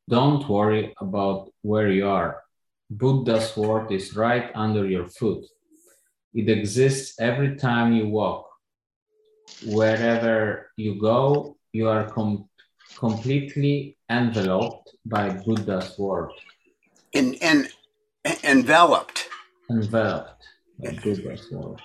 Don't 0.09 0.49
worry 0.49 0.95
about 0.99 1.53
where 1.63 1.89
you 1.89 2.09
are. 2.09 2.43
Buddha's 2.91 3.57
word 3.57 3.93
is 3.93 4.17
right 4.17 4.51
under 4.55 4.87
your 4.87 5.09
foot. 5.09 5.45
It 6.35 6.49
exists 6.49 7.21
every 7.21 7.57
time 7.57 7.93
you 7.93 8.09
walk. 8.09 8.49
Wherever 9.67 10.71
you 10.77 11.01
go, 11.01 11.57
you 11.73 11.89
are 11.89 12.11
com- 12.11 12.49
completely 12.97 13.97
enveloped 14.11 14.95
by 15.05 15.31
Buddha's 15.31 15.99
word. 15.99 16.31
In, 17.13 17.35
in, 17.35 17.69
enveloped. 18.45 19.29
Enveloped 19.71 20.43
by 20.79 20.93
Buddha's 21.03 21.51
word. 21.51 21.81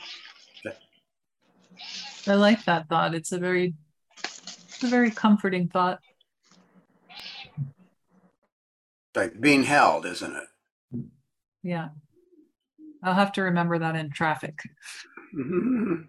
I 2.27 2.35
like 2.35 2.65
that 2.65 2.89
thought. 2.89 3.15
It's 3.15 3.31
a 3.31 3.39
very, 3.39 3.73
it's 4.23 4.83
a 4.83 4.87
very 4.87 5.11
comforting 5.11 5.67
thought. 5.69 5.99
Like 9.15 9.39
being 9.39 9.63
held, 9.63 10.05
isn't 10.05 10.35
it? 10.35 11.03
Yeah. 11.63 11.89
I'll 13.03 13.13
have 13.13 13.31
to 13.33 13.43
remember 13.43 13.79
that 13.79 13.95
in 13.95 14.11
traffic. 14.11 14.59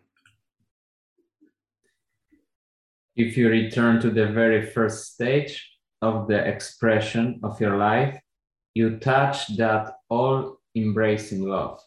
If 3.18 3.36
you 3.36 3.48
return 3.48 4.00
to 4.02 4.10
the 4.10 4.28
very 4.28 4.64
first 4.64 5.14
stage 5.14 5.68
of 6.00 6.28
the 6.28 6.38
expression 6.38 7.40
of 7.42 7.60
your 7.60 7.76
life, 7.76 8.16
you 8.74 9.00
touch 9.00 9.56
that 9.56 9.94
all 10.08 10.60
embracing 10.76 11.42
love. 11.42 11.80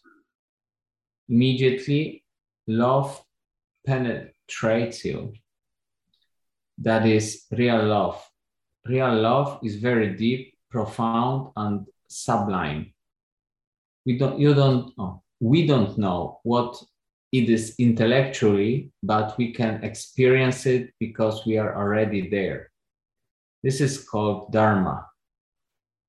Immediately, 1.29 2.25
love 2.67 3.23
penetrates 3.85 5.05
you. 5.05 5.33
That 6.77 7.05
is 7.05 7.45
real 7.51 7.83
love. 7.83 8.23
Real 8.85 9.13
love 9.13 9.59
is 9.63 9.75
very 9.75 10.15
deep, 10.15 10.55
profound, 10.69 11.51
and 11.55 11.85
sublime. 12.07 12.93
We 14.05 14.17
don't, 14.17 14.39
you 14.39 14.53
don't, 14.53 14.93
oh, 14.97 15.21
we 15.39 15.67
don't 15.67 15.97
know 15.97 16.39
what 16.43 16.81
it 17.31 17.49
is 17.49 17.75
intellectually, 17.77 18.91
but 19.03 19.37
we 19.37 19.53
can 19.53 19.83
experience 19.83 20.65
it 20.65 20.91
because 20.99 21.45
we 21.45 21.57
are 21.57 21.75
already 21.77 22.29
there. 22.29 22.71
This 23.63 23.79
is 23.79 24.03
called 24.03 24.51
Dharma. 24.51 25.05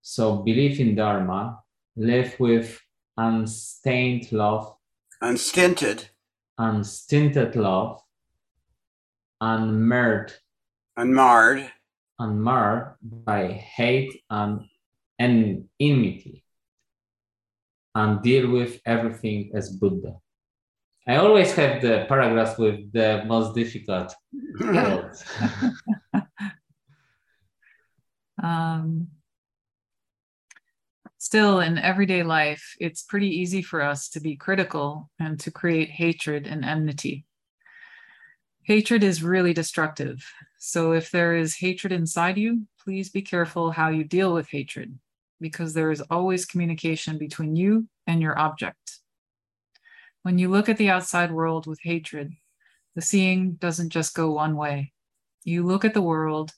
So 0.01 0.37
believe 0.37 0.81
in 0.81 0.95
Dharma, 0.95 1.61
live 1.97 2.35
with 2.41 2.81
unstained 3.16 4.33
love, 4.33 4.75
Unstinted, 5.20 6.09
unstinted 6.62 7.56
love, 7.56 8.00
unmarred, 9.40 10.32
unmarred, 10.96 11.70
unmarred 12.18 12.94
by 13.02 13.48
hate 13.48 14.22
and 14.30 14.68
enmity, 15.18 16.44
and 17.94 18.22
deal 18.22 18.48
with 18.50 18.80
everything 18.86 19.50
as 19.54 19.70
Buddha. 19.70 20.14
I 21.08 21.16
always 21.16 21.52
have 21.54 21.82
the 21.82 22.06
paragraphs 22.08 22.56
with 22.56 22.92
the 22.92 23.24
most 23.26 23.54
difficult 23.54 24.14
words. 24.60 25.24
Um, 28.42 29.06
still, 31.23 31.61
in 31.61 31.79
everyday 31.79 32.25
life, 32.25 32.75
it's 32.81 33.05
pretty 33.05 33.29
easy 33.29 33.62
for 33.62 33.81
us 33.81 34.09
to 34.09 34.18
be 34.18 34.35
critical 34.35 35.09
and 35.20 35.39
to 35.39 35.53
create 35.53 35.89
hatred 35.89 36.49
and 36.49 36.64
enmity. 36.64 37.25
Hatred 38.64 39.05
is 39.05 39.23
really 39.23 39.55
destructive. 39.55 40.29
So, 40.59 40.91
if 40.91 41.12
there 41.12 41.37
is 41.37 41.55
hatred 41.55 41.93
inside 41.93 42.39
you, 42.39 42.66
please 42.83 43.09
be 43.09 43.23
careful 43.23 43.70
how 43.70 43.91
you 43.91 44.03
deal 44.03 44.35
with 44.35 44.49
hatred 44.49 44.99
because 45.41 45.75
there 45.75 45.93
is 45.93 46.01
always 46.11 46.45
communication 46.45 47.18
between 47.18 47.55
you 47.55 47.87
and 48.09 48.20
your 48.20 48.37
object. 48.37 48.99
When 50.23 50.39
you 50.39 50.49
look 50.51 50.68
at 50.68 50.77
the 50.77 50.91
outside 50.91 51.31
world 51.31 51.68
with 51.68 51.79
hatred, 51.83 52.33
the 52.97 53.01
seeing 53.01 53.53
doesn't 53.53 53.91
just 53.91 54.12
go 54.16 54.33
one 54.33 54.57
way. 54.57 54.93
You 55.45 55.64
look 55.64 55.85
at 55.85 55.95
the 55.95 56.03
world, 56.03 56.53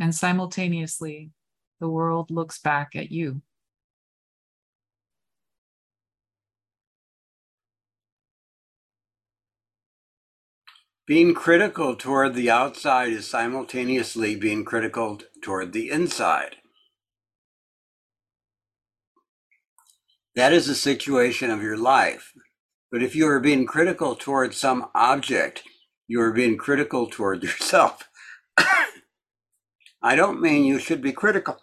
and 0.00 0.12
simultaneously, 0.12 1.30
the 1.78 1.88
world 1.88 2.32
looks 2.32 2.60
back 2.60 2.96
at 2.96 3.12
you. 3.12 3.42
Being 11.08 11.32
critical 11.32 11.96
toward 11.96 12.34
the 12.34 12.50
outside 12.50 13.08
is 13.08 13.26
simultaneously 13.26 14.36
being 14.36 14.62
critical 14.62 15.18
toward 15.42 15.72
the 15.72 15.90
inside. 15.90 16.56
That 20.36 20.52
is 20.52 20.66
the 20.66 20.74
situation 20.74 21.50
of 21.50 21.62
your 21.62 21.78
life. 21.78 22.34
But 22.92 23.02
if 23.02 23.16
you 23.16 23.26
are 23.26 23.40
being 23.40 23.64
critical 23.64 24.16
toward 24.16 24.52
some 24.52 24.90
object, 24.94 25.62
you 26.06 26.20
are 26.20 26.30
being 26.30 26.58
critical 26.58 27.06
toward 27.06 27.42
yourself. 27.42 28.10
I 30.02 30.14
don't 30.14 30.42
mean 30.42 30.64
you 30.64 30.78
should 30.78 31.00
be 31.00 31.12
critical. 31.12 31.56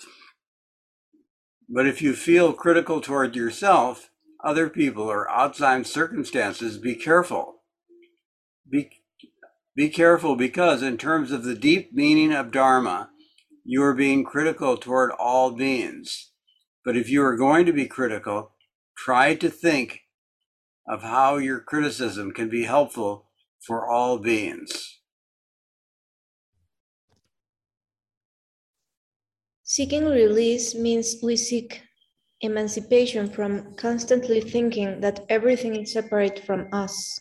But 1.69 1.85
if 1.85 2.01
you 2.01 2.15
feel 2.15 2.51
critical 2.51 2.99
toward 2.99 3.35
yourself, 3.35 4.09
other 4.43 4.69
people, 4.69 5.03
or 5.03 5.29
outside 5.29 5.85
circumstances, 5.85 6.79
be 6.79 6.95
careful. 6.95 7.61
Be, 8.69 8.89
be 9.75 9.89
careful 9.89 10.35
because, 10.35 10.81
in 10.81 10.97
terms 10.97 11.31
of 11.31 11.43
the 11.43 11.55
deep 11.55 11.93
meaning 11.93 12.31
of 12.33 12.51
Dharma, 12.51 13.09
you 13.63 13.83
are 13.83 13.93
being 13.93 14.23
critical 14.23 14.77
toward 14.77 15.11
all 15.11 15.51
beings. 15.51 16.31
But 16.85 16.95
if 16.95 17.09
you 17.09 17.23
are 17.23 17.35
going 17.35 17.65
to 17.65 17.73
be 17.73 17.87
critical, 17.87 18.51
try 18.97 19.35
to 19.35 19.49
think 19.49 20.01
of 20.87 21.01
how 21.01 21.37
your 21.37 21.59
criticism 21.59 22.31
can 22.31 22.49
be 22.49 22.63
helpful 22.63 23.29
for 23.65 23.89
all 23.89 24.19
beings. 24.19 24.99
Seeking 29.63 30.05
release 30.05 30.75
means 30.75 31.15
we 31.23 31.35
seek 31.35 31.81
emancipation 32.41 33.27
from 33.27 33.73
constantly 33.75 34.39
thinking 34.39 35.01
that 35.01 35.25
everything 35.27 35.75
is 35.75 35.91
separate 35.91 36.45
from 36.45 36.67
us. 36.71 37.19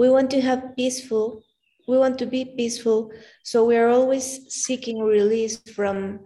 We 0.00 0.08
want 0.08 0.30
to 0.30 0.40
have 0.40 0.74
peaceful, 0.76 1.44
we 1.86 1.98
want 1.98 2.18
to 2.20 2.26
be 2.26 2.46
peaceful, 2.56 3.12
so 3.44 3.66
we 3.66 3.76
are 3.76 3.90
always 3.90 4.48
seeking 4.48 4.98
release 4.98 5.58
from 5.76 6.20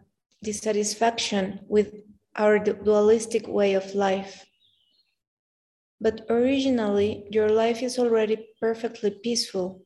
dissatisfaction 0.44 1.58
with 1.66 1.92
our 2.36 2.60
dualistic 2.60 3.48
way 3.48 3.74
of 3.74 3.92
life. 3.96 4.46
But 6.00 6.24
originally, 6.30 7.26
your 7.32 7.48
life 7.48 7.82
is 7.82 7.98
already 7.98 8.46
perfectly 8.60 9.10
peaceful. 9.10 9.82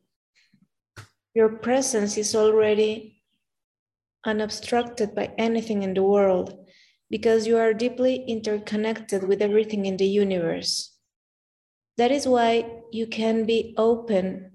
Your 1.33 1.49
presence 1.49 2.19
is 2.19 2.35
already 2.35 3.23
unobstructed 4.23 5.15
by 5.15 5.33
anything 5.39 5.83
in 5.83 5.95
the 5.95 6.03
world 6.03 6.53
because 7.09 7.47
you 7.47 7.57
are 7.57 7.73
deeply 7.73 8.23
interconnected 8.29 9.27
with 9.27 9.41
everything 9.41 9.87
in 9.87 9.97
the 9.97 10.05
universe. 10.05 10.95
That 11.97 12.11
is 12.11 12.29
why 12.29 12.78
you 12.93 13.07
can 13.07 13.45
be 13.45 13.75
open 13.77 14.51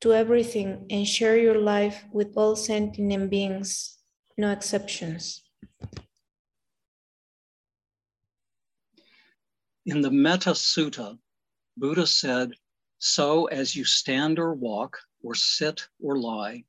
to 0.00 0.12
everything 0.12 0.86
and 0.90 1.06
share 1.06 1.38
your 1.38 1.58
life 1.58 2.04
with 2.12 2.36
all 2.36 2.56
sentient 2.56 3.30
beings, 3.30 3.98
no 4.36 4.50
exceptions. 4.50 5.42
In 9.86 10.00
the 10.00 10.10
Metta 10.10 10.50
Sutta, 10.50 11.18
Buddha 11.76 12.06
said, 12.06 12.52
So 12.98 13.46
as 13.46 13.76
you 13.76 13.84
stand 13.84 14.38
or 14.38 14.54
walk, 14.54 14.98
or 15.22 15.34
sit 15.34 15.88
or 16.00 16.18
lie, 16.18 16.64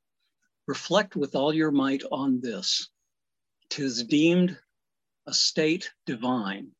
reflect 0.66 1.16
with 1.16 1.34
all 1.34 1.54
your 1.54 1.70
might 1.70 2.02
on 2.10 2.40
this. 2.40 2.88
Tis 3.68 4.02
deemed 4.04 4.58
a 5.26 5.34
state 5.34 5.90
divine. 6.06 6.75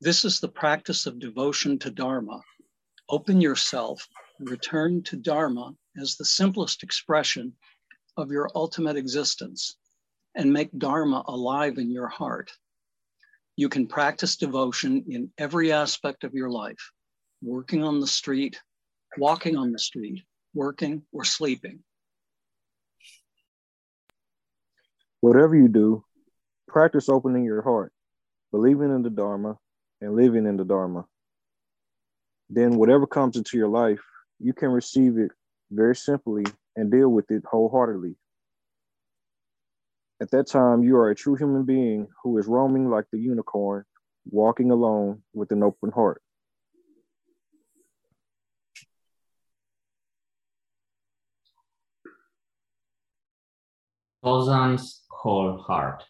This 0.00 0.24
is 0.24 0.40
the 0.40 0.48
practice 0.48 1.06
of 1.06 1.18
devotion 1.18 1.78
to 1.78 1.90
Dharma. 1.90 2.40
Open 3.08 3.40
yourself, 3.40 4.06
return 4.40 5.02
to 5.04 5.16
Dharma 5.16 5.74
as 5.96 6.16
the 6.16 6.24
simplest 6.24 6.82
expression 6.82 7.54
of 8.16 8.30
your 8.30 8.50
ultimate 8.54 8.96
existence, 8.96 9.76
and 10.34 10.52
make 10.52 10.76
Dharma 10.76 11.22
alive 11.26 11.78
in 11.78 11.90
your 11.90 12.08
heart. 12.08 12.50
You 13.56 13.68
can 13.68 13.86
practice 13.86 14.36
devotion 14.36 15.04
in 15.08 15.32
every 15.38 15.70
aspect 15.70 16.24
of 16.24 16.34
your 16.34 16.50
life 16.50 16.90
working 17.40 17.84
on 17.84 18.00
the 18.00 18.06
street, 18.06 18.60
walking 19.16 19.56
on 19.56 19.70
the 19.70 19.78
street, 19.78 20.22
working, 20.54 21.02
or 21.12 21.24
sleeping. 21.24 21.84
Whatever 25.20 25.54
you 25.54 25.68
do, 25.68 26.04
practice 26.66 27.08
opening 27.08 27.44
your 27.44 27.62
heart, 27.62 27.92
believing 28.50 28.90
in 28.90 29.02
the 29.02 29.10
Dharma, 29.10 29.58
and 30.04 30.14
living 30.14 30.46
in 30.46 30.56
the 30.56 30.64
Dharma. 30.64 31.06
Then, 32.50 32.76
whatever 32.76 33.06
comes 33.06 33.36
into 33.36 33.56
your 33.56 33.68
life, 33.68 34.00
you 34.38 34.52
can 34.52 34.68
receive 34.68 35.16
it 35.16 35.30
very 35.70 35.96
simply 35.96 36.44
and 36.76 36.90
deal 36.90 37.08
with 37.08 37.30
it 37.30 37.42
wholeheartedly. 37.50 38.14
At 40.20 40.30
that 40.30 40.46
time, 40.46 40.84
you 40.84 40.96
are 40.96 41.10
a 41.10 41.14
true 41.14 41.36
human 41.36 41.64
being 41.64 42.06
who 42.22 42.38
is 42.38 42.46
roaming 42.46 42.90
like 42.90 43.06
the 43.10 43.18
unicorn, 43.18 43.84
walking 44.30 44.70
alone 44.70 45.22
with 45.32 45.50
an 45.52 45.62
open 45.62 45.90
heart. 45.90 46.20
Tozan's 54.22 55.02
whole 55.10 55.58
heart. 55.58 56.04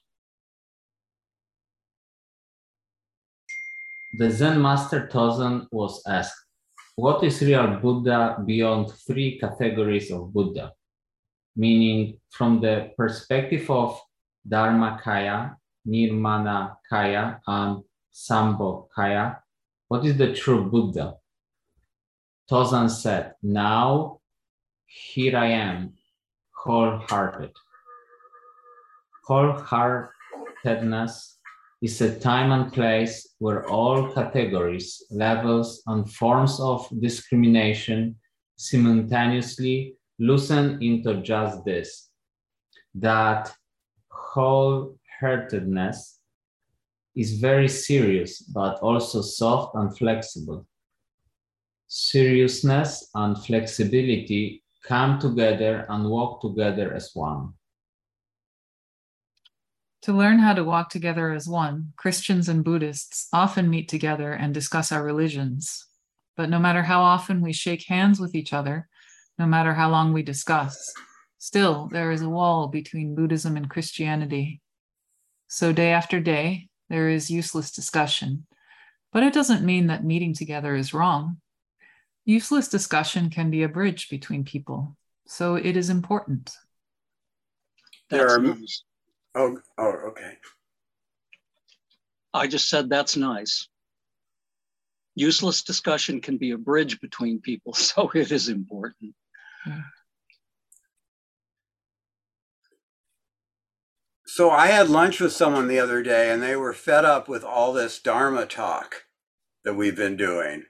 The 4.16 4.30
Zen 4.30 4.62
master 4.62 5.08
Tozan 5.12 5.66
was 5.72 6.00
asked, 6.06 6.36
What 6.94 7.24
is 7.24 7.42
real 7.42 7.80
Buddha 7.80 8.40
beyond 8.46 8.92
three 8.92 9.40
categories 9.40 10.12
of 10.12 10.32
Buddha? 10.32 10.72
Meaning, 11.56 12.20
from 12.30 12.60
the 12.60 12.92
perspective 12.96 13.68
of 13.68 14.00
Dharmakaya, 14.48 15.56
Nirmana 15.84 16.76
Kaya, 16.88 17.40
and 17.44 17.82
Sambhoga 18.12 18.86
Kaya, 18.94 19.38
what 19.88 20.06
is 20.06 20.16
the 20.16 20.32
true 20.32 20.70
Buddha? 20.70 21.16
Tozan 22.48 22.88
said, 22.88 23.34
Now, 23.42 24.20
here 24.86 25.36
I 25.36 25.46
am, 25.46 25.94
wholehearted. 26.52 27.50
Wholeheartedness 29.28 31.33
is 31.84 32.00
a 32.00 32.18
time 32.18 32.50
and 32.50 32.72
place 32.72 33.34
where 33.40 33.68
all 33.68 34.10
categories, 34.14 35.04
levels, 35.10 35.82
and 35.86 36.10
forms 36.10 36.58
of 36.58 36.88
discrimination 36.98 38.16
simultaneously 38.56 39.94
loosen 40.18 40.82
into 40.82 41.20
just 41.20 41.62
this 41.66 42.08
that 42.94 43.52
wholeheartedness 44.10 46.20
is 47.14 47.38
very 47.38 47.68
serious, 47.68 48.40
but 48.40 48.78
also 48.80 49.20
soft 49.20 49.74
and 49.74 49.94
flexible. 49.98 50.66
Seriousness 51.86 53.10
and 53.14 53.36
flexibility 53.44 54.64
come 54.82 55.18
together 55.18 55.84
and 55.90 56.08
walk 56.08 56.40
together 56.40 56.94
as 56.94 57.10
one. 57.12 57.52
To 60.04 60.12
learn 60.12 60.38
how 60.38 60.52
to 60.52 60.64
walk 60.64 60.90
together 60.90 61.32
as 61.32 61.48
one, 61.48 61.94
Christians 61.96 62.50
and 62.50 62.62
Buddhists 62.62 63.26
often 63.32 63.70
meet 63.70 63.88
together 63.88 64.34
and 64.34 64.52
discuss 64.52 64.92
our 64.92 65.02
religions. 65.02 65.86
But 66.36 66.50
no 66.50 66.58
matter 66.58 66.82
how 66.82 67.00
often 67.00 67.40
we 67.40 67.54
shake 67.54 67.86
hands 67.88 68.20
with 68.20 68.34
each 68.34 68.52
other, 68.52 68.86
no 69.38 69.46
matter 69.46 69.72
how 69.72 69.88
long 69.90 70.12
we 70.12 70.22
discuss, 70.22 70.92
still 71.38 71.88
there 71.90 72.12
is 72.12 72.20
a 72.20 72.28
wall 72.28 72.68
between 72.68 73.14
Buddhism 73.14 73.56
and 73.56 73.70
Christianity. 73.70 74.60
So, 75.48 75.72
day 75.72 75.92
after 75.92 76.20
day, 76.20 76.68
there 76.90 77.08
is 77.08 77.30
useless 77.30 77.72
discussion. 77.72 78.46
But 79.10 79.22
it 79.22 79.32
doesn't 79.32 79.64
mean 79.64 79.86
that 79.86 80.04
meeting 80.04 80.34
together 80.34 80.76
is 80.76 80.92
wrong. 80.92 81.40
Useless 82.26 82.68
discussion 82.68 83.30
can 83.30 83.50
be 83.50 83.62
a 83.62 83.70
bridge 83.70 84.10
between 84.10 84.44
people, 84.44 84.98
so 85.26 85.54
it 85.54 85.78
is 85.78 85.88
important. 85.88 86.52
There 88.10 88.28
That's 88.28 88.34
are- 88.34 88.42
nice. 88.42 88.84
Oh, 89.34 89.58
oh, 89.78 89.92
okay. 90.08 90.38
I 92.32 92.46
just 92.46 92.68
said 92.68 92.88
that's 92.88 93.16
nice. 93.16 93.68
Useless 95.14 95.62
discussion 95.62 96.20
can 96.20 96.36
be 96.38 96.50
a 96.50 96.58
bridge 96.58 97.00
between 97.00 97.40
people, 97.40 97.72
so 97.74 98.10
it 98.14 98.32
is 98.32 98.48
important. 98.48 99.14
So 104.26 104.50
I 104.50 104.66
had 104.66 104.90
lunch 104.90 105.20
with 105.20 105.32
someone 105.32 105.68
the 105.68 105.78
other 105.78 106.02
day 106.02 106.32
and 106.32 106.42
they 106.42 106.56
were 106.56 106.72
fed 106.72 107.04
up 107.04 107.28
with 107.28 107.44
all 107.44 107.72
this 107.72 108.00
Dharma 108.00 108.46
talk 108.46 109.04
that 109.64 109.74
we've 109.74 109.94
been 109.94 110.16
doing. 110.16 110.64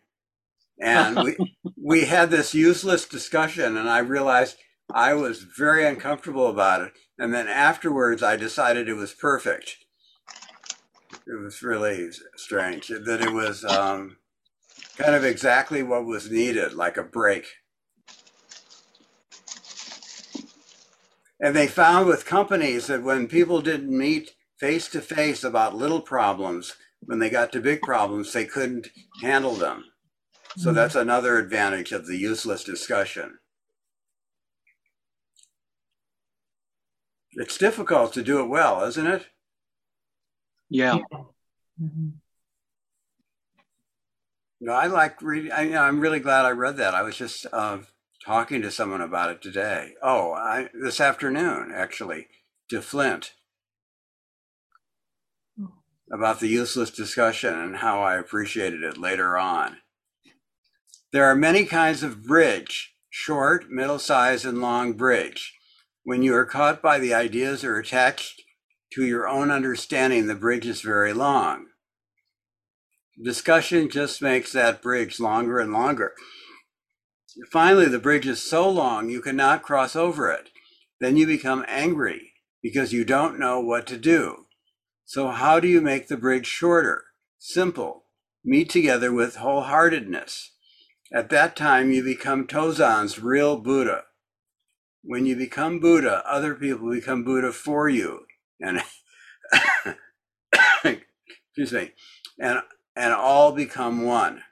And 0.78 1.22
we 1.22 1.36
we 1.82 2.04
had 2.04 2.30
this 2.30 2.52
useless 2.52 3.06
discussion 3.06 3.78
and 3.78 3.88
I 3.88 4.00
realized 4.00 4.58
I 4.92 5.14
was 5.14 5.42
very 5.42 5.86
uncomfortable 5.86 6.48
about 6.48 6.82
it. 6.82 6.92
And 7.18 7.32
then 7.32 7.48
afterwards 7.48 8.22
I 8.22 8.36
decided 8.36 8.88
it 8.88 8.94
was 8.94 9.12
perfect. 9.14 9.76
It 11.26 11.42
was 11.42 11.62
really 11.62 12.10
strange 12.36 12.88
that 12.88 13.20
it 13.22 13.32
was 13.32 13.64
um, 13.64 14.18
kind 14.96 15.14
of 15.14 15.24
exactly 15.24 15.82
what 15.82 16.04
was 16.04 16.30
needed, 16.30 16.74
like 16.74 16.96
a 16.96 17.02
break. 17.04 17.46
And 21.40 21.54
they 21.54 21.66
found 21.66 22.06
with 22.06 22.26
companies 22.26 22.86
that 22.88 23.02
when 23.02 23.28
people 23.28 23.60
didn't 23.60 23.96
meet 23.96 24.32
face 24.58 24.88
to 24.88 25.00
face 25.00 25.44
about 25.44 25.76
little 25.76 26.00
problems, 26.00 26.74
when 27.02 27.18
they 27.18 27.30
got 27.30 27.52
to 27.52 27.60
big 27.60 27.82
problems, 27.82 28.32
they 28.32 28.46
couldn't 28.46 28.88
handle 29.22 29.54
them. 29.54 29.84
So 30.56 30.70
Mhm. 30.70 30.74
that's 30.74 30.94
another 30.94 31.38
advantage 31.38 31.92
of 31.92 32.06
the 32.06 32.16
useless 32.16 32.64
discussion. 32.64 33.38
It's 37.37 37.59
difficult 37.59 38.12
to 38.14 38.22
do 38.22 38.41
it 38.41 38.49
well, 38.49 38.85
isn't 38.85 39.07
it? 39.07 39.26
Yeah. 40.70 40.99
Mhm. 41.80 42.12
No, 44.61 44.72
I 44.72 44.87
like 44.87 45.20
reading. 45.20 45.53
I, 45.53 45.76
I'm 45.76 46.01
really 46.01 46.20
glad 46.20 46.45
I 46.45 46.51
read 46.51 46.76
that. 46.78 46.95
I 46.95 47.03
was 47.03 47.16
just 47.16 47.47
uh, 47.53 47.78
talking 48.24 48.62
to 48.62 48.70
someone 48.70 49.01
about 49.01 49.30
it 49.30 49.43
today. 49.43 49.95
Oh, 50.03 50.32
I, 50.32 50.70
this 50.72 51.01
afternoon, 51.01 51.72
actually, 51.74 52.28
to 52.70 52.80
Flint 52.80 53.32
about 56.12 56.41
the 56.41 56.49
useless 56.49 56.91
discussion 56.91 57.55
and 57.55 57.76
how 57.76 58.03
I 58.03 58.16
appreciated 58.16 58.82
it 58.82 58.97
later 58.97 59.37
on. 59.37 59.78
There 61.12 61.24
are 61.24 61.35
many 61.35 61.64
kinds 61.64 62.03
of 62.03 62.22
bridge 62.22 62.95
short, 63.11 63.70
middle 63.70 63.99
sized, 63.99 64.45
and 64.45 64.61
long 64.61 64.95
bridge. 64.95 65.55
When 66.05 66.22
you 66.22 66.34
are 66.34 66.44
caught 66.44 66.82
by 66.82 66.98
the 66.98 67.14
ideas 67.14 67.64
or 67.64 67.78
attached 67.78 68.42
to 68.92 69.07
your 69.07 69.26
own 69.26 69.50
understanding, 69.50 70.26
the 70.26 70.34
bridge 70.34 70.66
is 70.66 70.82
very 70.82 71.14
long. 71.14 71.68
Discussion 73.22 73.88
just 73.88 74.20
makes 74.20 74.52
that 74.52 74.82
bridge 74.82 75.18
longer 75.18 75.59
and 75.59 75.72
longer. 75.72 76.12
Finally, 77.50 77.86
the 77.86 77.98
bridge 77.98 78.26
is 78.26 78.42
so 78.42 78.68
long 78.68 79.09
you 79.09 79.22
cannot 79.22 79.62
cross 79.62 79.96
over 79.96 80.30
it. 80.30 80.50
Then 81.00 81.16
you 81.16 81.26
become 81.26 81.64
angry 81.68 82.32
because 82.62 82.92
you 82.92 83.05
don't 83.07 83.38
know 83.38 83.59
what 83.61 83.86
to 83.86 83.96
do. 83.96 84.44
So, 85.07 85.28
how 85.28 85.59
do 85.59 85.68
you 85.68 85.80
make 85.80 86.09
the 86.09 86.16
bridge 86.18 86.46
shorter? 86.46 87.05
Simple. 87.38 88.05
Meet 88.44 88.68
together 88.68 89.11
with 89.11 89.36
wholeheartedness. 89.36 90.50
At 91.12 91.30
that 91.30 91.57
time, 91.57 91.90
you 91.92 92.05
become 92.05 92.46
Tozan's 92.46 93.18
real 93.18 93.57
Buddha. 93.57 94.05
When 95.05 95.26
you 95.26 95.36
become 95.36 95.80
Buddha, 95.80 96.22
other 96.26 96.55
people 96.55 96.90
become 96.90 97.24
Buddha 97.24 97.52
for 97.52 97.88
you. 97.88 98.24
And 98.61 98.82
excuse 100.84 101.72
me, 101.72 101.92
and 102.40 102.61
and 102.96 103.12
all 103.12 103.52
become 103.52 104.05
one. 104.05 104.42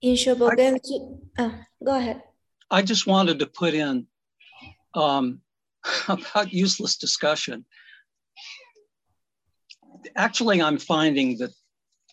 In 0.00 0.14
Shobogenzo, 0.14 1.18
ah, 1.38 1.54
go 1.84 1.96
ahead. 1.96 2.22
I 2.70 2.82
just 2.82 3.06
wanted 3.06 3.38
to 3.40 3.46
put 3.46 3.74
in 3.74 4.06
um, 4.94 5.40
about 6.08 6.52
useless 6.52 6.96
discussion. 6.96 7.64
Actually, 10.16 10.62
I'm 10.62 10.78
finding 10.78 11.38
that 11.38 11.50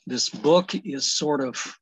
this 0.07 0.29
book 0.29 0.73
is 0.73 1.15
sort 1.15 1.41
of, 1.41 1.77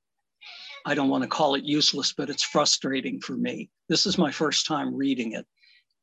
I 0.86 0.96
don't 0.96 1.10
want 1.10 1.24
to 1.24 1.30
call 1.30 1.56
it 1.56 1.64
useless, 1.64 2.14
but 2.14 2.30
it's 2.30 2.44
frustrating 2.44 3.20
for 3.20 3.34
me. 3.34 3.70
This 3.90 4.06
is 4.06 4.18
my 4.18 4.32
first 4.32 4.66
time 4.66 4.96
reading 4.96 5.34
it. 5.34 5.46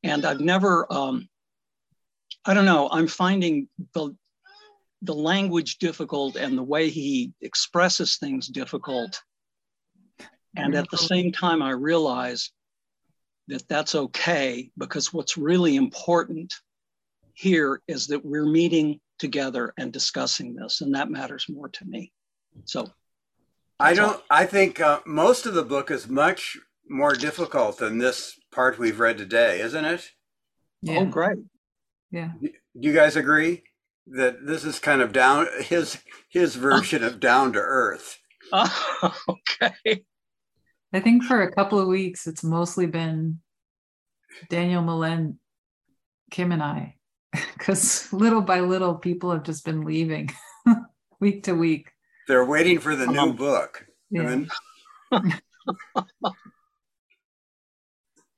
And 0.03 0.25
I've 0.25 0.41
never, 0.41 0.91
um, 0.93 1.29
I 2.45 2.55
don't 2.55 2.65
know, 2.65 2.89
I'm 2.91 3.07
finding 3.07 3.69
the, 3.95 4.17
the 5.03 5.15
language 5.15 5.79
difficult 5.79 6.37
and 6.37 6.57
the 6.57 6.63
way 6.63 6.89
he 6.89 7.33
expresses 7.41 8.17
things 8.17 8.49
difficult. 8.49 9.21
And 10.57 10.75
at 10.75 10.91
the 10.91 10.99
same 10.99 11.31
time, 11.31 11.63
I 11.63 11.71
realize 11.71 12.51
that 13.49 13.69
that's 13.69 13.95
okay 13.95 14.71
because 14.79 15.13
what's 15.13 15.37
really 15.37 15.77
important 15.77 16.55
here 17.35 17.83
is 17.87 18.07
that 18.09 18.25
we're 18.25 18.47
meeting 18.47 19.01
together 19.19 19.73
and 19.79 19.93
discussing 19.93 20.55
this, 20.55 20.81
and 20.81 20.95
that 20.95 21.11
matters 21.11 21.47
more 21.49 21.69
to 21.69 21.85
me. 21.85 22.13
So 22.65 22.91
I 23.81 23.95
don't, 23.95 24.15
all. 24.15 24.23
I 24.31 24.47
think 24.47 24.81
uh, 24.81 25.01
most 25.07 25.47
of 25.47 25.55
the 25.55 25.65
book 25.65 25.91
is 25.91 26.09
much 26.09 26.59
more 26.89 27.15
difficult 27.15 27.79
than 27.79 27.99
this 27.99 28.39
part 28.53 28.79
we've 28.79 29.01
read 29.01 29.19
today, 29.19 29.61
isn't 29.61 29.85
it? 29.85 30.11
Yeah. 30.83 30.99
Oh, 31.01 31.05
great. 31.07 31.39
Yeah. 32.11 32.33
Do 32.41 32.51
you 32.75 32.93
guys 32.93 33.17
agree 33.17 33.63
that 34.09 34.47
this 34.47 34.65
is 34.65 34.79
kind 34.79 35.01
of 35.01 35.13
down 35.13 35.47
his 35.61 35.99
his 36.29 36.57
version 36.57 37.05
of 37.05 37.21
down 37.21 37.53
to 37.55 37.61
earth? 37.61 38.19
Oh, 38.53 39.15
okay. 39.29 40.03
I 40.93 40.99
think 40.99 41.23
for 41.23 41.43
a 41.43 41.53
couple 41.53 41.79
of 41.79 41.87
weeks, 41.87 42.27
it's 42.27 42.43
mostly 42.43 42.87
been 42.87 43.39
Daniel 44.49 44.83
Malen, 44.83 45.37
Kim, 46.33 46.51
and 46.51 46.61
I, 46.61 46.97
because 47.33 48.13
little 48.13 48.41
by 48.41 48.59
little, 48.59 48.97
people 48.97 49.31
have 49.31 49.45
just 49.45 49.65
been 49.65 49.83
leaving 49.83 50.31
week 51.21 51.45
to 51.45 51.53
week. 51.53 51.93
They're 52.29 52.45
waiting 52.45 52.79
for 52.79 52.95
the 52.97 53.07
new 53.07 53.33
book. 53.33 53.87
Yeah. 54.11 54.45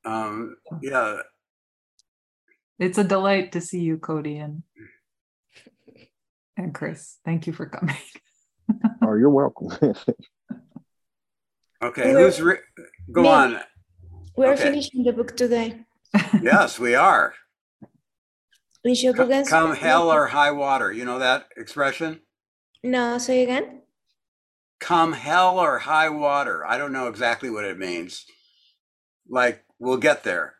um, 0.04 0.56
yeah. 0.80 1.18
It's 2.78 2.98
a 2.98 3.04
delight 3.04 3.52
to 3.52 3.60
see 3.60 3.80
you, 3.80 3.98
Cody, 3.98 4.38
and 4.38 4.62
and 6.56 6.74
Chris. 6.74 7.18
Thank 7.24 7.46
you 7.46 7.52
for 7.52 7.66
coming. 7.66 7.96
oh, 9.02 9.14
you're 9.14 9.30
welcome. 9.30 9.70
Okay, 11.82 12.14
we're, 12.14 12.26
who's 12.26 12.40
re- 12.40 12.58
go 13.10 13.22
me. 13.22 13.28
on? 13.28 13.60
We're 14.36 14.52
okay. 14.52 14.62
finishing 14.62 15.02
the 15.02 15.12
book 15.12 15.36
today. 15.36 15.80
yes, 16.40 16.78
we 16.78 16.94
are. 16.94 17.34
come, 18.84 19.44
come 19.46 19.74
hell 19.74 20.12
or 20.12 20.28
high 20.28 20.52
water. 20.52 20.92
You 20.92 21.04
know 21.04 21.18
that 21.18 21.48
expression? 21.56 22.20
No, 22.82 23.18
say 23.18 23.42
again. 23.42 23.82
Come 24.80 25.12
hell 25.12 25.58
or 25.60 25.78
high 25.78 26.08
water. 26.08 26.66
I 26.66 26.78
don't 26.78 26.92
know 26.92 27.06
exactly 27.06 27.50
what 27.50 27.64
it 27.64 27.78
means. 27.78 28.26
Like, 29.28 29.64
we'll 29.78 29.98
get 29.98 30.24
there. 30.24 30.54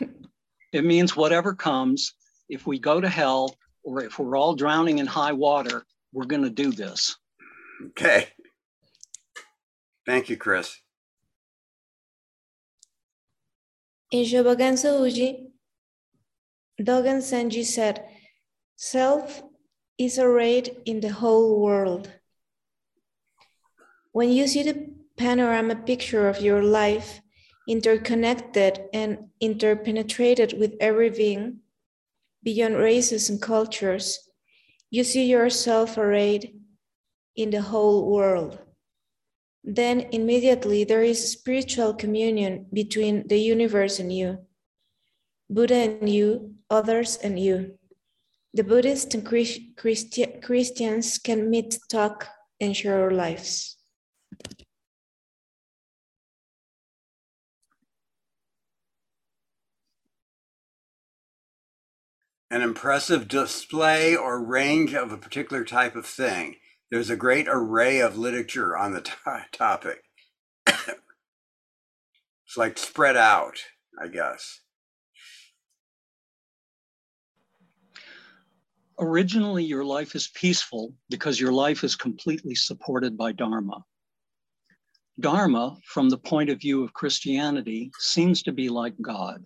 it 0.72 0.84
means 0.84 1.14
whatever 1.14 1.54
comes. 1.54 2.14
If 2.48 2.66
we 2.66 2.78
go 2.78 3.00
to 3.00 3.08
hell 3.08 3.54
or 3.82 4.02
if 4.02 4.18
we're 4.18 4.36
all 4.36 4.54
drowning 4.54 4.98
in 4.98 5.06
high 5.06 5.32
water, 5.32 5.84
we're 6.12 6.24
going 6.24 6.42
to 6.42 6.50
do 6.50 6.72
this. 6.72 7.16
Okay. 7.88 8.28
Thank 10.06 10.30
you, 10.30 10.38
Chris. 10.38 10.78
In 14.10 14.24
Shobogenzo 14.24 15.00
Uji, 15.02 15.48
Dogen 16.80 17.18
Zenji 17.18 17.64
said, 17.64 18.06
Self 18.76 19.42
is 19.98 20.18
arrayed 20.18 20.76
in 20.84 21.00
the 21.00 21.12
whole 21.12 21.60
world. 21.60 22.10
When 24.12 24.30
you 24.30 24.46
see 24.46 24.62
the 24.62 24.90
panorama 25.16 25.76
picture 25.76 26.28
of 26.28 26.40
your 26.40 26.62
life, 26.62 27.20
interconnected 27.68 28.80
and 28.94 29.28
interpenetrated 29.40 30.58
with 30.58 30.74
every 30.80 31.10
being, 31.10 31.60
beyond 32.42 32.76
races 32.76 33.28
and 33.28 33.42
cultures, 33.42 34.30
you 34.90 35.04
see 35.04 35.26
yourself 35.26 35.98
arrayed 35.98 36.54
in 37.36 37.50
the 37.50 37.60
whole 37.60 38.10
world 38.10 38.58
then 39.70 40.00
immediately 40.12 40.82
there 40.82 41.02
is 41.02 41.32
spiritual 41.32 41.92
communion 41.92 42.66
between 42.72 43.28
the 43.28 43.38
universe 43.38 43.98
and 43.98 44.10
you, 44.10 44.38
Buddha 45.50 45.74
and 45.74 46.08
you, 46.08 46.54
others 46.70 47.18
and 47.22 47.38
you. 47.38 47.77
The 48.54 48.64
Buddhists 48.64 49.14
and 49.14 49.24
Christi- 49.24 49.74
Christi- 49.76 50.40
Christians 50.42 51.18
can 51.18 51.50
meet, 51.50 51.78
talk, 51.90 52.28
and 52.60 52.76
share 52.76 53.02
our 53.02 53.10
lives. 53.10 53.76
An 62.50 62.62
impressive 62.62 63.28
display 63.28 64.16
or 64.16 64.42
range 64.42 64.94
of 64.94 65.12
a 65.12 65.18
particular 65.18 65.64
type 65.64 65.94
of 65.94 66.06
thing 66.06 66.56
there's 66.90 67.10
a 67.10 67.16
great 67.16 67.46
array 67.48 68.00
of 68.00 68.16
literature 68.16 68.76
on 68.76 68.92
the 68.92 69.06
topic. 69.52 70.02
it's 70.66 70.96
like 72.56 72.78
spread 72.78 73.16
out, 73.16 73.58
I 74.02 74.08
guess. 74.08 74.60
Originally, 79.00 79.64
your 79.64 79.84
life 79.84 80.16
is 80.16 80.28
peaceful 80.28 80.92
because 81.08 81.38
your 81.38 81.52
life 81.52 81.84
is 81.84 81.94
completely 81.94 82.56
supported 82.56 83.16
by 83.16 83.30
Dharma. 83.30 83.84
Dharma, 85.20 85.78
from 85.84 86.08
the 86.08 86.18
point 86.18 86.50
of 86.50 86.60
view 86.60 86.82
of 86.82 86.92
Christianity, 86.92 87.92
seems 87.98 88.42
to 88.42 88.52
be 88.52 88.68
like 88.68 88.94
God. 89.00 89.44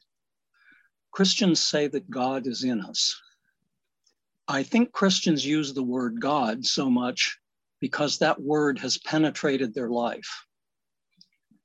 Christians 1.10 1.60
say 1.60 1.86
that 1.88 2.10
God 2.10 2.46
is 2.46 2.64
in 2.64 2.80
us. 2.80 3.14
I 4.48 4.62
think 4.62 4.92
Christians 4.92 5.44
use 5.44 5.74
the 5.74 5.82
word 5.82 6.20
God 6.20 6.64
so 6.64 6.88
much 6.88 7.38
because 7.80 8.18
that 8.18 8.40
word 8.40 8.78
has 8.78 8.96
penetrated 8.98 9.74
their 9.74 9.90
life. 9.90 10.46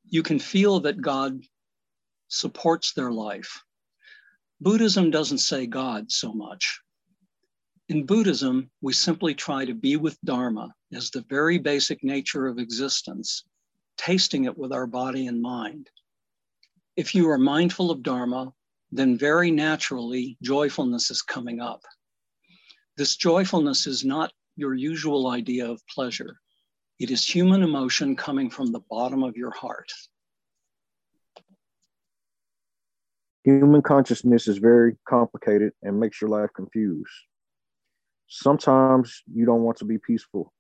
You 0.10 0.24
can 0.24 0.40
feel 0.40 0.82
that 0.82 1.02
God 1.02 1.42
supports 2.28 2.94
their 2.94 3.12
life. 3.12 3.62
Buddhism 4.60 5.10
doesn't 5.12 5.38
say 5.38 5.68
God 5.68 6.12
so 6.12 6.34
much. 6.34 6.82
In 7.90 8.06
Buddhism, 8.06 8.70
we 8.82 8.92
simply 8.92 9.34
try 9.34 9.64
to 9.64 9.74
be 9.74 9.96
with 9.96 10.20
Dharma 10.26 10.74
as 10.94 11.10
the 11.10 11.22
very 11.30 11.58
basic 11.58 12.04
nature 12.04 12.46
of 12.46 12.60
existence, 12.60 13.46
tasting 13.96 14.44
it 14.44 14.58
with 14.58 14.74
our 14.74 14.86
body 14.86 15.28
and 15.28 15.42
mind. 15.42 15.90
If 16.98 17.16
you 17.16 17.30
are 17.30 17.38
mindful 17.38 17.90
of 17.90 18.04
Dharma, 18.04 18.52
then 18.92 19.18
very 19.18 19.52
naturally 19.52 20.38
joyfulness 20.42 21.12
is 21.12 21.22
coming 21.22 21.62
up. 21.62 21.82
This 22.98 23.16
joyfulness 23.16 23.88
is 23.88 24.04
not 24.04 24.34
your 24.58 24.74
usual 24.74 25.30
idea 25.30 25.70
of 25.70 25.82
pleasure. 25.88 26.40
It 27.00 27.10
is 27.10 27.24
human 27.24 27.64
emotion 27.64 28.18
coming 28.18 28.50
from 28.50 28.74
the 28.74 28.82
bottom 28.90 29.24
of 29.24 29.38
your 29.38 29.52
heart. 29.52 29.90
Human 33.46 33.82
consciousness 33.82 34.50
is 34.50 34.58
very 34.58 34.98
complicated 35.08 35.72
and 35.84 35.98
makes 35.98 36.20
your 36.20 36.30
life 36.30 36.50
confused. 36.54 37.14
Sometimes 38.28 39.24
you 39.34 39.46
don't 39.46 39.64
want 39.64 39.78
to 39.78 39.86
be 39.86 39.98
peaceful. 39.98 40.54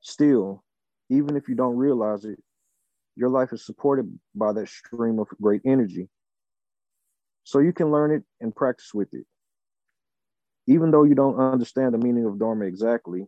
Still, 0.00 0.64
even 1.10 1.36
if 1.36 1.48
you 1.48 1.54
don't 1.54 1.76
realize 1.76 2.24
it, 2.24 2.38
your 3.16 3.28
life 3.28 3.52
is 3.52 3.64
supported 3.64 4.18
by 4.34 4.52
that 4.52 4.68
stream 4.68 5.18
of 5.18 5.28
great 5.40 5.62
energy. 5.64 6.08
So 7.44 7.60
you 7.60 7.72
can 7.72 7.90
learn 7.90 8.12
it 8.12 8.22
and 8.40 8.54
practice 8.54 8.92
with 8.92 9.12
it. 9.12 9.26
Even 10.66 10.90
though 10.90 11.04
you 11.04 11.14
don't 11.14 11.38
understand 11.38 11.94
the 11.94 11.98
meaning 11.98 12.26
of 12.26 12.38
Dharma 12.38 12.64
exactly, 12.64 13.26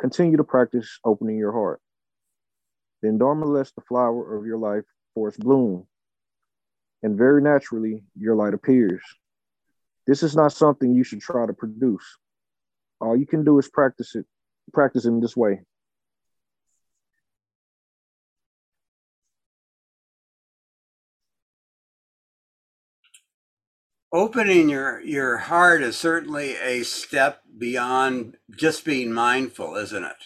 continue 0.00 0.36
to 0.36 0.44
practice 0.44 0.98
opening 1.04 1.36
your 1.36 1.52
heart. 1.52 1.80
Then 3.02 3.18
Dharma 3.18 3.46
lets 3.46 3.72
the 3.72 3.82
flower 3.82 4.36
of 4.36 4.46
your 4.46 4.58
life 4.58 4.84
force 5.14 5.36
bloom, 5.36 5.86
and 7.02 7.16
very 7.16 7.42
naturally, 7.42 8.04
your 8.18 8.34
light 8.34 8.54
appears. 8.54 9.02
This 10.06 10.22
is 10.22 10.34
not 10.34 10.52
something 10.52 10.94
you 10.94 11.04
should 11.04 11.20
try 11.20 11.46
to 11.46 11.52
produce. 11.52 12.18
All 13.02 13.16
you 13.16 13.26
can 13.26 13.42
do 13.42 13.58
is 13.58 13.68
practice 13.68 14.14
it, 14.14 14.26
practice 14.72 15.06
in 15.06 15.18
this 15.18 15.36
way. 15.36 15.62
Opening 24.12 24.68
your, 24.68 25.00
your 25.00 25.38
heart 25.38 25.82
is 25.82 25.96
certainly 25.96 26.54
a 26.56 26.84
step 26.84 27.40
beyond 27.58 28.36
just 28.56 28.84
being 28.84 29.12
mindful, 29.12 29.74
isn't 29.76 30.04
it? 30.04 30.16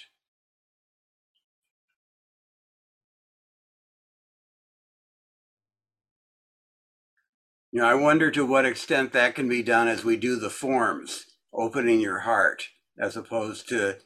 You 7.73 7.81
know, 7.81 7.87
I 7.87 7.95
wonder 7.95 8.31
to 8.33 8.45
what 8.45 8.67
extent 8.67 9.13
that 9.13 9.35
can 9.35 9.49
be 9.49 9.63
done 9.63 9.87
as 9.87 10.05
we 10.05 10.17
do 10.17 10.37
the 10.37 10.51
forms, 10.51 11.26
opening 11.57 12.01
your 12.01 12.21
heart, 12.21 12.69
as 12.99 13.17
opposed 13.17 13.69
to, 13.71 13.97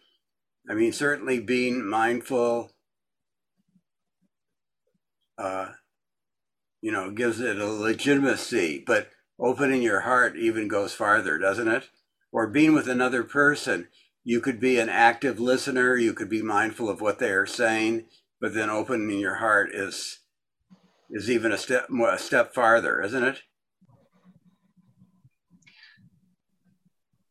I 0.69 0.75
mean, 0.75 0.93
certainly 0.93 1.41
being 1.41 1.85
mindful, 1.85 2.73
uh, 5.39 5.73
you 6.81 6.93
know, 6.93 7.11
gives 7.11 7.41
it 7.41 7.59
a 7.59 7.67
legitimacy, 7.67 8.85
but 8.87 9.11
opening 9.39 9.83
your 9.83 10.01
heart 10.01 10.37
even 10.37 10.69
goes 10.69 10.93
farther, 10.95 11.39
doesn't 11.39 11.69
it? 11.69 11.89
Or 12.33 12.47
being 12.47 12.75
with 12.75 12.89
another 12.89 13.25
person, 13.25 13.89
you 14.23 14.41
could 14.41 14.61
be 14.61 14.79
an 14.79 14.89
active 14.89 15.41
listener, 15.41 15.97
you 15.97 16.13
could 16.13 16.29
be 16.29 16.43
mindful 16.43 16.89
of 16.89 17.01
what 17.01 17.19
they 17.19 17.31
are 17.31 17.47
saying, 17.47 18.07
but 18.41 18.55
then 18.55 18.71
opening 18.71 19.19
your 19.19 19.37
heart 19.37 19.71
is 19.75 20.21
is 21.11 21.29
even 21.29 21.51
a 21.51 21.59
step 21.59 21.89
a 21.91 22.19
step 22.19 22.55
farther, 22.55 23.03
isn't 23.03 23.25
it? 23.25 23.43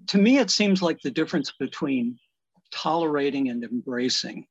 To 0.09 0.17
me, 0.17 0.39
it 0.39 0.49
seems 0.49 0.81
like 0.81 0.99
the 1.01 1.11
difference 1.11 1.53
between 1.59 2.17
tolerating 2.71 3.49
and 3.49 3.63
embracing. 3.63 4.47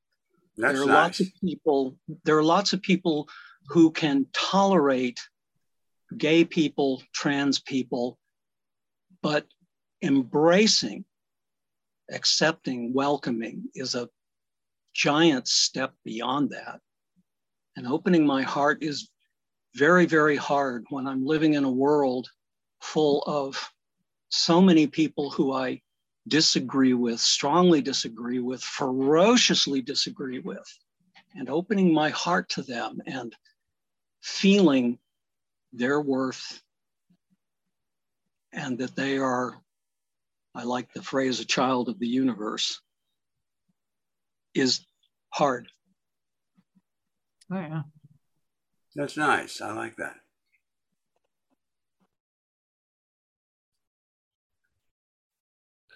That's 0.57 0.75
there 0.75 0.83
are 0.83 0.87
nice. 0.87 0.95
lots 0.95 1.21
of 1.21 1.27
people. 1.45 1.97
There 2.25 2.39
are 2.39 2.45
lots 2.45 2.73
of 2.73 2.81
people 2.81 3.29
who 3.69 3.91
can 3.91 4.27
tolerate 4.33 5.21
gay 6.17 6.45
people, 6.45 7.03
trans 7.13 7.59
people, 7.61 8.19
but 9.21 9.47
embracing, 10.01 11.05
accepting, 12.11 12.93
welcoming 12.95 13.65
is 13.75 13.97
a 13.97 14.09
giant 14.95 15.49
step 15.49 15.93
beyond 16.05 16.51
that. 16.51 16.81
And 17.77 17.87
opening 17.87 18.25
my 18.25 18.43
heart 18.43 18.83
is 18.83 19.11
very, 19.75 20.07
very 20.07 20.37
hard 20.37 20.87
when 20.91 21.09
I'm 21.09 21.27
living 21.27 21.55
in 21.55 21.65
a 21.65 21.71
world 21.71 22.29
full 22.81 23.23
of 23.27 23.73
so 24.29 24.61
many 24.61 24.87
people 24.87 25.31
who 25.31 25.53
I 25.53 25.81
disagree 26.27 26.95
with, 26.95 27.21
strongly 27.21 27.81
disagree 27.81 28.39
with, 28.39 28.63
ferociously 28.63 29.81
disagree 29.81 30.39
with, 30.39 30.67
and 31.35 31.49
opening 31.49 31.93
my 31.93 32.11
heart 32.11 32.49
to 32.51 32.63
them 32.63 33.01
and 33.07 33.35
feeling 34.23 34.99
their 35.73 36.01
worth 36.01 36.61
and 38.53 38.79
that 38.79 38.97
they 38.97 39.19
are, 39.19 39.61
I 40.55 40.65
like 40.65 40.93
the 40.93 41.03
phrase, 41.03 41.41
a 41.41 41.45
child 41.45 41.89
of 41.89 41.99
the 41.99 42.09
universe, 42.09 42.81
is 44.55 44.85
hard. 45.31 45.69
Oh, 47.51 47.61
yeah. 47.61 47.83
That's 48.95 49.17
nice. 49.17 49.61
I 49.61 49.73
like 49.73 49.97
that. 49.97 50.17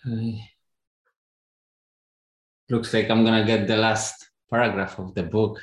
Okay. 0.07 0.42
Looks 2.68 2.92
like 2.92 3.11
I'm 3.11 3.24
gonna 3.24 3.44
get 3.44 3.68
the 3.68 3.76
last 3.76 4.30
paragraph 4.50 4.98
of 4.98 5.14
the 5.14 5.22
book 5.22 5.61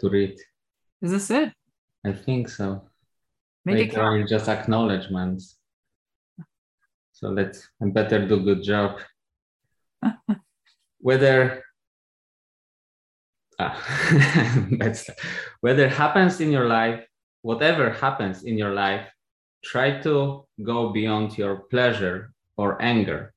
to 0.00 0.08
read. 0.08 0.36
Is 1.02 1.10
this 1.12 1.30
it? 1.30 1.52
I 2.04 2.12
think 2.12 2.48
so. 2.48 2.88
Make 3.64 3.76
Later 3.76 4.02
on, 4.02 4.26
just 4.26 4.48
acknowledgements. 4.48 5.56
So 7.12 7.28
let's 7.28 7.68
I 7.82 7.86
better 7.86 8.26
do 8.26 8.42
good 8.42 8.62
job. 8.62 9.00
Whether 10.98 11.62
ah, 13.58 13.76
that's 14.78 15.08
whether 15.60 15.88
happens 15.88 16.40
in 16.40 16.50
your 16.50 16.66
life, 16.66 17.04
whatever 17.42 17.90
happens 17.90 18.42
in 18.44 18.58
your 18.58 18.74
life, 18.74 19.06
try 19.64 20.00
to 20.02 20.46
go 20.62 20.90
beyond 20.90 21.38
your 21.38 21.66
pleasure 21.70 22.32
or 22.56 22.80
anger, 22.80 23.34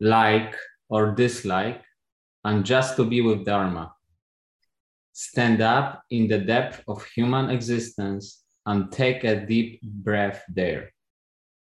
like 0.00 0.54
or 0.88 1.12
dislike, 1.12 1.82
and 2.44 2.64
just 2.64 2.96
to 2.96 3.04
be 3.04 3.20
with 3.20 3.44
Dharma. 3.44 3.92
Stand 5.12 5.60
up 5.60 6.02
in 6.10 6.28
the 6.28 6.38
depth 6.38 6.82
of 6.86 7.04
human 7.04 7.50
existence 7.50 8.44
and 8.66 8.92
take 8.92 9.24
a 9.24 9.44
deep 9.46 9.80
breath 9.82 10.42
there. 10.48 10.92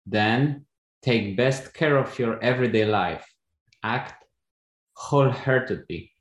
Then 0.06 0.66
take 1.02 1.38
best 1.38 1.74
care 1.74 1.98
of 1.98 2.18
your 2.18 2.42
everyday 2.42 2.86
life. 2.86 3.26
Act 3.84 4.24
wholeheartedly, 4.96 6.12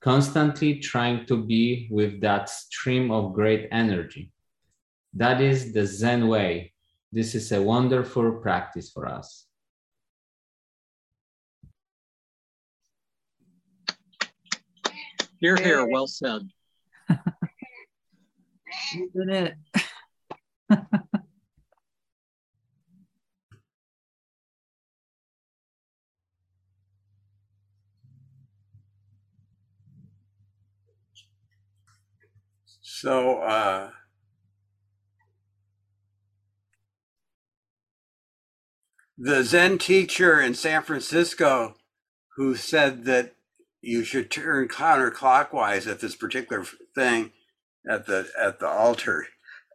constantly 0.00 0.78
trying 0.78 1.26
to 1.26 1.36
be 1.44 1.88
with 1.90 2.20
that 2.20 2.48
stream 2.48 3.10
of 3.10 3.34
great 3.34 3.68
energy. 3.70 4.32
That 5.14 5.40
is 5.40 5.72
the 5.72 5.86
Zen 5.86 6.28
way. 6.28 6.72
This 7.12 7.34
is 7.34 7.52
a 7.52 7.62
wonderful 7.62 8.32
practice 8.32 8.90
for 8.90 9.06
us. 9.06 9.47
Here, 15.40 15.56
here, 15.56 15.86
well 15.86 16.06
said. 16.08 16.48
You 18.94 19.10
did 19.14 19.28
it. 19.28 19.54
So, 32.80 33.38
uh, 33.38 33.90
the 39.16 39.44
Zen 39.44 39.78
teacher 39.78 40.40
in 40.40 40.54
San 40.54 40.82
Francisco 40.82 41.76
who 42.36 42.56
said 42.56 43.04
that 43.04 43.37
you 43.80 44.04
should 44.04 44.30
turn 44.30 44.68
counterclockwise 44.68 45.90
at 45.90 46.00
this 46.00 46.16
particular 46.16 46.64
thing 46.94 47.32
at 47.88 48.06
the 48.06 48.28
at 48.38 48.58
the 48.58 48.66
altar 48.66 49.26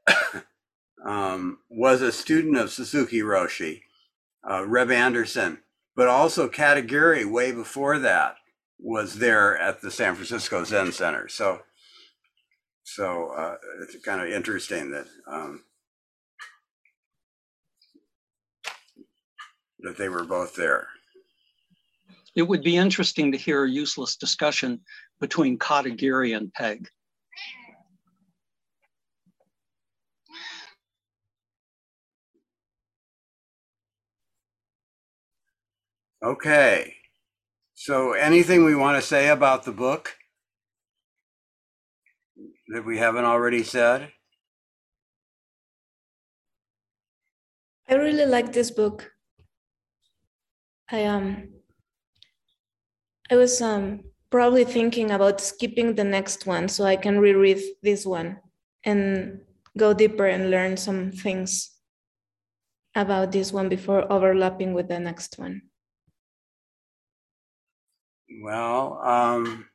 um, 1.05 1.59
was 1.69 2.01
a 2.01 2.11
student 2.11 2.57
of 2.57 2.71
Suzuki 2.71 3.21
Roshi, 3.21 3.81
uh, 4.49 4.65
Reb 4.65 4.91
Anderson, 4.91 5.59
but 5.95 6.07
also 6.07 6.49
Katagiri 6.49 7.29
way 7.29 7.51
before 7.51 7.99
that 7.99 8.35
was 8.79 9.19
there 9.19 9.57
at 9.57 9.81
the 9.81 9.91
San 9.91 10.15
Francisco 10.15 10.63
Zen 10.63 10.91
Center. 10.91 11.29
So, 11.29 11.61
so 12.83 13.29
uh, 13.29 13.55
it's 13.81 14.03
kind 14.03 14.21
of 14.21 14.27
interesting 14.27 14.91
that 14.91 15.07
um, 15.27 15.63
that 19.79 19.97
they 19.97 20.09
were 20.09 20.25
both 20.25 20.55
there. 20.55 20.87
It 22.35 22.43
would 22.43 22.63
be 22.63 22.77
interesting 22.77 23.31
to 23.31 23.37
hear 23.37 23.63
a 23.63 23.69
useless 23.69 24.15
discussion 24.15 24.81
between 25.19 25.59
Katagiri 25.59 26.35
and 26.35 26.51
Peg. 26.53 26.87
Okay. 36.23 36.95
So, 37.75 38.13
anything 38.13 38.63
we 38.63 38.75
want 38.75 39.01
to 39.01 39.07
say 39.07 39.27
about 39.27 39.63
the 39.63 39.71
book 39.73 40.15
that 42.69 42.85
we 42.85 42.97
haven't 42.97 43.25
already 43.25 43.63
said? 43.63 44.11
I 47.89 47.95
really 47.95 48.25
like 48.25 48.53
this 48.53 48.71
book. 48.71 49.11
I 50.89 51.05
um 51.05 51.52
I 53.31 53.35
was 53.35 53.61
um 53.61 54.01
probably 54.29 54.65
thinking 54.65 55.11
about 55.11 55.39
skipping 55.39 55.95
the 55.95 56.03
next 56.03 56.45
one 56.45 56.67
so 56.67 56.83
I 56.83 56.95
can 56.95 57.19
reread 57.19 57.61
this 57.81 58.05
one 58.05 58.39
and 58.83 59.41
go 59.77 59.93
deeper 59.93 60.25
and 60.25 60.49
learn 60.49 60.75
some 60.77 61.11
things 61.11 61.71
about 62.95 63.31
this 63.31 63.51
one 63.51 63.69
before 63.69 64.11
overlapping 64.11 64.73
with 64.73 64.87
the 64.87 64.99
next 64.99 65.37
one. 65.37 65.61
Well, 68.41 68.99
um, 69.03 69.69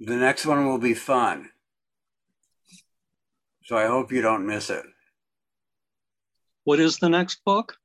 the 0.00 0.16
next 0.16 0.46
one 0.46 0.66
will 0.66 0.78
be 0.78 0.94
fun. 0.94 1.50
So 3.64 3.76
I 3.76 3.86
hope 3.86 4.12
you 4.12 4.22
don't 4.22 4.46
miss 4.46 4.70
it. 4.70 4.84
What 6.64 6.80
is 6.80 6.98
the 6.98 7.08
next 7.08 7.44
book? 7.44 7.76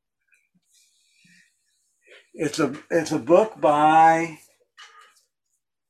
It's 2.34 2.60
a 2.60 2.74
it's 2.90 3.12
a 3.12 3.20
book 3.20 3.60
by 3.60 4.40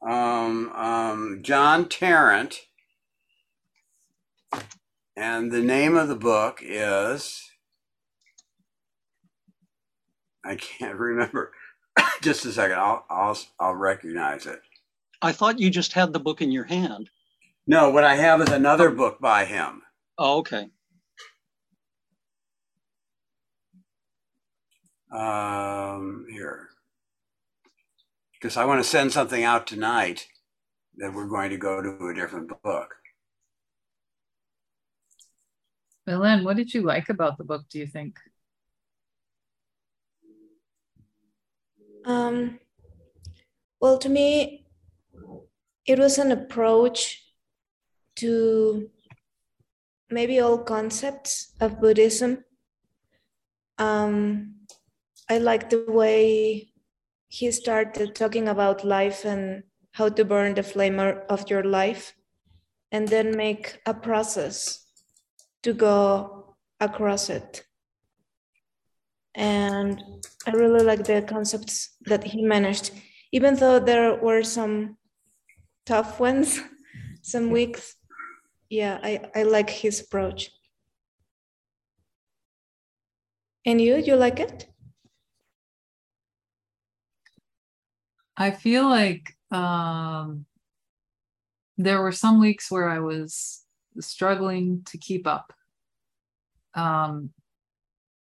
um, 0.01 0.71
um, 0.73 1.39
John 1.43 1.87
Tarrant, 1.87 2.61
and 5.15 5.51
the 5.51 5.61
name 5.61 5.95
of 5.95 6.07
the 6.07 6.15
book 6.15 6.59
is 6.63 7.51
I 10.43 10.55
can't 10.55 10.95
remember. 10.99 11.51
just 12.21 12.45
a 12.45 12.51
second. 12.51 12.77
I'll 12.79 13.05
I'll 13.09 13.37
I'll 13.59 13.75
recognize 13.75 14.45
it. 14.45 14.61
I 15.21 15.31
thought 15.31 15.59
you 15.59 15.69
just 15.69 15.93
had 15.93 16.13
the 16.13 16.19
book 16.19 16.41
in 16.41 16.51
your 16.51 16.63
hand. 16.63 17.09
No, 17.67 17.91
what 17.91 18.03
I 18.03 18.15
have 18.15 18.41
is 18.41 18.49
another 18.49 18.89
book 18.89 19.19
by 19.19 19.45
him. 19.45 19.83
Oh, 20.17 20.39
okay. 20.39 20.69
Um, 25.11 26.25
here, 26.31 26.69
because 28.33 28.55
I 28.55 28.63
want 28.63 28.81
to 28.81 28.89
send 28.89 29.11
something 29.11 29.43
out 29.43 29.67
tonight 29.67 30.27
that 30.95 31.13
we're 31.13 31.27
going 31.27 31.49
to 31.49 31.57
go 31.57 31.81
to 31.81 32.07
a 32.07 32.13
different 32.13 32.49
book. 32.63 32.95
Ellen, 36.07 36.45
what 36.45 36.55
did 36.55 36.73
you 36.73 36.81
like 36.81 37.09
about 37.09 37.37
the 37.37 37.43
book? 37.43 37.65
Do 37.69 37.79
you 37.79 37.87
think? 37.87 38.17
Um, 42.05 42.59
well, 43.79 43.97
to 43.97 44.09
me, 44.09 44.65
it 45.85 45.99
was 45.99 46.17
an 46.17 46.31
approach 46.31 47.21
to 48.15 48.89
maybe 50.09 50.39
all 50.39 50.59
concepts 50.59 51.53
of 51.59 51.79
Buddhism. 51.79 52.43
Um, 53.77 54.55
I 55.31 55.37
like 55.37 55.69
the 55.69 55.85
way 55.87 56.73
he 57.29 57.51
started 57.51 58.15
talking 58.15 58.49
about 58.49 58.83
life 58.83 59.23
and 59.23 59.63
how 59.93 60.09
to 60.09 60.25
burn 60.25 60.55
the 60.55 60.61
flame 60.63 60.99
of 60.99 61.49
your 61.49 61.63
life, 61.63 62.13
and 62.91 63.07
then 63.07 63.37
make 63.37 63.79
a 63.85 63.93
process 63.93 64.85
to 65.63 65.71
go 65.71 66.57
across 66.81 67.29
it. 67.29 67.63
And 69.33 70.03
I 70.45 70.51
really 70.51 70.83
like 70.83 71.05
the 71.05 71.21
concepts 71.21 71.95
that 72.07 72.25
he 72.25 72.41
managed, 72.41 72.91
even 73.31 73.55
though 73.55 73.79
there 73.79 74.15
were 74.15 74.43
some 74.43 74.97
tough 75.85 76.19
ones, 76.19 76.59
some 77.21 77.51
weeks. 77.51 77.95
Yeah, 78.69 78.99
I, 79.01 79.21
I 79.33 79.43
like 79.43 79.69
his 79.69 80.01
approach. 80.01 80.51
And 83.65 83.79
you, 83.79 83.95
you 83.95 84.17
like 84.17 84.41
it? 84.41 84.70
I 88.37 88.51
feel 88.51 88.89
like 88.89 89.35
um, 89.51 90.45
there 91.77 92.01
were 92.01 92.11
some 92.11 92.39
weeks 92.39 92.71
where 92.71 92.89
I 92.89 92.99
was 92.99 93.65
struggling 93.99 94.83
to 94.85 94.97
keep 94.97 95.27
up. 95.27 95.53
Um, 96.73 97.31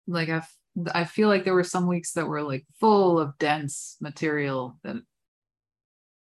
like 0.07 0.28
I've 0.28 0.49
I 0.94 1.05
feel 1.05 1.28
like 1.28 1.44
there 1.44 1.55
were 1.55 1.64
some 1.64 1.86
weeks 1.86 2.12
that 2.12 2.28
were 2.28 2.42
like 2.42 2.64
full 2.78 3.18
of 3.18 3.36
dense 3.38 3.96
material 4.01 4.78
that 4.84 4.96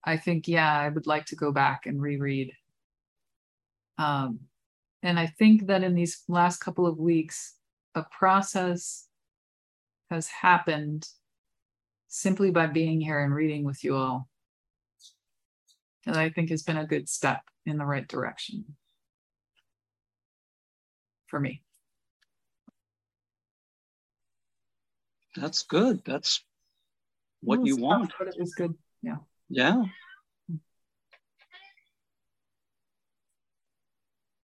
I 0.04 0.16
think, 0.16 0.48
yeah, 0.48 0.72
I 0.72 0.88
would 0.88 1.06
like 1.06 1.26
to 1.26 1.36
go 1.36 1.52
back 1.52 1.86
and 1.86 2.00
reread. 2.00 2.52
Um, 3.98 4.40
and 5.02 5.18
I 5.18 5.26
think 5.26 5.66
that 5.66 5.84
in 5.84 5.94
these 5.94 6.22
last 6.28 6.58
couple 6.58 6.86
of 6.86 6.98
weeks, 6.98 7.54
a 7.94 8.04
process 8.10 9.06
has 10.10 10.26
happened 10.28 11.08
simply 12.08 12.50
by 12.50 12.66
being 12.66 13.00
here 13.00 13.20
and 13.20 13.34
reading 13.34 13.64
with 13.64 13.84
you 13.84 13.96
all. 13.96 14.28
That 16.06 16.16
I 16.16 16.30
think 16.30 16.50
has 16.50 16.62
been 16.62 16.78
a 16.78 16.86
good 16.86 17.08
step 17.08 17.42
in 17.66 17.76
the 17.76 17.84
right 17.84 18.06
direction 18.08 18.64
for 21.26 21.38
me. 21.38 21.62
That's 25.36 25.62
good. 25.62 26.02
That's 26.04 26.42
what 27.42 27.64
you 27.64 27.76
want. 27.76 28.12
But 28.18 28.28
it 28.28 28.36
was 28.38 28.54
good. 28.54 28.74
Yeah. 29.02 29.16
Yeah. 29.48 29.84